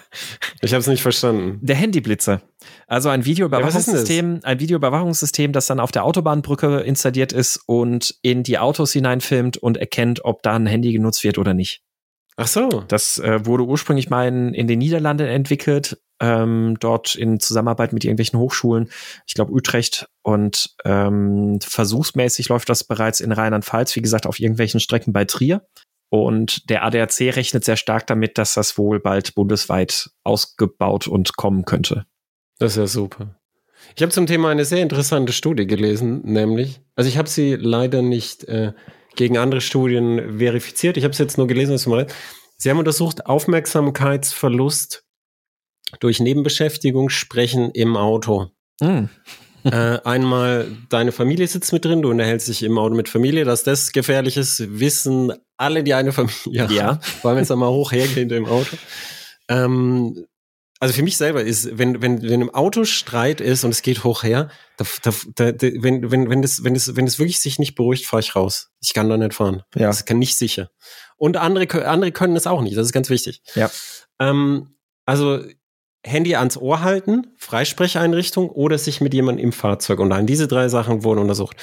Ich 0.60 0.72
habe 0.72 0.80
es 0.80 0.86
nicht 0.86 1.02
verstanden. 1.02 1.58
Der 1.60 1.74
Handyblitzer. 1.74 2.40
Also 2.86 3.08
ein 3.08 3.24
Videoüberwachungssystem, 3.24 4.40
ein 4.44 4.60
Videoüberwachungssystem, 4.60 5.52
das 5.52 5.66
dann 5.66 5.80
auf 5.80 5.90
der 5.90 6.04
Autobahnbrücke 6.04 6.80
installiert 6.80 7.32
ist 7.32 7.60
und 7.66 8.14
in 8.22 8.44
die 8.44 8.58
Autos 8.58 8.92
hineinfilmt 8.92 9.56
und 9.56 9.76
erkennt, 9.76 10.24
ob 10.24 10.42
da 10.44 10.54
ein 10.54 10.66
Handy 10.66 10.92
genutzt 10.92 11.24
wird 11.24 11.36
oder 11.36 11.52
nicht. 11.52 11.82
Ach 12.36 12.46
so. 12.46 12.84
Das 12.86 13.18
äh, 13.18 13.44
wurde 13.44 13.64
ursprünglich 13.64 14.08
mal 14.08 14.28
in, 14.28 14.54
in 14.54 14.68
den 14.68 14.78
Niederlanden 14.78 15.26
entwickelt, 15.26 16.00
ähm, 16.22 16.76
dort 16.80 17.14
in 17.16 17.40
Zusammenarbeit 17.40 17.92
mit 17.92 18.04
irgendwelchen 18.04 18.38
Hochschulen, 18.38 18.88
ich 19.26 19.34
glaube 19.34 19.52
Utrecht 19.52 20.06
und 20.22 20.74
ähm, 20.84 21.58
versuchsmäßig 21.60 22.48
läuft 22.48 22.68
das 22.68 22.84
bereits 22.84 23.20
in 23.20 23.32
Rheinland-Pfalz, 23.32 23.94
wie 23.96 24.02
gesagt, 24.02 24.26
auf 24.26 24.38
irgendwelchen 24.38 24.80
Strecken 24.80 25.12
bei 25.12 25.24
Trier. 25.24 25.66
Und 26.10 26.68
der 26.70 26.84
ADAC 26.84 27.34
rechnet 27.36 27.64
sehr 27.64 27.76
stark 27.76 28.06
damit, 28.06 28.38
dass 28.38 28.54
das 28.54 28.78
wohl 28.78 29.00
bald 29.00 29.34
bundesweit 29.34 30.10
ausgebaut 30.24 31.08
und 31.08 31.36
kommen 31.36 31.64
könnte. 31.64 32.04
Das 32.58 32.72
ist 32.72 32.78
ja 32.78 32.86
super. 32.86 33.34
Ich 33.96 34.02
habe 34.02 34.12
zum 34.12 34.26
Thema 34.26 34.50
eine 34.50 34.64
sehr 34.64 34.82
interessante 34.82 35.32
Studie 35.32 35.66
gelesen, 35.66 36.20
nämlich, 36.24 36.80
also 36.94 37.08
ich 37.08 37.18
habe 37.18 37.28
sie 37.28 37.56
leider 37.56 38.00
nicht 38.02 38.44
äh, 38.44 38.72
gegen 39.16 39.38
andere 39.38 39.60
Studien 39.60 40.38
verifiziert. 40.38 40.96
Ich 40.96 41.04
habe 41.04 41.12
es 41.12 41.18
jetzt 41.18 41.38
nur 41.38 41.48
gelesen. 41.48 41.76
Sie 41.78 42.70
haben 42.70 42.78
untersucht 42.78 43.26
Aufmerksamkeitsverlust 43.26 45.04
durch 46.00 46.20
Nebenbeschäftigung, 46.20 47.08
Sprechen 47.08 47.70
im 47.72 47.96
Auto. 47.96 48.50
Mm. 48.80 49.04
äh, 49.64 49.98
einmal 50.04 50.66
deine 50.88 51.12
Familie 51.12 51.46
sitzt 51.46 51.72
mit 51.72 51.84
drin, 51.84 52.02
du 52.02 52.10
unterhältst 52.10 52.48
dich 52.48 52.62
im 52.64 52.78
Auto 52.78 52.96
mit 52.96 53.08
Familie, 53.08 53.44
dass 53.44 53.62
das 53.62 53.92
gefährlich 53.92 54.36
ist, 54.36 54.80
wissen 54.80 55.32
alle, 55.56 55.84
die 55.84 55.94
eine 55.94 56.10
Familie 56.12 56.66
Ja. 56.70 56.82
haben, 56.84 57.00
vor 57.02 57.30
allem 57.30 57.36
wenn 57.36 57.44
es 57.44 57.50
einmal 57.50 57.70
hoch 57.70 57.92
hergeht 57.92 58.32
im 58.32 58.46
Auto. 58.46 58.76
Ähm, 59.48 60.26
also 60.80 60.94
für 60.94 61.04
mich 61.04 61.16
selber 61.16 61.44
ist, 61.44 61.78
wenn, 61.78 62.02
wenn, 62.02 62.22
wenn 62.22 62.40
im 62.40 62.52
Auto 62.52 62.84
Streit 62.84 63.40
ist 63.40 63.62
und 63.62 63.70
es 63.70 63.82
geht 63.82 64.02
hoch 64.02 64.24
her, 64.24 64.50
da, 64.78 64.84
da, 65.36 65.52
da, 65.52 65.66
wenn, 65.80 66.10
wenn, 66.10 66.28
wenn, 66.28 66.42
das, 66.42 66.64
wenn, 66.64 66.74
das, 66.74 66.96
wenn 66.96 67.06
das 67.06 67.20
wirklich 67.20 67.38
sich 67.38 67.60
nicht 67.60 67.76
beruhigt, 67.76 68.04
fahre 68.04 68.20
ich 68.20 68.34
raus. 68.34 68.70
Ich 68.80 68.92
kann 68.92 69.08
da 69.08 69.16
nicht 69.16 69.34
fahren. 69.34 69.62
Ja. 69.76 69.86
Das 69.86 70.04
kann 70.06 70.18
nicht 70.18 70.36
sicher. 70.36 70.70
Und 71.16 71.36
andere, 71.36 71.86
andere 71.86 72.10
können 72.10 72.34
es 72.34 72.48
auch 72.48 72.62
nicht. 72.62 72.76
Das 72.76 72.86
ist 72.86 72.92
ganz 72.92 73.10
wichtig. 73.10 73.42
Ja. 73.54 73.70
Ähm, 74.18 74.74
also 75.06 75.44
Handy 76.04 76.34
ans 76.34 76.56
Ohr 76.56 76.82
halten, 76.82 77.28
Freisprecheinrichtung 77.36 78.50
oder 78.50 78.78
sich 78.78 79.00
mit 79.00 79.14
jemandem 79.14 79.44
im 79.44 79.52
Fahrzeug 79.52 80.00
unterhalten. 80.00 80.26
Diese 80.26 80.48
drei 80.48 80.68
Sachen 80.68 81.04
wurden 81.04 81.20
untersucht. 81.20 81.56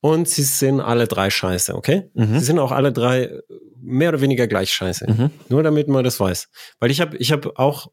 Und 0.00 0.28
sie 0.28 0.44
sind 0.44 0.80
alle 0.80 1.06
drei 1.06 1.28
scheiße, 1.28 1.74
okay? 1.74 2.10
Mhm. 2.14 2.38
Sie 2.38 2.44
sind 2.44 2.58
auch 2.58 2.72
alle 2.72 2.92
drei 2.92 3.30
mehr 3.76 4.10
oder 4.10 4.20
weniger 4.20 4.46
gleich 4.46 4.72
scheiße. 4.72 5.10
Mhm. 5.10 5.30
Nur 5.48 5.62
damit 5.62 5.88
man 5.88 6.04
das 6.04 6.18
weiß. 6.20 6.48
Weil 6.78 6.90
ich 6.90 7.00
habe 7.00 7.16
ich 7.18 7.32
hab 7.32 7.58
auch 7.58 7.88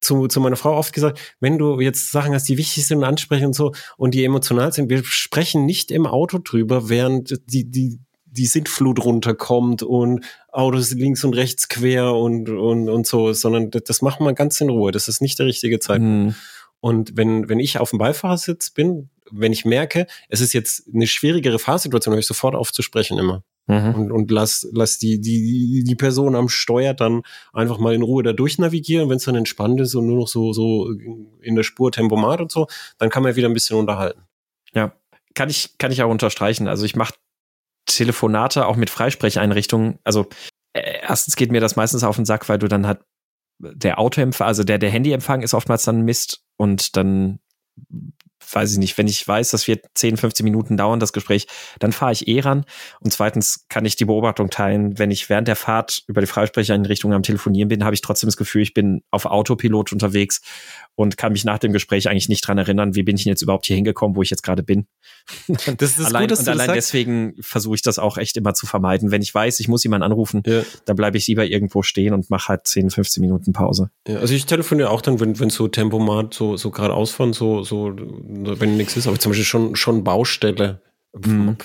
zu, 0.00 0.28
zu 0.28 0.40
meiner 0.40 0.56
Frau 0.56 0.76
oft 0.76 0.92
gesagt, 0.92 1.36
wenn 1.40 1.58
du 1.58 1.80
jetzt 1.80 2.10
Sachen 2.10 2.34
hast, 2.34 2.48
die 2.48 2.58
wichtig 2.58 2.86
sind 2.86 2.98
und 2.98 3.04
ansprechen 3.04 3.46
und 3.46 3.54
so 3.54 3.72
und 3.96 4.14
die 4.14 4.24
emotional 4.24 4.72
sind, 4.72 4.90
wir 4.90 5.04
sprechen 5.04 5.66
nicht 5.66 5.90
im 5.90 6.06
Auto 6.06 6.38
drüber, 6.38 6.88
während 6.88 7.40
die, 7.46 7.68
die, 7.68 8.00
die 8.30 8.46
Sintflut 8.46 9.04
runterkommt 9.04 9.82
und 9.82 10.24
Autos 10.52 10.92
links 10.92 11.24
und 11.24 11.34
rechts 11.34 11.68
quer 11.68 12.14
und, 12.14 12.48
und, 12.48 12.88
und 12.88 13.06
so, 13.06 13.32
sondern 13.32 13.70
das, 13.70 13.84
das 13.84 14.02
machen 14.02 14.24
wir 14.24 14.32
ganz 14.34 14.60
in 14.60 14.70
Ruhe. 14.70 14.92
Das 14.92 15.08
ist 15.08 15.20
nicht 15.20 15.38
der 15.38 15.46
richtige 15.46 15.78
Zeitpunkt. 15.78 16.28
Mhm. 16.28 16.34
Und 16.80 17.16
wenn, 17.16 17.48
wenn 17.48 17.58
ich 17.58 17.78
auf 17.78 17.90
dem 17.90 17.98
Beifahrersitz 17.98 18.70
bin, 18.70 19.10
wenn 19.30 19.52
ich 19.52 19.64
merke, 19.64 20.06
es 20.28 20.40
ist 20.40 20.52
jetzt 20.52 20.88
eine 20.92 21.06
schwierigere 21.06 21.58
Fahrsituation, 21.58 22.14
höre 22.14 22.20
ich 22.20 22.26
sofort 22.26 22.54
auf 22.54 22.72
zu 22.72 22.82
sprechen 22.82 23.18
immer 23.18 23.42
Mhm. 23.68 23.94
und, 23.94 24.12
und 24.12 24.30
lass, 24.30 24.66
lass 24.72 24.98
die, 24.98 25.20
die, 25.20 25.84
die 25.84 25.94
Person 25.94 26.34
am 26.34 26.48
Steuer 26.48 26.94
dann 26.94 27.22
einfach 27.52 27.78
mal 27.78 27.94
in 27.94 28.00
Ruhe 28.00 28.22
da 28.22 28.32
durchnavigieren. 28.32 29.10
Wenn 29.10 29.18
es 29.18 29.24
dann 29.24 29.34
entspannt 29.34 29.78
ist 29.82 29.94
und 29.94 30.06
nur 30.06 30.20
noch 30.20 30.28
so, 30.28 30.54
so 30.54 30.90
in 31.42 31.54
der 31.54 31.62
Spur 31.62 31.92
Tempomat 31.92 32.40
und 32.40 32.50
so, 32.50 32.66
dann 32.96 33.10
kann 33.10 33.22
man 33.22 33.36
wieder 33.36 33.46
ein 33.46 33.52
bisschen 33.52 33.76
unterhalten. 33.76 34.22
Ja, 34.72 34.94
kann 35.34 35.50
ich, 35.50 35.76
kann 35.76 35.92
ich 35.92 36.02
auch 36.02 36.10
unterstreichen. 36.10 36.66
Also 36.66 36.86
ich 36.86 36.96
mache 36.96 37.14
Telefonate 37.96 38.66
auch 38.66 38.76
mit 38.76 38.90
Freisprecheinrichtungen. 38.90 39.98
Also 40.04 40.26
äh, 40.72 41.00
erstens 41.02 41.36
geht 41.36 41.52
mir 41.52 41.60
das 41.60 41.76
meistens 41.76 42.04
auf 42.04 42.16
den 42.16 42.24
Sack, 42.24 42.48
weil 42.48 42.58
du 42.58 42.68
dann 42.68 42.86
halt 42.86 43.00
der 43.58 43.98
Autoempfang, 43.98 44.46
also 44.46 44.64
der, 44.64 44.78
der 44.78 44.90
Handyempfang 44.90 45.42
ist 45.42 45.54
oftmals 45.54 45.82
dann 45.82 46.02
Mist 46.02 46.44
und 46.56 46.96
dann 46.96 47.40
weiß 48.52 48.72
ich 48.72 48.78
nicht, 48.78 48.96
wenn 48.98 49.06
ich 49.06 49.26
weiß, 49.26 49.50
das 49.50 49.68
wird 49.68 49.84
10, 49.94 50.16
15 50.16 50.44
Minuten 50.44 50.76
dauern, 50.76 51.00
das 51.00 51.12
Gespräch, 51.12 51.46
dann 51.78 51.92
fahre 51.92 52.12
ich 52.12 52.28
eh 52.28 52.40
ran. 52.40 52.64
Und 53.00 53.12
zweitens 53.12 53.66
kann 53.68 53.84
ich 53.84 53.96
die 53.96 54.04
Beobachtung 54.04 54.50
teilen, 54.50 54.98
wenn 54.98 55.10
ich 55.10 55.28
während 55.28 55.48
der 55.48 55.56
Fahrt 55.56 56.02
über 56.06 56.20
die 56.20 56.26
Freisprecheinrichtung 56.26 57.12
am 57.12 57.22
Telefonieren 57.22 57.68
bin, 57.68 57.84
habe 57.84 57.94
ich 57.94 58.00
trotzdem 58.00 58.28
das 58.28 58.36
Gefühl, 58.36 58.62
ich 58.62 58.74
bin 58.74 59.02
auf 59.10 59.26
Autopilot 59.26 59.92
unterwegs 59.92 60.40
und 60.98 61.16
kann 61.16 61.30
mich 61.30 61.44
nach 61.44 61.60
dem 61.60 61.72
Gespräch 61.72 62.08
eigentlich 62.08 62.28
nicht 62.28 62.40
dran 62.40 62.58
erinnern, 62.58 62.96
wie 62.96 63.04
bin 63.04 63.14
ich 63.14 63.22
denn 63.22 63.30
jetzt 63.30 63.40
überhaupt 63.42 63.66
hier 63.66 63.76
hingekommen, 63.76 64.16
wo 64.16 64.22
ich 64.22 64.30
jetzt 64.30 64.42
gerade 64.42 64.64
bin. 64.64 64.88
Das 65.78 65.96
ist 65.98 66.06
allein, 66.06 66.22
gut, 66.22 66.32
dass 66.32 66.40
und 66.40 66.48
allein 66.48 66.72
deswegen 66.72 67.34
versuche 67.40 67.76
ich 67.76 67.82
das 67.82 68.00
auch 68.00 68.18
echt 68.18 68.36
immer 68.36 68.52
zu 68.54 68.66
vermeiden. 68.66 69.12
Wenn 69.12 69.22
ich 69.22 69.32
weiß, 69.32 69.60
ich 69.60 69.68
muss 69.68 69.84
jemanden 69.84 70.02
anrufen, 70.04 70.42
Ja. 70.44 70.62
dann 70.86 70.96
bleibe 70.96 71.16
ich 71.16 71.26
lieber 71.28 71.46
irgendwo 71.46 71.82
stehen 71.82 72.14
und 72.14 72.30
mache 72.30 72.48
halt 72.48 72.66
10, 72.66 72.90
15 72.90 73.20
Minuten 73.20 73.52
Pause. 73.52 73.90
Ja, 74.08 74.16
also 74.18 74.34
ich 74.34 74.46
telefoniere 74.46 74.90
auch 74.90 75.00
dann, 75.00 75.20
wenn, 75.20 75.38
wenn 75.38 75.50
so 75.50 75.68
Tempomat 75.68 76.34
so, 76.34 76.56
so 76.56 76.70
gerade 76.72 76.94
ausfahren, 76.94 77.32
so, 77.32 77.62
so, 77.62 77.92
wenn 77.94 78.76
nichts 78.76 78.96
ist, 78.96 79.06
aber 79.06 79.20
zum 79.20 79.30
Beispiel 79.30 79.44
schon, 79.44 79.76
schon 79.76 80.02
Baustelle 80.02 80.80
Mhm. 81.14 81.56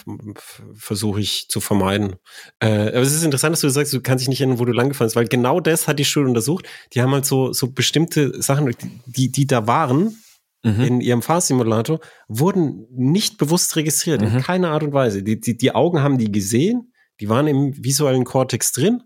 versuche 0.74 1.20
ich 1.20 1.48
zu 1.50 1.60
vermeiden. 1.60 2.16
Äh, 2.60 2.88
aber 2.90 3.02
es 3.02 3.14
ist 3.14 3.24
interessant, 3.24 3.54
dass 3.54 3.62
du 3.62 3.70
sagst, 3.70 3.94
du 3.94 4.02
kannst 4.02 4.22
dich 4.24 4.30
nicht 4.30 4.40
erinnern, 4.40 4.60
wo 4.60 4.66
du 4.66 4.72
lang 4.72 4.90
gefahren 4.90 5.08
bist, 5.08 5.16
weil 5.16 5.28
genau 5.28 5.60
das 5.60 5.88
hat 5.88 6.00
die 6.00 6.06
Studie 6.06 6.28
untersucht. 6.30 6.66
Die 6.94 7.02
haben 7.02 7.12
halt 7.12 7.26
so, 7.26 7.52
so 7.54 7.72
bestimmte 7.72 8.42
Sachen, 8.42 8.74
die, 9.06 9.32
die 9.32 9.48
da 9.48 9.68
waren, 9.68 10.18
Mhm. 10.66 10.82
in 10.82 11.02
ihrem 11.02 11.22
Fahrsimulator, 11.22 12.00
wurden 12.30 12.88
nicht 12.90 13.38
bewusst 13.38 13.76
registriert, 13.76 14.22
in 14.22 14.34
Mhm. 14.36 14.40
keiner 14.40 14.70
Art 14.70 14.84
und 14.84 14.94
Weise. 14.94 15.22
Die, 15.22 15.38
die, 15.38 15.58
die 15.58 15.76
Augen 15.76 16.02
haben 16.02 16.18
die 16.18 16.32
gesehen, 16.32 16.94
die 17.20 17.28
waren 17.28 17.48
im 17.48 17.84
visuellen 17.84 18.24
Kortex 18.24 18.72
drin, 18.72 19.04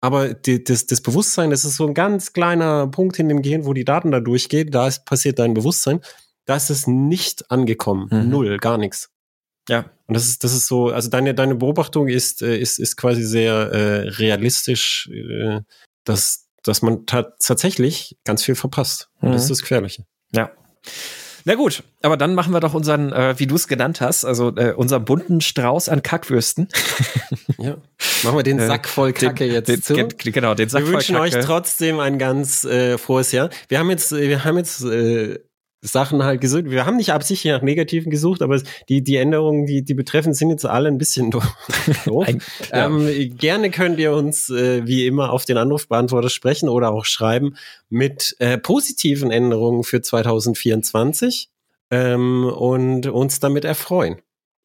aber 0.00 0.32
die, 0.32 0.64
das, 0.64 0.86
das 0.86 1.02
Bewusstsein, 1.02 1.50
das 1.50 1.66
ist 1.66 1.76
so 1.76 1.86
ein 1.86 1.92
ganz 1.92 2.32
kleiner 2.32 2.86
Punkt 2.86 3.18
in 3.18 3.28
dem 3.28 3.42
Gehirn, 3.42 3.66
wo 3.66 3.74
die 3.74 3.84
Daten 3.84 4.12
da 4.12 4.20
durchgehen, 4.20 4.70
da 4.70 4.88
ist, 4.88 5.04
passiert 5.04 5.38
dein 5.38 5.52
Bewusstsein, 5.52 6.00
da 6.46 6.56
ist 6.56 6.70
es 6.70 6.86
nicht 6.86 7.50
angekommen. 7.50 8.08
Mhm. 8.10 8.30
Null, 8.30 8.56
gar 8.56 8.78
nichts. 8.78 9.10
Ja. 9.68 9.90
Und 10.06 10.14
das 10.14 10.26
ist, 10.26 10.44
das 10.44 10.52
ist 10.52 10.66
so, 10.66 10.88
also 10.90 11.08
deine, 11.08 11.34
deine 11.34 11.54
Beobachtung 11.54 12.08
ist, 12.08 12.42
äh, 12.42 12.56
ist, 12.58 12.78
ist 12.78 12.96
quasi 12.96 13.22
sehr 13.24 13.52
äh, 13.54 14.08
realistisch, 14.10 15.08
äh, 15.12 15.60
dass, 16.04 16.46
dass 16.62 16.82
man 16.82 17.06
ta 17.06 17.32
tatsächlich 17.40 18.16
ganz 18.24 18.42
viel 18.44 18.54
verpasst. 18.54 19.08
Und 19.20 19.32
das 19.32 19.40
Mhm. 19.40 19.42
ist 19.44 19.50
das 19.50 19.60
Gefährliche. 19.62 20.04
Ja. 20.32 20.50
Na 21.46 21.56
gut, 21.56 21.82
aber 22.02 22.16
dann 22.16 22.34
machen 22.34 22.52
wir 22.54 22.60
doch 22.60 22.72
unseren, 22.72 23.12
äh, 23.12 23.38
wie 23.38 23.46
du 23.46 23.54
es 23.54 23.68
genannt 23.68 24.00
hast, 24.00 24.24
also 24.24 24.54
äh, 24.56 24.72
unseren 24.72 25.04
bunten 25.04 25.40
Strauß 25.42 25.88
an 25.90 26.02
Kackwürsten. 26.02 26.68
Ja. 27.58 27.76
Machen 28.24 28.36
wir 28.36 28.42
den 28.42 28.58
Äh, 28.58 28.66
Sack 28.66 28.88
voll 28.88 29.12
Kacke 29.12 29.44
jetzt 29.46 29.68
den, 29.68 29.82
zu. 29.82 29.94
gen- 29.94 30.08
Genau, 30.18 30.54
den 30.54 30.68
Sack 30.68 30.82
wir 30.82 30.86
voll 30.86 30.94
wünschen 30.96 31.16
euch 31.16 31.32
Kacke. 31.32 31.46
trotzdem 31.46 32.00
ein 32.00 32.18
ganz 32.18 32.64
äh, 32.64 32.98
frohes 32.98 33.32
Jahr. 33.32 33.48
Wir 33.68 33.78
haben 33.78 33.88
jetzt, 33.90 34.12
äh, 34.12 34.28
wir 34.28 34.44
haben 34.44 34.56
jetzt 34.58 34.82
äh, 34.84 35.38
Sachen 35.86 36.24
halt 36.24 36.40
gesucht. 36.40 36.64
Wir 36.70 36.86
haben 36.86 36.96
nicht 36.96 37.12
absichtlich 37.12 37.52
nach 37.52 37.62
Negativen 37.62 38.10
gesucht, 38.10 38.42
aber 38.42 38.60
die, 38.88 39.02
die 39.02 39.16
Änderungen, 39.16 39.66
die, 39.66 39.82
die 39.82 39.94
betreffen, 39.94 40.32
sind 40.32 40.50
jetzt 40.50 40.64
alle 40.64 40.88
ein 40.88 40.98
bisschen 40.98 41.30
doof. 41.30 41.44
Ein- 42.26 42.42
ja. 42.72 42.86
ähm, 42.86 43.36
gerne 43.36 43.70
könnt 43.70 43.98
ihr 43.98 44.12
uns 44.12 44.48
äh, 44.50 44.86
wie 44.86 45.06
immer 45.06 45.30
auf 45.32 45.44
den 45.44 45.58
Anrufbeantworter 45.58 46.30
sprechen 46.30 46.68
oder 46.68 46.90
auch 46.90 47.04
schreiben 47.04 47.56
mit 47.90 48.34
äh, 48.38 48.58
positiven 48.58 49.30
Änderungen 49.30 49.84
für 49.84 50.00
2024 50.00 51.50
ähm, 51.90 52.44
und 52.46 53.06
uns 53.06 53.40
damit 53.40 53.64
erfreuen. 53.64 54.16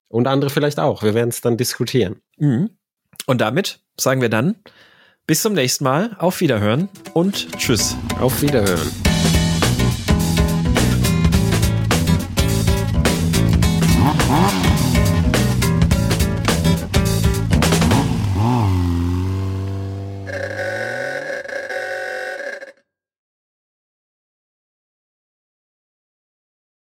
Und 0.08 0.28
andere 0.28 0.50
vielleicht 0.50 0.80
auch. 0.80 1.04
Wir 1.04 1.14
werden 1.14 1.30
es 1.30 1.42
dann 1.42 1.58
diskutieren. 1.58 2.22
Mhm. 2.38 2.72
Und 3.28 3.42
damit 3.42 3.80
sagen 4.00 4.22
wir 4.22 4.30
dann 4.30 4.56
bis 5.28 5.44
zum 5.44 5.54
nächsten 5.54 5.84
Mal, 5.84 6.16
auf 6.18 6.42
Wiederhören 6.42 6.90
und 7.14 7.52
tschüss. 7.60 7.96
Auf 8.20 8.42
Wiederhören. 8.42 9.09